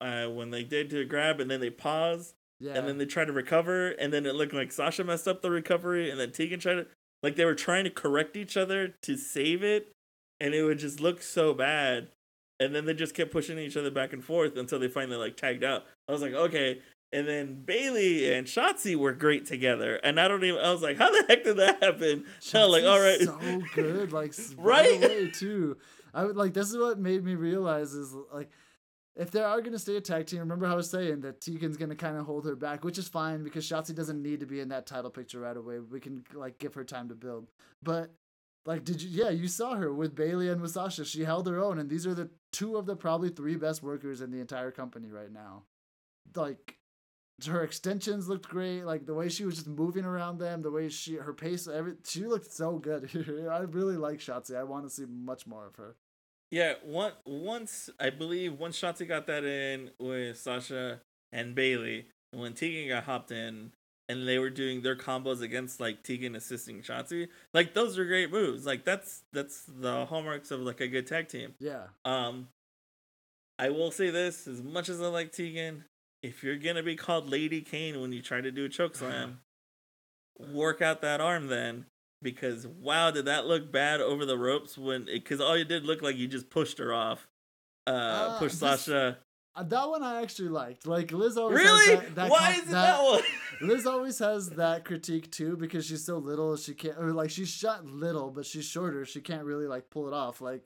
uh, 0.00 0.26
when 0.26 0.50
they 0.50 0.62
did 0.62 0.90
to 0.90 1.04
grab 1.04 1.40
and 1.40 1.50
then 1.50 1.60
they 1.60 1.70
pause 1.70 2.34
Yeah, 2.60 2.74
and 2.74 2.86
then 2.86 2.98
they 2.98 3.06
try 3.06 3.24
to 3.24 3.32
recover 3.32 3.88
and 3.90 4.12
then 4.12 4.26
it 4.26 4.34
looked 4.34 4.54
like 4.54 4.70
Sasha 4.70 5.02
messed 5.02 5.26
up 5.26 5.42
the 5.42 5.50
recovery 5.50 6.10
and 6.10 6.20
then 6.20 6.30
Tegan 6.30 6.60
tried 6.60 6.74
to 6.74 6.86
like 7.22 7.36
they 7.36 7.44
were 7.44 7.54
trying 7.54 7.84
to 7.84 7.90
correct 7.90 8.36
each 8.36 8.56
other 8.56 8.94
to 9.02 9.16
save 9.16 9.64
it 9.64 9.92
and 10.40 10.54
it 10.54 10.62
would 10.62 10.78
just 10.78 11.00
look 11.00 11.20
so 11.22 11.52
bad 11.52 12.08
and 12.60 12.74
then 12.74 12.84
they 12.84 12.94
just 12.94 13.14
kept 13.14 13.32
pushing 13.32 13.58
each 13.58 13.76
other 13.76 13.90
back 13.90 14.12
and 14.12 14.24
forth 14.24 14.56
until 14.56 14.78
they 14.78 14.88
finally 14.88 15.16
like 15.16 15.36
tagged 15.36 15.64
out. 15.64 15.84
I 16.08 16.12
was 16.12 16.22
like, 16.22 16.32
okay. 16.32 16.80
And 17.10 17.26
then 17.26 17.62
Bayley 17.64 18.30
and 18.34 18.46
Shotzi 18.46 18.94
were 18.94 19.14
great 19.14 19.46
together, 19.46 19.96
and 19.96 20.20
I 20.20 20.28
don't 20.28 20.44
even. 20.44 20.60
I 20.62 20.70
was 20.70 20.82
like, 20.82 20.98
how 20.98 21.10
the 21.10 21.24
heck 21.26 21.42
did 21.44 21.56
that 21.56 21.82
happen? 21.82 22.24
I 22.54 22.66
was 22.66 22.70
like, 22.70 22.84
all 22.84 23.00
right, 23.00 23.20
so 23.20 23.62
good, 23.74 24.12
like 24.12 24.34
right 24.58 24.90
Right? 24.92 25.04
away 25.04 25.30
too. 25.30 25.78
I 26.12 26.24
would 26.24 26.36
like 26.36 26.52
this 26.52 26.68
is 26.70 26.76
what 26.76 26.98
made 26.98 27.24
me 27.24 27.34
realize 27.34 27.92
is 27.94 28.14
like 28.32 28.50
if 29.16 29.30
they 29.30 29.40
are 29.42 29.60
gonna 29.62 29.78
stay 29.78 29.96
a 29.96 30.00
tag 30.02 30.26
team, 30.26 30.40
remember 30.40 30.66
how 30.66 30.74
I 30.74 30.76
was 30.76 30.90
saying 30.90 31.22
that 31.22 31.40
Tegan's 31.40 31.76
gonna 31.78 31.96
kind 31.96 32.18
of 32.18 32.26
hold 32.26 32.44
her 32.44 32.54
back, 32.56 32.84
which 32.84 32.98
is 32.98 33.08
fine 33.08 33.42
because 33.42 33.66
Shotzi 33.66 33.94
doesn't 33.94 34.22
need 34.22 34.40
to 34.40 34.46
be 34.46 34.60
in 34.60 34.68
that 34.68 34.86
title 34.86 35.10
picture 35.10 35.40
right 35.40 35.56
away. 35.56 35.78
We 35.80 36.00
can 36.00 36.24
like 36.34 36.58
give 36.58 36.74
her 36.74 36.84
time 36.84 37.08
to 37.08 37.14
build. 37.14 37.48
But 37.82 38.10
like, 38.66 38.84
did 38.84 39.00
you? 39.00 39.08
Yeah, 39.24 39.30
you 39.30 39.48
saw 39.48 39.76
her 39.76 39.92
with 39.94 40.14
Bayley 40.14 40.50
and 40.50 40.60
with 40.60 40.72
Sasha. 40.72 41.06
She 41.06 41.24
held 41.24 41.46
her 41.46 41.58
own, 41.58 41.78
and 41.78 41.88
these 41.88 42.06
are 42.06 42.12
the 42.14 42.28
two 42.52 42.76
of 42.76 42.84
the 42.84 42.96
probably 42.96 43.30
three 43.30 43.56
best 43.56 43.82
workers 43.82 44.20
in 44.20 44.30
the 44.30 44.40
entire 44.40 44.70
company 44.70 45.10
right 45.10 45.32
now. 45.32 45.62
Like 46.34 46.76
her 47.46 47.62
extensions 47.62 48.28
looked 48.28 48.48
great. 48.48 48.82
Like 48.82 49.06
the 49.06 49.14
way 49.14 49.28
she 49.28 49.44
was 49.44 49.56
just 49.56 49.68
moving 49.68 50.04
around 50.04 50.38
them, 50.38 50.62
the 50.62 50.70
way 50.70 50.88
she 50.88 51.14
her 51.14 51.32
pace, 51.32 51.68
every 51.68 51.94
she 52.04 52.24
looked 52.26 52.52
so 52.52 52.78
good. 52.78 53.08
I 53.50 53.60
really 53.60 53.96
like 53.96 54.18
Shotzi. 54.18 54.56
I 54.56 54.64
want 54.64 54.84
to 54.84 54.90
see 54.90 55.04
much 55.06 55.46
more 55.46 55.66
of 55.66 55.76
her. 55.76 55.96
Yeah, 56.50 56.74
one 56.82 57.12
once 57.26 57.90
I 58.00 58.10
believe 58.10 58.58
once 58.58 58.80
Shotzi 58.80 59.06
got 59.06 59.26
that 59.26 59.44
in 59.44 59.90
with 60.00 60.38
Sasha 60.38 61.00
and 61.30 61.54
Bayley, 61.54 62.06
and 62.32 62.42
when 62.42 62.54
Tegan 62.54 62.88
got 62.88 63.04
hopped 63.04 63.30
in 63.30 63.72
and 64.08 64.26
they 64.26 64.38
were 64.38 64.50
doing 64.50 64.80
their 64.80 64.96
combos 64.96 65.42
against 65.42 65.80
like 65.80 66.02
Tegan 66.02 66.34
assisting 66.34 66.80
Shotzi, 66.80 67.28
like 67.52 67.74
those 67.74 67.98
are 67.98 68.04
great 68.04 68.32
moves. 68.32 68.66
Like 68.66 68.84
that's 68.84 69.22
that's 69.32 69.64
the 69.68 70.06
hallmarks 70.06 70.50
of 70.50 70.60
like 70.60 70.80
a 70.80 70.88
good 70.88 71.06
tag 71.06 71.28
team. 71.28 71.54
Yeah, 71.60 71.88
Um 72.04 72.48
I 73.58 73.70
will 73.70 73.90
say 73.90 74.10
this, 74.10 74.46
as 74.46 74.62
much 74.62 74.88
as 74.88 75.02
I 75.02 75.08
like 75.08 75.32
Tegan, 75.32 75.84
if 76.22 76.42
you're 76.42 76.56
gonna 76.56 76.82
be 76.82 76.96
called 76.96 77.28
Lady 77.28 77.60
Kane 77.60 78.00
when 78.00 78.12
you 78.12 78.22
try 78.22 78.40
to 78.40 78.50
do 78.50 78.64
a 78.64 78.68
choke 78.68 78.96
slam, 78.96 79.40
work 80.52 80.82
out 80.82 81.00
that 81.02 81.20
arm 81.20 81.48
then. 81.48 81.86
Because 82.20 82.66
wow, 82.66 83.12
did 83.12 83.26
that 83.26 83.46
look 83.46 83.70
bad 83.70 84.00
over 84.00 84.26
the 84.26 84.36
ropes 84.36 84.76
when? 84.76 85.04
Because 85.04 85.40
all 85.40 85.56
you 85.56 85.64
did 85.64 85.84
look 85.84 86.02
like 86.02 86.16
you 86.16 86.26
just 86.26 86.50
pushed 86.50 86.78
her 86.78 86.92
off, 86.92 87.28
uh, 87.86 87.90
Uh, 87.90 88.38
pushed 88.40 88.60
this- 88.60 88.82
Sasha. 88.84 89.18
Uh, 89.54 89.62
that 89.64 89.88
one 89.88 90.02
I 90.04 90.22
actually 90.22 90.48
liked. 90.50 90.86
Like 90.86 91.10
Liz 91.12 91.36
always 91.36 91.58
Really? 91.58 91.94
Has 91.94 92.00
that, 92.00 92.14
that 92.16 92.30
Why 92.30 92.52
com- 92.52 92.60
is 92.62 92.68
it 92.68 92.70
that, 92.72 93.02
one? 93.02 93.22
Liz 93.60 93.86
always 93.86 94.18
has 94.20 94.50
that 94.50 94.84
critique 94.84 95.30
too 95.32 95.56
because 95.56 95.86
she's 95.86 96.04
so 96.04 96.18
little. 96.18 96.56
She 96.56 96.74
can't, 96.74 96.96
or 96.98 97.12
like 97.12 97.30
she's 97.30 97.48
shot 97.48 97.84
little, 97.84 98.30
but 98.30 98.46
she's 98.46 98.64
shorter. 98.64 99.04
She 99.04 99.20
can't 99.20 99.44
really 99.44 99.66
like 99.66 99.90
pull 99.90 100.06
it 100.08 100.14
off. 100.14 100.40
Like 100.40 100.62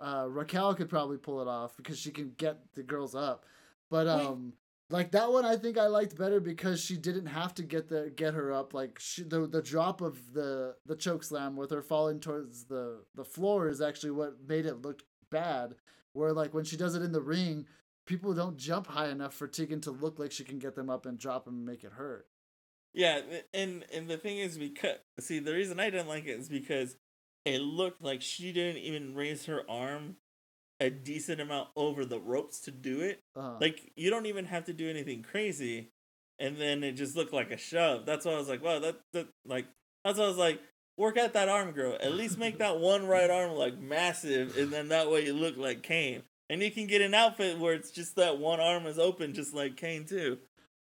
uh, 0.00 0.26
Raquel 0.28 0.74
could 0.74 0.88
probably 0.88 1.18
pull 1.18 1.40
it 1.40 1.46
off 1.48 1.76
because 1.76 1.98
she 1.98 2.10
can 2.10 2.32
get 2.36 2.58
the 2.74 2.82
girls 2.82 3.14
up. 3.14 3.44
But 3.90 4.08
um, 4.08 4.54
like 4.92 5.10
that 5.12 5.32
one 5.32 5.44
I 5.44 5.56
think 5.56 5.78
I 5.78 5.86
liked 5.86 6.16
better 6.16 6.40
because 6.40 6.82
she 6.82 6.96
didn't 6.96 7.26
have 7.26 7.54
to 7.54 7.62
get 7.62 7.88
the 7.88 8.12
get 8.14 8.34
her 8.34 8.52
up 8.52 8.74
like 8.74 8.98
she, 9.00 9.22
the 9.22 9.46
the 9.46 9.62
drop 9.62 10.00
of 10.00 10.32
the 10.32 10.76
the 10.86 10.96
choke 10.96 11.24
slam 11.24 11.56
with 11.56 11.70
her 11.70 11.82
falling 11.82 12.20
towards 12.20 12.64
the 12.64 13.04
the 13.14 13.24
floor 13.24 13.68
is 13.68 13.80
actually 13.80 14.12
what 14.12 14.36
made 14.46 14.66
it 14.66 14.82
look 14.82 15.02
bad 15.30 15.74
where 16.12 16.32
like 16.32 16.54
when 16.54 16.64
she 16.64 16.76
does 16.76 16.94
it 16.94 17.02
in 17.02 17.12
the 17.12 17.20
ring 17.20 17.66
people 18.06 18.34
don't 18.34 18.56
jump 18.56 18.86
high 18.86 19.08
enough 19.08 19.34
for 19.34 19.46
Tegan 19.46 19.80
to 19.82 19.90
look 19.90 20.18
like 20.18 20.32
she 20.32 20.44
can 20.44 20.58
get 20.58 20.74
them 20.74 20.90
up 20.90 21.06
and 21.06 21.18
drop 21.18 21.44
them 21.44 21.54
and 21.54 21.66
make 21.66 21.84
it 21.84 21.92
hurt. 21.92 22.26
Yeah, 22.92 23.20
and 23.54 23.84
and 23.92 24.08
the 24.08 24.18
thing 24.18 24.38
is 24.38 24.58
because 24.58 24.98
see 25.18 25.38
the 25.38 25.54
reason 25.54 25.80
I 25.80 25.90
didn't 25.90 26.08
like 26.08 26.24
it 26.24 26.38
is 26.38 26.48
because 26.48 26.96
it 27.44 27.60
looked 27.60 28.02
like 28.02 28.22
she 28.22 28.52
didn't 28.52 28.82
even 28.82 29.14
raise 29.14 29.46
her 29.46 29.62
arm 29.68 30.16
a 30.82 30.90
decent 30.90 31.40
amount 31.40 31.68
over 31.76 32.04
the 32.04 32.18
ropes 32.20 32.60
to 32.60 32.70
do 32.70 33.00
it. 33.00 33.20
Uh-huh. 33.36 33.56
Like 33.60 33.92
you 33.96 34.10
don't 34.10 34.26
even 34.26 34.46
have 34.46 34.64
to 34.66 34.72
do 34.72 34.90
anything 34.90 35.22
crazy, 35.22 35.90
and 36.38 36.56
then 36.58 36.82
it 36.82 36.92
just 36.92 37.16
looked 37.16 37.32
like 37.32 37.50
a 37.50 37.56
shove. 37.56 38.04
That's 38.04 38.26
why 38.26 38.32
I 38.32 38.38
was 38.38 38.48
like, 38.48 38.62
wow, 38.62 38.78
that 38.80 39.00
that 39.12 39.28
like 39.46 39.66
that's 40.04 40.18
why 40.18 40.24
I 40.24 40.28
was 40.28 40.36
like, 40.36 40.60
work 40.98 41.16
out 41.16 41.32
that 41.34 41.48
arm, 41.48 41.72
girl. 41.72 41.96
At 42.00 42.14
least 42.14 42.38
make 42.38 42.58
that 42.58 42.78
one 42.92 43.06
right 43.06 43.30
arm 43.30 43.52
like 43.52 43.78
massive, 43.78 44.56
and 44.58 44.72
then 44.72 44.88
that 44.88 45.10
way 45.10 45.24
you 45.24 45.32
look 45.34 45.56
like 45.56 45.82
Kane. 45.82 46.22
And 46.50 46.60
you 46.62 46.70
can 46.70 46.86
get 46.86 47.00
an 47.00 47.14
outfit 47.14 47.58
where 47.58 47.72
it's 47.72 47.90
just 47.90 48.16
that 48.16 48.38
one 48.38 48.60
arm 48.60 48.86
is 48.86 48.98
open, 48.98 49.32
just 49.32 49.54
like 49.54 49.76
Kane 49.76 50.04
too. 50.04 50.38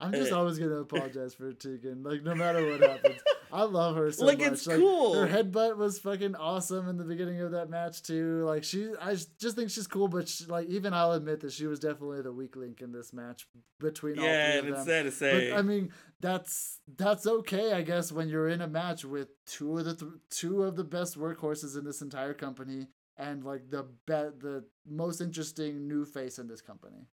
I'm 0.01 0.13
just 0.13 0.33
Uh, 0.33 0.39
always 0.39 0.59
gonna 0.59 0.77
apologize 0.77 1.35
for 1.35 1.53
Tegan, 1.53 2.03
like 2.03 2.23
no 2.23 2.35
matter 2.35 2.65
what 2.67 2.81
happens. 2.91 3.21
I 3.53 3.63
love 3.65 3.97
her 3.97 4.11
so 4.13 4.27
Like, 4.27 4.39
much. 4.39 4.53
it's 4.53 4.67
cool. 4.67 5.15
Her 5.15 5.27
headbutt 5.27 5.77
was 5.77 5.99
fucking 5.99 6.35
awesome 6.37 6.89
in 6.89 6.97
the 6.97 7.05
beginning 7.05 7.41
of 7.41 7.51
that 7.53 7.69
match 7.71 8.03
too. 8.03 8.45
Like 8.45 8.65
she, 8.65 8.91
I 9.01 9.15
just 9.15 9.57
think 9.57 9.71
she's 9.71 9.87
cool, 9.87 10.09
but 10.09 10.29
she, 10.29 10.45
like 10.47 10.69
even 10.69 10.93
I'll 10.95 11.13
admit 11.13 11.41
that 11.41 11.53
she 11.53 11.67
was 11.67 11.81
definitely 11.81 12.23
the 12.23 12.33
weak 12.33 12.57
link 12.57 12.81
in 12.81 12.93
this 12.93 13.13
match 13.13 13.47
between 13.79 14.19
all 14.19 14.25
Yeah, 14.25 14.51
three 14.51 14.59
and 14.61 14.69
of 14.69 14.75
it's 14.75 14.85
them. 14.85 14.95
sad 14.95 15.03
to 15.05 15.11
say. 15.11 15.51
But 15.51 15.59
I 15.59 15.63
mean, 15.63 15.93
that's 16.21 16.79
that's 16.97 17.27
okay, 17.27 17.73
I 17.73 17.83
guess, 17.83 18.13
when 18.13 18.29
you're 18.29 18.49
in 18.49 18.61
a 18.61 18.69
match 18.69 19.05
with 19.05 19.29
two 19.47 19.79
of 19.79 19.85
the 19.85 19.95
th- 19.95 20.13
two 20.31 20.63
of 20.63 20.77
the 20.77 20.85
best 20.85 21.19
workhorses 21.19 21.77
in 21.79 21.85
this 21.85 22.03
entire 22.03 22.35
company, 22.35 22.87
and 23.17 23.43
like 23.45 23.71
the 23.71 23.83
be- 24.07 24.37
the 24.39 24.65
most 24.89 25.21
interesting 25.21 25.87
new 25.89 26.05
face 26.05 26.39
in 26.39 26.47
this 26.49 26.61
company. 26.61 27.07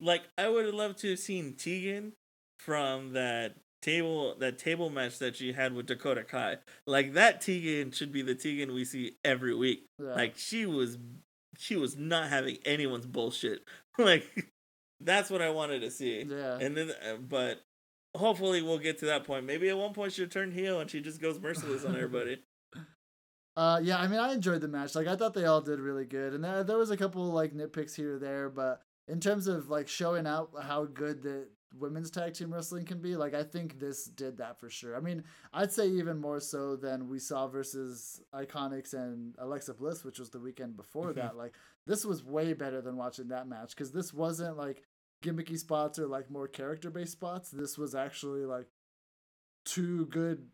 like 0.00 0.22
I 0.36 0.48
would 0.48 0.66
have 0.66 0.74
loved 0.74 0.98
to 0.98 1.10
have 1.10 1.18
seen 1.18 1.54
Tegan 1.56 2.12
from 2.58 3.12
that 3.12 3.54
table 3.82 4.34
that 4.38 4.58
table 4.58 4.90
match 4.90 5.18
that 5.18 5.36
she 5.36 5.52
had 5.52 5.74
with 5.74 5.86
Dakota 5.86 6.24
Kai. 6.24 6.58
Like 6.86 7.14
that 7.14 7.40
Tegan 7.40 7.92
should 7.92 8.12
be 8.12 8.22
the 8.22 8.34
Tegan 8.34 8.72
we 8.74 8.84
see 8.84 9.16
every 9.24 9.54
week. 9.54 9.86
Yeah. 9.98 10.14
Like 10.14 10.34
she 10.36 10.66
was 10.66 10.98
she 11.56 11.76
was 11.76 11.96
not 11.96 12.28
having 12.28 12.58
anyone's 12.64 13.06
bullshit. 13.06 13.64
like 13.98 14.46
that's 15.00 15.30
what 15.30 15.42
I 15.42 15.50
wanted 15.50 15.80
to 15.80 15.90
see. 15.90 16.22
yeah, 16.28 16.58
And 16.60 16.76
then 16.76 16.90
uh, 16.90 17.16
but 17.16 17.62
hopefully 18.16 18.62
we'll 18.62 18.78
get 18.78 18.98
to 18.98 19.06
that 19.06 19.24
point. 19.24 19.44
Maybe 19.44 19.68
at 19.68 19.78
one 19.78 19.92
point 19.92 20.12
she'll 20.12 20.28
turn 20.28 20.50
heel 20.50 20.80
and 20.80 20.90
she 20.90 21.00
just 21.00 21.20
goes 21.20 21.38
merciless 21.40 21.84
on 21.84 21.94
everybody. 21.94 22.42
Uh, 23.56 23.80
yeah, 23.82 23.98
I 23.98 24.06
mean, 24.06 24.20
I 24.20 24.32
enjoyed 24.32 24.60
the 24.60 24.68
match. 24.68 24.94
Like, 24.94 25.08
I 25.08 25.16
thought 25.16 25.34
they 25.34 25.46
all 25.46 25.60
did 25.60 25.80
really 25.80 26.04
good, 26.04 26.32
and 26.32 26.44
there, 26.44 26.62
there 26.62 26.78
was 26.78 26.92
a 26.92 26.96
couple 26.96 27.24
like 27.24 27.52
nitpicks 27.52 27.96
here 27.96 28.14
or 28.14 28.18
there, 28.20 28.48
but 28.48 28.82
in 29.08 29.18
terms 29.18 29.48
of 29.48 29.68
like 29.68 29.88
showing 29.88 30.28
out 30.28 30.50
how 30.62 30.84
good 30.84 31.24
the 31.24 31.48
women's 31.76 32.10
tag 32.10 32.34
team 32.34 32.52
wrestling 32.52 32.84
can 32.84 33.00
be, 33.00 33.16
like 33.16 33.34
I 33.34 33.42
think 33.42 33.78
this 33.78 34.04
did 34.06 34.38
that 34.38 34.58
for 34.58 34.70
sure. 34.70 34.96
I 34.96 35.00
mean, 35.00 35.24
I'd 35.52 35.72
say 35.72 35.88
even 35.88 36.18
more 36.18 36.40
so 36.40 36.76
than 36.76 37.08
we 37.08 37.18
saw 37.18 37.46
versus 37.48 38.20
Iconics 38.34 38.94
and 38.94 39.34
Alexa 39.38 39.74
Bliss, 39.74 40.04
which 40.04 40.18
was 40.18 40.30
the 40.30 40.40
weekend 40.40 40.76
before 40.76 41.12
Mhm. 41.12 41.16
that. 41.16 41.36
Like, 41.36 41.54
this 41.86 42.04
was 42.04 42.22
way 42.24 42.52
better 42.52 42.80
than 42.80 42.96
watching 42.96 43.28
that 43.28 43.48
match 43.48 43.70
because 43.70 43.92
this 43.92 44.12
wasn't 44.14 44.56
like 44.56 44.84
gimmicky 45.22 45.58
spots 45.58 45.98
or 45.98 46.06
like 46.06 46.30
more 46.30 46.46
character 46.48 46.90
based 46.90 47.12
spots. 47.12 47.50
This 47.50 47.76
was 47.76 47.94
actually 47.94 48.44
like 48.44 48.68
two 49.64 50.06
good 50.06 50.50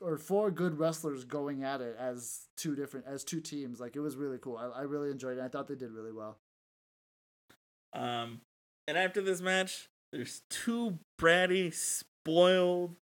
or 0.00 0.16
four 0.16 0.50
good 0.50 0.78
wrestlers 0.78 1.24
going 1.24 1.62
at 1.62 1.82
it 1.82 1.94
as 1.98 2.48
two 2.56 2.74
different 2.74 3.06
as 3.06 3.22
two 3.22 3.40
teams. 3.40 3.80
Like 3.80 3.96
it 3.96 4.00
was 4.00 4.16
really 4.16 4.38
cool. 4.38 4.56
I, 4.56 4.80
I 4.80 4.82
really 4.82 5.10
enjoyed 5.10 5.36
it. 5.36 5.42
I 5.42 5.48
thought 5.48 5.68
they 5.68 5.74
did 5.74 5.90
really 5.92 6.12
well. 6.12 6.38
Um, 7.92 8.40
and 8.88 8.96
after 8.96 9.20
this 9.20 9.40
match, 9.42 9.89
there's 10.12 10.42
two 10.50 10.98
bratty, 11.20 11.72
spoiled 11.72 12.96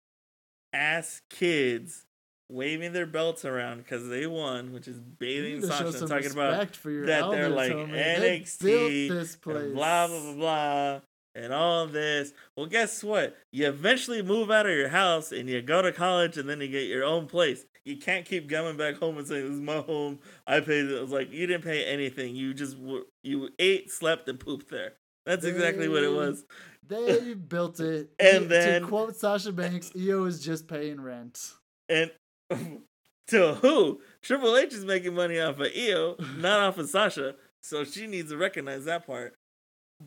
ass 0.72 1.22
kids 1.30 2.04
waving 2.50 2.92
their 2.92 3.06
belts 3.06 3.44
around 3.44 3.78
because 3.78 4.08
they 4.08 4.26
won, 4.26 4.72
which 4.72 4.88
is 4.88 4.98
Bayley 5.00 5.54
and 5.54 5.64
Sasha 5.64 5.92
some 5.92 6.08
talking 6.08 6.30
about 6.30 6.52
respect 6.52 6.76
for 6.76 6.90
your 6.90 7.06
that 7.06 7.30
they're 7.30 7.48
like 7.48 7.72
homie. 7.72 8.18
NXT 8.18 8.62
built 8.62 9.18
this 9.18 9.36
place. 9.36 9.56
and 9.56 9.74
blah 9.74 10.06
blah 10.06 10.20
blah 10.20 10.34
blah 10.34 11.00
and 11.34 11.52
all 11.52 11.86
this. 11.86 12.32
Well, 12.56 12.66
guess 12.66 13.04
what? 13.04 13.36
You 13.52 13.68
eventually 13.68 14.22
move 14.22 14.50
out 14.50 14.66
of 14.66 14.72
your 14.72 14.88
house 14.88 15.30
and 15.32 15.48
you 15.48 15.62
go 15.62 15.82
to 15.82 15.92
college 15.92 16.36
and 16.36 16.48
then 16.48 16.60
you 16.60 16.68
get 16.68 16.86
your 16.86 17.04
own 17.04 17.26
place. 17.26 17.64
You 17.84 17.96
can't 17.96 18.26
keep 18.26 18.50
coming 18.50 18.76
back 18.76 18.96
home 18.96 19.16
and 19.16 19.26
saying, 19.26 19.44
"This 19.44 19.54
is 19.54 19.60
my 19.60 19.78
home. 19.78 20.18
I 20.46 20.60
paid." 20.60 20.90
It 20.90 21.00
was 21.00 21.10
like 21.10 21.32
you 21.32 21.46
didn't 21.46 21.64
pay 21.64 21.84
anything. 21.84 22.36
You 22.36 22.52
just 22.52 22.76
you 23.22 23.48
ate, 23.58 23.90
slept, 23.90 24.28
and 24.28 24.38
pooped 24.38 24.68
there. 24.68 24.94
That's 25.24 25.44
exactly 25.44 25.88
what 25.88 26.02
it 26.02 26.12
was. 26.12 26.44
They 26.88 27.34
built 27.34 27.80
it. 27.80 28.10
And 28.18 28.44
E- 28.44 28.46
then- 28.48 28.82
to 28.82 28.88
quote 28.88 29.16
Sasha 29.16 29.52
Banks, 29.52 29.92
Io 29.96 30.24
is 30.24 30.42
just 30.42 30.66
paying 30.68 31.00
rent. 31.00 31.52
And 31.88 32.10
to 33.28 33.54
who? 33.54 34.00
Triple 34.22 34.56
H 34.56 34.72
is 34.72 34.84
making 34.84 35.14
money 35.14 35.38
off 35.40 35.58
of 35.60 35.68
Io, 35.76 36.16
not 36.38 36.60
off 36.60 36.78
of 36.78 36.88
Sasha. 36.88 37.34
So 37.62 37.84
she 37.84 38.06
needs 38.06 38.30
to 38.30 38.36
recognize 38.36 38.84
that 38.86 39.06
part. 39.06 39.34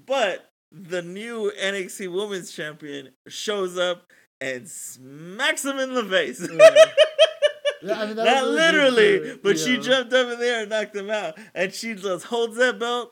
But 0.05 0.49
the 0.71 1.01
new 1.01 1.51
NXT 1.61 2.11
Women's 2.13 2.51
Champion 2.51 3.09
shows 3.27 3.77
up 3.77 4.03
and 4.39 4.67
smacks 4.67 5.63
him 5.65 5.77
in 5.79 5.93
the 5.93 6.03
face. 6.05 6.47
Yeah. 6.51 6.85
Yeah, 7.83 7.99
I 8.01 8.05
mean, 8.07 8.15
Not 8.15 8.45
literally, 8.47 9.37
but 9.43 9.57
she 9.59 9.77
jumped 9.79 10.13
up 10.13 10.31
in 10.31 10.39
there 10.39 10.61
and 10.61 10.69
knocked 10.69 10.95
him 10.95 11.09
out. 11.09 11.37
And 11.55 11.73
she 11.73 11.93
just 11.95 12.25
holds 12.25 12.55
that 12.57 12.79
belt 12.79 13.11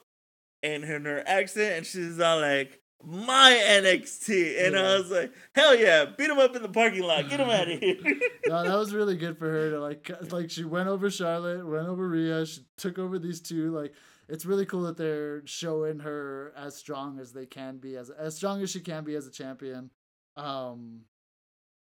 and 0.64 0.84
in 0.84 1.06
her 1.06 1.24
accent, 1.28 1.74
and 1.78 1.86
she's 1.86 2.20
all 2.20 2.40
like, 2.40 2.79
my 3.04 3.52
NXT. 3.52 4.66
And 4.66 4.76
Yeah. 4.76 4.82
I 4.82 4.98
was 4.98 5.10
like, 5.10 5.34
hell 5.54 5.76
yeah, 5.76 6.06
beat 6.06 6.30
him 6.30 6.38
up 6.40 6.56
in 6.56 6.62
the 6.62 6.70
parking 6.70 7.04
lot. 7.04 7.30
Get 7.30 7.40
him 7.40 7.50
out 7.50 7.70
of 7.72 7.80
here. 7.80 7.98
no, 8.48 8.64
that 8.64 8.78
was 8.78 8.94
really 8.94 9.16
good 9.16 9.38
for 9.38 9.50
her 9.50 9.72
to 9.72 9.80
like 9.80 10.10
like 10.32 10.50
she 10.50 10.64
went 10.66 10.90
over 10.90 11.10
Charlotte, 11.10 11.66
went 11.66 11.88
over 11.88 12.08
Rhea, 12.08 12.46
she 12.46 12.62
took 12.78 13.00
over 13.00 13.18
these 13.18 13.42
two. 13.42 13.72
Like 13.72 13.94
it's 14.28 14.46
really 14.46 14.66
cool 14.66 14.84
that 14.84 14.98
they're 14.98 15.46
showing 15.48 16.00
her 16.00 16.54
as 16.56 16.76
strong 16.76 17.20
as 17.20 17.32
they 17.32 17.46
can 17.46 17.78
be 17.78 17.96
as 17.96 18.10
as 18.10 18.36
strong 18.36 18.62
as 18.62 18.70
she 18.70 18.82
can 18.82 19.04
be 19.04 19.16
as 19.16 19.28
a 19.28 19.32
champion. 19.32 19.92
Um 20.36 21.02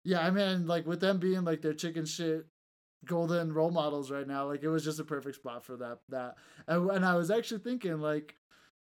yeah, 0.04 0.20
I 0.20 0.30
mean 0.30 0.66
like 0.66 0.86
with 0.86 1.00
them 1.00 1.18
being 1.18 1.44
like 1.44 1.62
their 1.62 1.74
chicken 1.74 2.04
shit 2.06 2.46
golden 3.04 3.52
role 3.52 3.70
models 3.70 4.10
right 4.10 4.26
now, 4.26 4.46
like 4.46 4.62
it 4.62 4.68
was 4.68 4.82
just 4.84 4.98
a 4.98 5.04
perfect 5.04 5.36
spot 5.36 5.64
for 5.64 5.76
that 5.76 6.00
that. 6.08 6.34
And 6.66 6.90
and 6.90 7.04
I 7.06 7.14
was 7.14 7.30
actually 7.30 7.60
thinking 7.60 8.00
like 8.00 8.34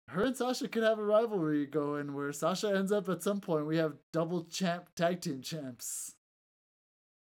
her 0.10 0.24
and 0.26 0.36
Sasha 0.38 0.67
could 0.67 0.84
have 0.84 1.00
a 1.00 1.04
rivalry 1.04 1.65
going 1.65 2.13
where 2.13 2.32
Sasha 2.34 2.69
ends 2.76 2.91
up 2.91 3.10
at 3.10 3.24
some 3.24 3.39
point 3.41 3.65
we 3.67 3.78
have 3.78 3.93
double 4.12 4.43
champ 4.45 4.89
tag 4.95 5.22
team 5.22 5.41
champs. 5.41 6.15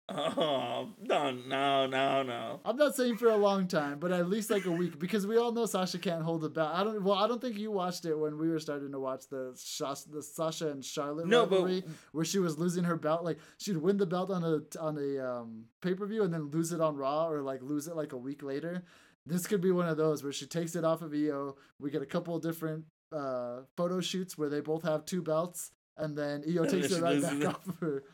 Oh 0.08 0.90
no 1.02 1.32
no 1.32 1.86
no 1.88 2.22
no! 2.22 2.60
I'm 2.64 2.76
not 2.76 2.94
saying 2.94 3.16
for 3.16 3.28
a 3.28 3.36
long 3.36 3.66
time, 3.66 3.98
but 3.98 4.12
at 4.12 4.28
least 4.30 4.50
like 4.52 4.64
a 4.64 4.70
week 4.70 5.00
because 5.00 5.26
we 5.26 5.36
all 5.36 5.50
know 5.50 5.66
Sasha 5.66 5.98
can't 5.98 6.22
hold 6.22 6.42
the 6.42 6.48
belt. 6.48 6.70
I 6.72 6.84
don't. 6.84 7.02
Well, 7.02 7.16
I 7.16 7.26
don't 7.26 7.40
think 7.40 7.58
you 7.58 7.72
watched 7.72 8.04
it 8.04 8.14
when 8.16 8.38
we 8.38 8.48
were 8.48 8.60
starting 8.60 8.92
to 8.92 9.00
watch 9.00 9.24
the 9.28 9.50
Sas- 9.56 10.04
the 10.04 10.22
Sasha 10.22 10.68
and 10.70 10.84
Charlotte 10.84 11.26
No, 11.26 11.44
but- 11.44 11.56
rivalry, 11.56 11.82
where 12.12 12.24
she 12.24 12.38
was 12.38 12.56
losing 12.56 12.84
her 12.84 12.94
belt. 12.94 13.24
Like 13.24 13.38
she'd 13.58 13.78
win 13.78 13.96
the 13.96 14.06
belt 14.06 14.30
on 14.30 14.44
a 14.44 14.60
on 14.80 14.96
a 14.96 15.18
um, 15.18 15.64
pay 15.82 15.92
per 15.94 16.06
view 16.06 16.22
and 16.22 16.32
then 16.32 16.50
lose 16.52 16.70
it 16.70 16.80
on 16.80 16.94
Raw, 16.94 17.28
or 17.28 17.42
like 17.42 17.60
lose 17.62 17.88
it 17.88 17.96
like 17.96 18.12
a 18.12 18.16
week 18.16 18.44
later. 18.44 18.84
This 19.26 19.46
could 19.46 19.60
be 19.60 19.72
one 19.72 19.88
of 19.88 19.96
those 19.96 20.22
where 20.22 20.32
she 20.32 20.46
takes 20.46 20.76
it 20.76 20.84
off 20.84 21.02
of 21.02 21.12
Io. 21.12 21.56
We 21.80 21.90
get 21.90 22.02
a 22.02 22.06
couple 22.06 22.36
of 22.36 22.42
different 22.42 22.84
uh, 23.12 23.62
photo 23.76 24.00
shoots 24.00 24.38
where 24.38 24.48
they 24.48 24.60
both 24.60 24.84
have 24.84 25.04
two 25.04 25.20
belts, 25.20 25.72
and 25.96 26.16
then 26.16 26.44
Io 26.48 26.64
takes 26.68 26.92
it 26.92 27.02
right 27.02 27.20
back 27.20 27.44
off 27.44 27.68
of 27.68 27.78
her. 27.80 28.04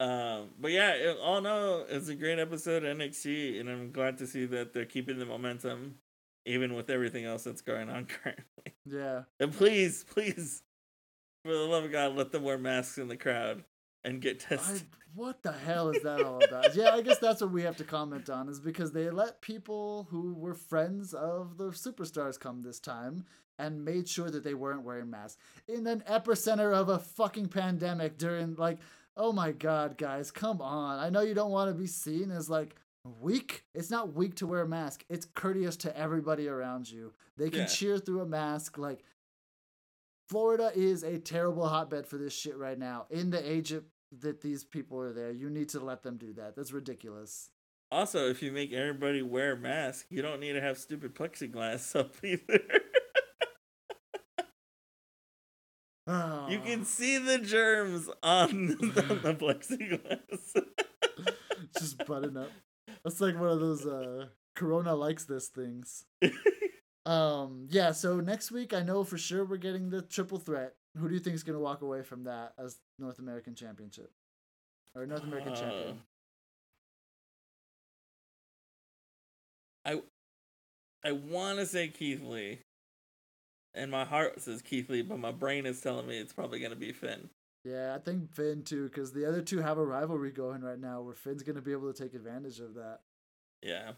Um, 0.00 0.48
but 0.58 0.72
yeah, 0.72 0.92
it, 0.92 1.18
all 1.22 1.38
in 1.38 1.46
all, 1.46 1.84
it's 1.88 2.08
a 2.08 2.14
great 2.14 2.38
episode 2.38 2.84
of 2.84 2.96
NXT, 2.96 3.60
and 3.60 3.68
I'm 3.68 3.92
glad 3.92 4.18
to 4.18 4.26
see 4.26 4.46
that 4.46 4.72
they're 4.72 4.86
keeping 4.86 5.18
the 5.18 5.26
momentum, 5.26 5.96
even 6.46 6.74
with 6.74 6.88
everything 6.90 7.26
else 7.26 7.44
that's 7.44 7.60
going 7.60 7.90
on 7.90 8.06
currently. 8.22 8.74
Yeah. 8.86 9.22
And 9.38 9.52
please, 9.52 10.04
please, 10.10 10.62
for 11.44 11.52
the 11.52 11.60
love 11.60 11.84
of 11.84 11.92
God, 11.92 12.16
let 12.16 12.32
them 12.32 12.42
wear 12.42 12.58
masks 12.58 12.98
in 12.98 13.08
the 13.08 13.16
crowd 13.16 13.62
and 14.04 14.20
get 14.20 14.44
I, 14.50 14.56
tested. 14.56 14.82
what 15.14 15.42
the 15.42 15.52
hell 15.52 15.90
is 15.90 16.02
that 16.02 16.22
all 16.22 16.42
about? 16.42 16.74
yeah, 16.74 16.90
I 16.90 17.02
guess 17.02 17.18
that's 17.18 17.40
what 17.40 17.50
we 17.52 17.62
have 17.62 17.76
to 17.78 17.84
comment 17.84 18.30
on 18.30 18.48
is 18.48 18.60
because 18.60 18.92
they 18.92 19.10
let 19.10 19.40
people 19.40 20.06
who 20.10 20.34
were 20.34 20.54
friends 20.54 21.12
of 21.14 21.56
the 21.58 21.70
superstars 21.70 22.38
come 22.38 22.62
this 22.62 22.78
time 22.80 23.24
and 23.58 23.84
made 23.84 24.08
sure 24.08 24.30
that 24.30 24.42
they 24.44 24.54
weren't 24.54 24.82
wearing 24.82 25.10
masks 25.10 25.38
in 25.68 25.86
an 25.86 26.02
epicenter 26.08 26.72
of 26.74 26.88
a 26.88 26.98
fucking 26.98 27.46
pandemic 27.48 28.16
during 28.16 28.54
like 28.56 28.78
oh 29.18 29.32
my 29.32 29.52
god 29.52 29.98
guys 29.98 30.30
come 30.30 30.62
on 30.62 30.98
i 30.98 31.10
know 31.10 31.20
you 31.20 31.34
don't 31.34 31.50
want 31.50 31.68
to 31.70 31.74
be 31.78 31.86
seen 31.86 32.30
as 32.30 32.48
like 32.48 32.74
weak 33.20 33.64
it's 33.74 33.90
not 33.90 34.14
weak 34.14 34.34
to 34.36 34.46
wear 34.46 34.62
a 34.62 34.68
mask 34.68 35.04
it's 35.10 35.26
courteous 35.34 35.76
to 35.76 35.94
everybody 35.98 36.48
around 36.48 36.90
you 36.90 37.12
they 37.36 37.50
can 37.50 37.60
Yeah. 37.60 37.66
cheer 37.66 37.98
through 37.98 38.20
a 38.22 38.26
mask 38.26 38.78
like 38.78 39.02
Florida 40.30 40.70
is 40.76 41.02
a 41.02 41.18
terrible 41.18 41.66
hotbed 41.66 42.06
for 42.06 42.16
this 42.16 42.32
shit 42.32 42.56
right 42.56 42.78
now. 42.78 43.06
In 43.10 43.30
the 43.30 43.50
age 43.52 43.72
of, 43.72 43.82
that 44.20 44.40
these 44.40 44.62
people 44.62 45.00
are 45.00 45.12
there, 45.12 45.32
you 45.32 45.50
need 45.50 45.70
to 45.70 45.80
let 45.80 46.04
them 46.04 46.18
do 46.18 46.32
that. 46.34 46.54
That's 46.54 46.70
ridiculous. 46.70 47.50
Also, 47.90 48.28
if 48.30 48.40
you 48.40 48.52
make 48.52 48.72
everybody 48.72 49.22
wear 49.22 49.54
a 49.54 49.56
mask, 49.56 50.06
you 50.08 50.22
don't 50.22 50.38
need 50.38 50.52
to 50.52 50.60
have 50.60 50.78
stupid 50.78 51.16
plexiglass 51.16 51.96
up 51.98 52.14
either. 52.22 52.60
Oh. 56.06 56.48
you 56.48 56.60
can 56.60 56.84
see 56.84 57.18
the 57.18 57.38
germs 57.38 58.08
on, 58.22 58.50
on 58.50 58.78
the 58.94 59.34
plexiglass. 59.38 60.62
just 61.76 62.06
button 62.06 62.36
up. 62.36 62.50
That's 63.02 63.20
like 63.20 63.38
one 63.38 63.50
of 63.50 63.58
those 63.58 63.84
uh 63.84 64.26
Corona 64.54 64.94
likes 64.94 65.24
this 65.24 65.48
things. 65.48 66.04
Um 67.06 67.66
yeah, 67.70 67.92
so 67.92 68.20
next 68.20 68.50
week 68.50 68.74
I 68.74 68.82
know 68.82 69.04
for 69.04 69.16
sure 69.18 69.44
we're 69.44 69.56
getting 69.56 69.90
the 69.90 70.02
triple 70.02 70.38
threat. 70.38 70.74
Who 70.96 71.08
do 71.08 71.14
you 71.14 71.20
think 71.20 71.34
is 71.34 71.42
gonna 71.42 71.58
walk 71.60 71.82
away 71.82 72.02
from 72.02 72.24
that 72.24 72.52
as 72.58 72.78
North 72.98 73.18
American 73.18 73.54
Championship? 73.54 74.10
Or 74.94 75.06
North 75.06 75.22
American 75.22 75.52
Uh, 75.52 75.56
champion. 75.56 76.02
I 79.84 80.02
I 81.02 81.12
want 81.12 81.58
to 81.58 81.66
say 81.66 81.88
Keith 81.88 82.22
Lee, 82.22 82.60
and 83.72 83.90
my 83.90 84.04
heart 84.04 84.40
says 84.40 84.60
Keith 84.60 84.90
Lee, 84.90 85.00
but 85.02 85.18
my 85.18 85.32
brain 85.32 85.64
is 85.64 85.80
telling 85.80 86.06
me 86.06 86.18
it's 86.18 86.34
probably 86.34 86.60
gonna 86.60 86.76
be 86.76 86.92
Finn. 86.92 87.30
Yeah, 87.64 87.94
I 87.94 87.98
think 87.98 88.30
Finn 88.34 88.62
too, 88.62 88.84
because 88.88 89.12
the 89.12 89.26
other 89.26 89.42
two 89.42 89.58
have 89.60 89.78
a 89.78 89.84
rivalry 89.84 90.30
going 90.30 90.62
right 90.62 90.78
now 90.78 91.00
where 91.00 91.14
Finn's 91.14 91.42
gonna 91.42 91.62
be 91.62 91.72
able 91.72 91.92
to 91.92 92.02
take 92.02 92.14
advantage 92.14 92.60
of 92.60 92.74
that. 92.74 93.00
Yeah, 93.62 93.92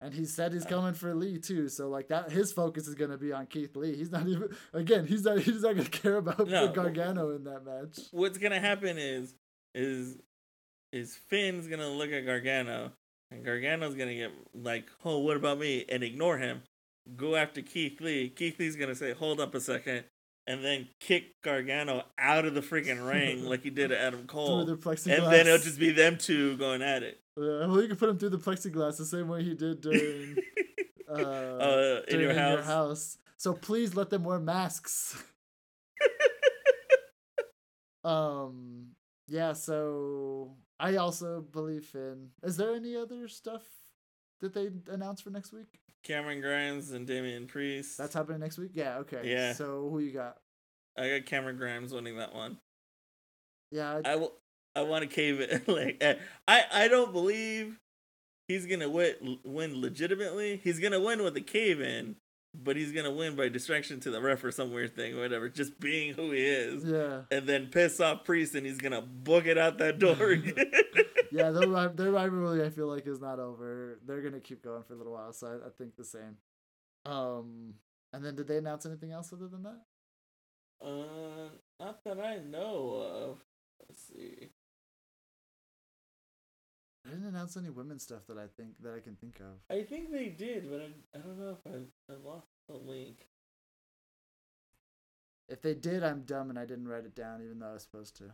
And 0.00 0.12
he 0.12 0.26
said 0.26 0.52
he's 0.52 0.66
coming 0.66 0.92
for 0.92 1.14
Lee 1.14 1.38
too, 1.38 1.68
so 1.68 1.88
like 1.88 2.08
that 2.08 2.30
his 2.30 2.52
focus 2.52 2.86
is 2.86 2.94
gonna 2.94 3.16
be 3.16 3.32
on 3.32 3.46
Keith 3.46 3.74
Lee. 3.76 3.96
He's 3.96 4.10
not 4.12 4.28
even 4.28 4.54
again, 4.74 5.06
he's 5.06 5.24
not 5.24 5.38
he's 5.38 5.62
not 5.62 5.74
gonna 5.76 5.88
care 5.88 6.16
about 6.16 6.46
No. 6.48 6.68
Gargano 6.68 7.30
in 7.34 7.44
that 7.44 7.64
match. 7.64 7.98
what's 8.10 8.36
gonna 8.38 8.60
happen 8.60 8.98
is 8.98 9.34
is 9.74 10.18
is 10.92 11.16
Finn's 11.28 11.66
gonna 11.66 11.88
look 11.88 12.10
at 12.12 12.26
Gargano, 12.26 12.92
and 13.30 13.44
Gargano's 13.44 13.94
gonna 13.94 14.14
get 14.14 14.30
like, 14.54 14.86
oh, 15.04 15.18
what 15.18 15.36
about 15.36 15.58
me, 15.58 15.84
and 15.88 16.02
ignore 16.02 16.38
him. 16.38 16.62
Go 17.16 17.34
after 17.36 17.62
Keith 17.62 18.00
Lee. 18.00 18.28
Keith 18.28 18.58
Lee's 18.58 18.76
gonna 18.76 18.94
say, 18.94 19.12
hold 19.12 19.40
up 19.40 19.54
a 19.54 19.60
second, 19.60 20.04
and 20.46 20.64
then 20.64 20.88
kick 21.00 21.42
Gargano 21.42 22.04
out 22.18 22.44
of 22.44 22.54
the 22.54 22.60
freaking 22.60 23.06
ring 23.06 23.44
like 23.44 23.62
he 23.62 23.70
did 23.70 23.88
to 23.88 24.00
Adam 24.00 24.20
Through 24.26 24.26
Cole. 24.26 24.64
the 24.64 24.76
plexiglass. 24.76 25.18
And 25.18 25.32
then 25.32 25.46
it'll 25.46 25.58
just 25.58 25.78
be 25.78 25.90
them 25.90 26.18
two 26.18 26.56
going 26.56 26.82
at 26.82 27.02
it. 27.02 27.20
Yeah, 27.36 27.66
well, 27.66 27.82
you 27.82 27.88
can 27.88 27.96
put 27.96 28.08
him 28.08 28.18
through 28.18 28.30
the 28.30 28.38
plexiglass 28.38 28.96
the 28.96 29.04
same 29.04 29.28
way 29.28 29.42
he 29.42 29.54
did 29.54 29.80
during 29.80 30.36
uh, 31.08 31.12
uh, 31.12 32.00
in 32.08 32.18
during 32.18 32.36
your 32.36 32.62
house. 32.62 33.18
So 33.36 33.52
please 33.52 33.94
let 33.94 34.10
them 34.10 34.24
wear 34.24 34.38
masks. 34.38 35.22
um, 38.04 38.88
yeah. 39.28 39.52
So 39.52 40.54
I 40.80 40.96
also 40.96 41.42
believe 41.42 41.84
Finn. 41.84 42.30
Is 42.42 42.56
there 42.56 42.74
any 42.74 42.96
other 42.96 43.28
stuff 43.28 43.62
that 44.40 44.54
they 44.54 44.70
announced 44.90 45.24
for 45.24 45.30
next 45.30 45.52
week? 45.52 45.80
Cameron 46.06 46.40
Grimes 46.40 46.92
and 46.92 47.06
Damian 47.06 47.46
Priest. 47.46 47.98
That's 47.98 48.14
happening 48.14 48.40
next 48.40 48.58
week. 48.58 48.70
Yeah. 48.74 48.98
Okay. 48.98 49.22
Yeah. 49.24 49.52
So 49.52 49.88
who 49.90 49.98
you 49.98 50.12
got? 50.12 50.36
I 50.96 51.08
got 51.08 51.26
Cameron 51.26 51.56
Grimes 51.56 51.92
winning 51.92 52.16
that 52.18 52.34
one. 52.34 52.58
Yeah. 53.72 54.00
I, 54.04 54.12
I 54.12 54.16
will. 54.16 54.32
I 54.74 54.82
want 54.82 55.02
to 55.02 55.08
cave 55.08 55.40
it. 55.40 55.66
like 55.68 55.96
eh, 56.00 56.14
I, 56.46 56.64
I 56.72 56.88
don't 56.88 57.12
believe 57.12 57.80
he's 58.46 58.66
gonna 58.66 58.88
win, 58.88 59.38
win 59.44 59.80
legitimately. 59.80 60.60
He's 60.62 60.78
gonna 60.78 61.00
win 61.00 61.22
with 61.22 61.36
a 61.36 61.40
cave 61.40 61.80
in, 61.80 62.16
but 62.54 62.76
he's 62.76 62.92
gonna 62.92 63.10
win 63.10 63.34
by 63.34 63.48
distraction 63.48 64.00
to 64.00 64.10
the 64.10 64.20
ref 64.20 64.44
or 64.44 64.52
some 64.52 64.72
weird 64.72 64.94
thing, 64.94 65.16
or 65.16 65.22
whatever. 65.22 65.48
Just 65.48 65.80
being 65.80 66.14
who 66.14 66.30
he 66.30 66.44
is, 66.44 66.84
yeah. 66.84 67.22
and 67.30 67.46
then 67.46 67.66
piss 67.66 68.00
off 68.00 68.24
Priest, 68.24 68.54
and 68.54 68.66
he's 68.66 68.78
gonna 68.78 69.02
book 69.02 69.46
it 69.46 69.58
out 69.58 69.78
that 69.78 69.98
door. 69.98 70.14
Yeah. 71.36 71.50
Their 71.50 71.88
their 71.88 72.10
rivalry, 72.12 72.64
I 72.64 72.70
feel 72.70 72.86
like, 72.88 73.06
is 73.06 73.20
not 73.20 73.38
over. 73.38 73.98
They're 74.06 74.22
gonna 74.22 74.40
keep 74.40 74.62
going 74.62 74.82
for 74.82 74.94
a 74.94 74.96
little 74.96 75.12
while. 75.12 75.32
So 75.32 75.46
I, 75.48 75.66
I 75.66 75.70
think 75.76 75.96
the 75.96 76.04
same. 76.04 76.36
Um. 77.04 77.74
And 78.12 78.24
then 78.24 78.34
did 78.36 78.48
they 78.48 78.56
announce 78.58 78.86
anything 78.86 79.12
else 79.12 79.32
other 79.32 79.48
than 79.48 79.62
that? 79.64 79.80
uh, 80.84 81.48
not 81.80 82.04
that 82.04 82.20
I 82.20 82.38
know 82.38 83.02
of. 83.02 83.38
Let's 83.80 84.00
see. 84.08 84.50
They 87.04 87.10
didn't 87.12 87.28
announce 87.28 87.56
any 87.56 87.70
women's 87.70 88.02
stuff 88.02 88.26
that 88.28 88.38
I 88.38 88.46
think 88.56 88.82
that 88.82 88.94
I 88.94 89.00
can 89.00 89.14
think 89.16 89.40
of. 89.40 89.60
I 89.70 89.82
think 89.84 90.10
they 90.10 90.28
did, 90.28 90.68
but 90.70 90.80
I, 90.80 91.18
I 91.18 91.22
don't 91.22 91.38
know 91.38 91.56
if 91.64 91.72
I, 91.72 92.12
I 92.12 92.16
lost 92.24 92.48
the 92.68 92.74
link. 92.74 93.28
If 95.48 95.62
they 95.62 95.74
did, 95.74 96.02
I'm 96.02 96.22
dumb 96.22 96.50
and 96.50 96.58
I 96.58 96.64
didn't 96.66 96.88
write 96.88 97.04
it 97.04 97.14
down, 97.14 97.42
even 97.42 97.60
though 97.60 97.70
I 97.70 97.74
was 97.74 97.82
supposed 97.84 98.16
to. 98.16 98.24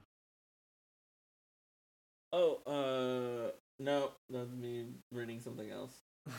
Oh, 2.33 2.61
uh, 2.67 3.51
no, 3.79 4.11
that's 4.31 4.53
me 4.53 4.87
reading 5.13 5.41
something 5.41 5.71
else. 5.71 5.95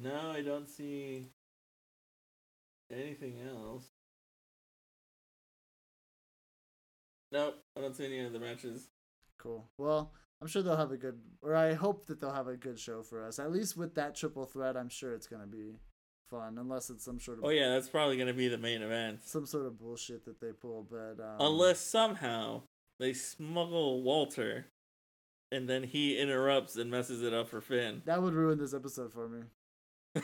No, 0.00 0.30
I 0.30 0.42
don't 0.42 0.68
see 0.68 1.26
anything 2.92 3.34
else. 3.52 3.84
Nope, 7.32 7.56
I 7.76 7.80
don't 7.80 7.96
see 7.96 8.06
any 8.06 8.20
of 8.20 8.32
the 8.32 8.38
matches. 8.38 8.88
cool. 9.38 9.68
Well, 9.76 10.12
I'm 10.40 10.46
sure 10.46 10.62
they'll 10.62 10.76
have 10.76 10.92
a 10.92 10.96
good, 10.96 11.18
or 11.42 11.54
I 11.56 11.74
hope 11.74 12.06
that 12.06 12.20
they'll 12.20 12.32
have 12.32 12.46
a 12.48 12.56
good 12.56 12.78
show 12.78 13.02
for 13.02 13.24
us. 13.24 13.38
At 13.40 13.50
least 13.52 13.76
with 13.76 13.96
that 13.96 14.14
triple 14.14 14.46
threat, 14.46 14.76
I'm 14.76 14.88
sure 14.88 15.12
it's 15.14 15.26
gonna 15.26 15.46
be 15.48 15.80
fun, 16.30 16.58
unless 16.58 16.90
it's 16.90 17.04
some 17.04 17.18
sort 17.18 17.38
of 17.38 17.44
Oh 17.44 17.48
yeah, 17.50 17.70
that's 17.70 17.88
probably 17.88 18.16
gonna 18.16 18.32
be 18.32 18.46
the 18.48 18.56
main 18.56 18.82
event. 18.82 19.24
some 19.24 19.46
sort 19.46 19.66
of 19.66 19.78
bullshit 19.78 20.24
that 20.26 20.40
they 20.40 20.52
pull. 20.52 20.86
But 20.88 21.20
um, 21.22 21.36
Unless 21.40 21.80
somehow 21.80 22.62
they 22.98 23.12
smuggle 23.12 24.02
Walter, 24.02 24.66
and 25.52 25.68
then 25.68 25.82
he 25.84 26.18
interrupts 26.18 26.76
and 26.76 26.90
messes 26.90 27.22
it 27.22 27.32
up 27.32 27.48
for 27.48 27.60
Finn. 27.60 28.02
that 28.06 28.22
would 28.22 28.34
ruin 28.34 28.58
this 28.58 28.74
episode 28.74 29.12
for 29.12 29.28
me. 29.28 29.42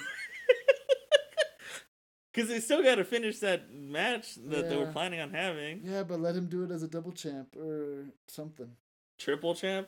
Because 2.32 2.48
they 2.48 2.58
still 2.58 2.82
got 2.82 2.96
to 2.96 3.04
finish 3.04 3.38
that 3.38 3.72
match 3.72 4.34
that 4.34 4.68
they 4.68 4.76
were 4.76 4.90
planning 4.90 5.20
on 5.20 5.30
having. 5.30 5.82
Yeah, 5.84 6.02
but 6.02 6.18
let 6.18 6.34
him 6.34 6.46
do 6.46 6.64
it 6.64 6.72
as 6.72 6.82
a 6.82 6.88
double 6.88 7.12
champ 7.12 7.54
or 7.56 8.06
something. 8.26 8.72
Triple 9.20 9.54
champ? 9.54 9.86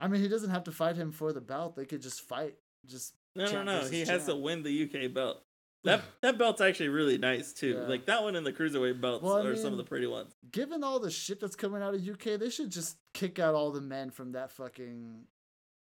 I 0.00 0.08
mean, 0.08 0.22
he 0.22 0.28
doesn't 0.28 0.48
have 0.48 0.64
to 0.64 0.72
fight 0.72 0.96
him 0.96 1.12
for 1.12 1.34
the 1.34 1.42
belt. 1.42 1.76
They 1.76 1.84
could 1.84 2.00
just 2.00 2.22
fight. 2.22 2.54
Just 2.86 3.12
No, 3.36 3.44
Champ 3.46 3.66
no, 3.66 3.82
no. 3.82 3.88
He 3.88 4.06
has 4.06 4.24
to 4.24 4.36
win 4.36 4.62
the 4.62 4.84
UK 4.84 5.12
belt. 5.12 5.42
That 5.88 6.02
that 6.22 6.38
belt's 6.38 6.60
actually 6.60 6.88
really 6.90 7.18
nice 7.18 7.52
too. 7.52 7.78
Yeah. 7.80 7.88
Like 7.88 8.06
that 8.06 8.22
one 8.22 8.36
and 8.36 8.46
the 8.46 8.52
cruiserweight 8.52 9.00
belts 9.00 9.24
Well, 9.24 9.38
I 9.38 9.46
are 9.46 9.56
some 9.56 9.72
of 9.72 9.78
the 9.78 9.84
pretty 9.84 10.06
ones. 10.06 10.32
given 10.52 10.84
all 10.84 11.00
the 11.00 11.10
shit 11.10 11.40
that's 11.40 11.56
coming 11.56 11.82
out 11.82 11.94
of 11.94 12.06
UK, 12.08 12.38
they 12.38 12.50
should 12.50 12.70
just 12.70 12.96
kick 13.14 13.38
out 13.38 13.54
all 13.54 13.70
the 13.72 13.80
men 13.80 14.10
from 14.10 14.32
that 14.32 14.52
fucking 14.52 15.24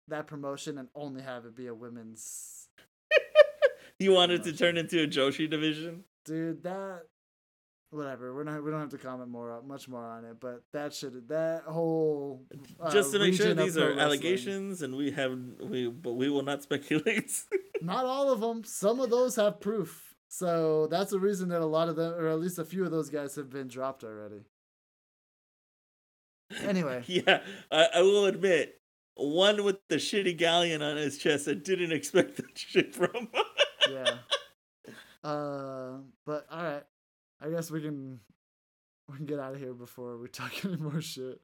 that 0.09 0.27
promotion 0.27 0.77
and 0.79 0.89
only 0.95 1.23
have 1.23 1.47
it 1.47 1.57
be 1.57 1.67
a 1.67 1.75
women's 1.75 2.69
You 3.99 4.13
wanted 4.13 4.43
to 4.45 4.53
turn 4.53 4.77
into 4.77 5.03
a 5.03 5.07
Joshi 5.07 5.49
division? 5.49 6.05
dude. 6.25 6.63
That 6.63 7.03
whatever. 7.95 8.35
We're 8.35 8.45
not. 8.45 8.63
We 8.65 8.71
don't 8.71 8.81
have 8.81 8.91
to 8.91 8.99
comment 8.99 9.31
more, 9.31 9.63
much 9.67 9.89
more 9.89 10.05
on 10.05 10.25
it. 10.25 10.37
But 10.41 10.63
that 10.73 10.93
should 10.93 11.29
that 11.29 11.63
whole 11.63 12.43
uh, 12.81 12.91
Just 12.91 13.13
to 13.13 13.19
make 13.19 13.35
sure 13.35 13.55
these 13.55 13.77
are 13.79 13.87
wrestling- 13.89 13.99
allegations, 14.01 14.83
and 14.83 14.95
we 14.97 15.11
have 15.13 15.39
we, 15.61 15.89
but 15.89 16.15
we 16.15 16.29
will 16.29 16.43
not 16.43 16.63
speculate. 16.63 17.33
Not 17.83 18.05
all 18.07 18.31
of 18.33 18.41
them. 18.41 18.65
Some 18.65 18.99
of 19.01 19.11
those 19.11 19.37
have 19.37 19.61
proof. 19.61 20.15
So 20.29 20.87
that's 20.87 21.11
the 21.11 21.19
reason 21.21 21.51
that 21.51 21.61
a 21.61 21.67
lot 21.67 21.89
of 21.91 21.97
them, 21.97 22.15
or 22.15 22.29
at 22.29 22.41
least 22.41 22.59
a 22.59 22.65
few 22.65 22.83
of 22.85 22.91
those 22.91 23.11
guys, 23.11 23.35
have 23.37 23.51
been 23.51 23.69
dropped 23.69 24.03
already. 24.05 24.41
Anyway. 26.63 27.03
yeah, 27.07 27.41
I, 27.71 27.89
I 27.97 28.03
will 28.03 28.27
admit, 28.27 28.81
one 29.17 29.65
with 29.65 29.77
the 29.89 29.97
shitty 29.97 30.37
galleon 30.39 30.83
on 30.83 30.97
his 30.97 31.19
chest, 31.19 31.47
I 31.49 31.55
didn't 31.55 31.93
expect 32.01 32.37
that 32.37 32.57
shit 32.57 32.95
from. 32.95 33.29
yeah. 33.91 34.15
Uh, 35.23 35.99
but 36.27 36.47
all 36.51 36.63
right. 36.63 36.83
I 37.41 37.51
guess 37.51 37.71
we 37.71 37.81
can 37.81 38.21
we 39.09 39.17
can 39.17 39.27
get 39.27 39.39
out 39.39 39.55
of 39.55 39.61
here 39.61 39.75
before 39.75 40.19
we 40.19 40.29
talk 40.41 40.65
any 40.65 40.77
more 40.77 41.01
shit. 41.01 41.41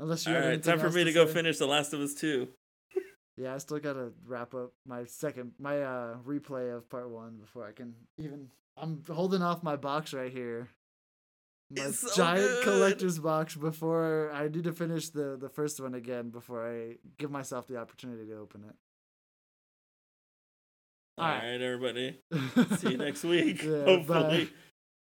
Unless 0.00 0.26
you 0.26 0.34
All 0.34 0.40
right, 0.40 0.62
time 0.62 0.78
for 0.78 0.90
me 0.90 1.04
to 1.04 1.12
go 1.12 1.26
finish 1.26 1.58
The 1.58 1.66
Last 1.66 1.92
of 1.92 2.00
Us 2.00 2.14
Two. 2.14 2.48
Yeah, 3.40 3.54
I 3.54 3.58
still 3.58 3.78
gotta 3.78 4.10
wrap 4.26 4.52
up 4.52 4.72
my 4.84 5.04
second 5.04 5.52
my 5.60 5.80
uh 5.80 6.16
replay 6.26 6.76
of 6.76 6.90
part 6.90 7.08
one 7.08 7.36
before 7.36 7.64
I 7.64 7.70
can 7.70 7.94
even. 8.18 8.48
I'm 8.76 9.00
holding 9.08 9.42
off 9.42 9.62
my 9.62 9.76
box 9.76 10.12
right 10.12 10.32
here. 10.32 10.70
My 11.70 11.84
It's 11.84 12.00
so 12.00 12.16
giant 12.16 12.64
collector's 12.64 13.20
box 13.20 13.54
before 13.54 14.32
I 14.34 14.48
need 14.48 14.64
to 14.64 14.72
finish 14.72 15.10
the 15.10 15.36
the 15.40 15.48
first 15.48 15.80
one 15.80 15.94
again 15.94 16.30
before 16.30 16.68
I 16.68 16.96
give 17.16 17.30
myself 17.30 17.68
the 17.68 17.76
opportunity 17.76 18.26
to 18.26 18.38
open 18.38 18.64
All 21.16 21.24
All 21.24 21.30
right, 21.30 21.52
right. 21.52 21.60
everybody. 21.60 22.18
See 22.78 22.90
you 22.90 22.96
next 22.96 23.22
week. 23.22 23.62
Yeah, 23.62 23.84
hopefully. 23.84 24.50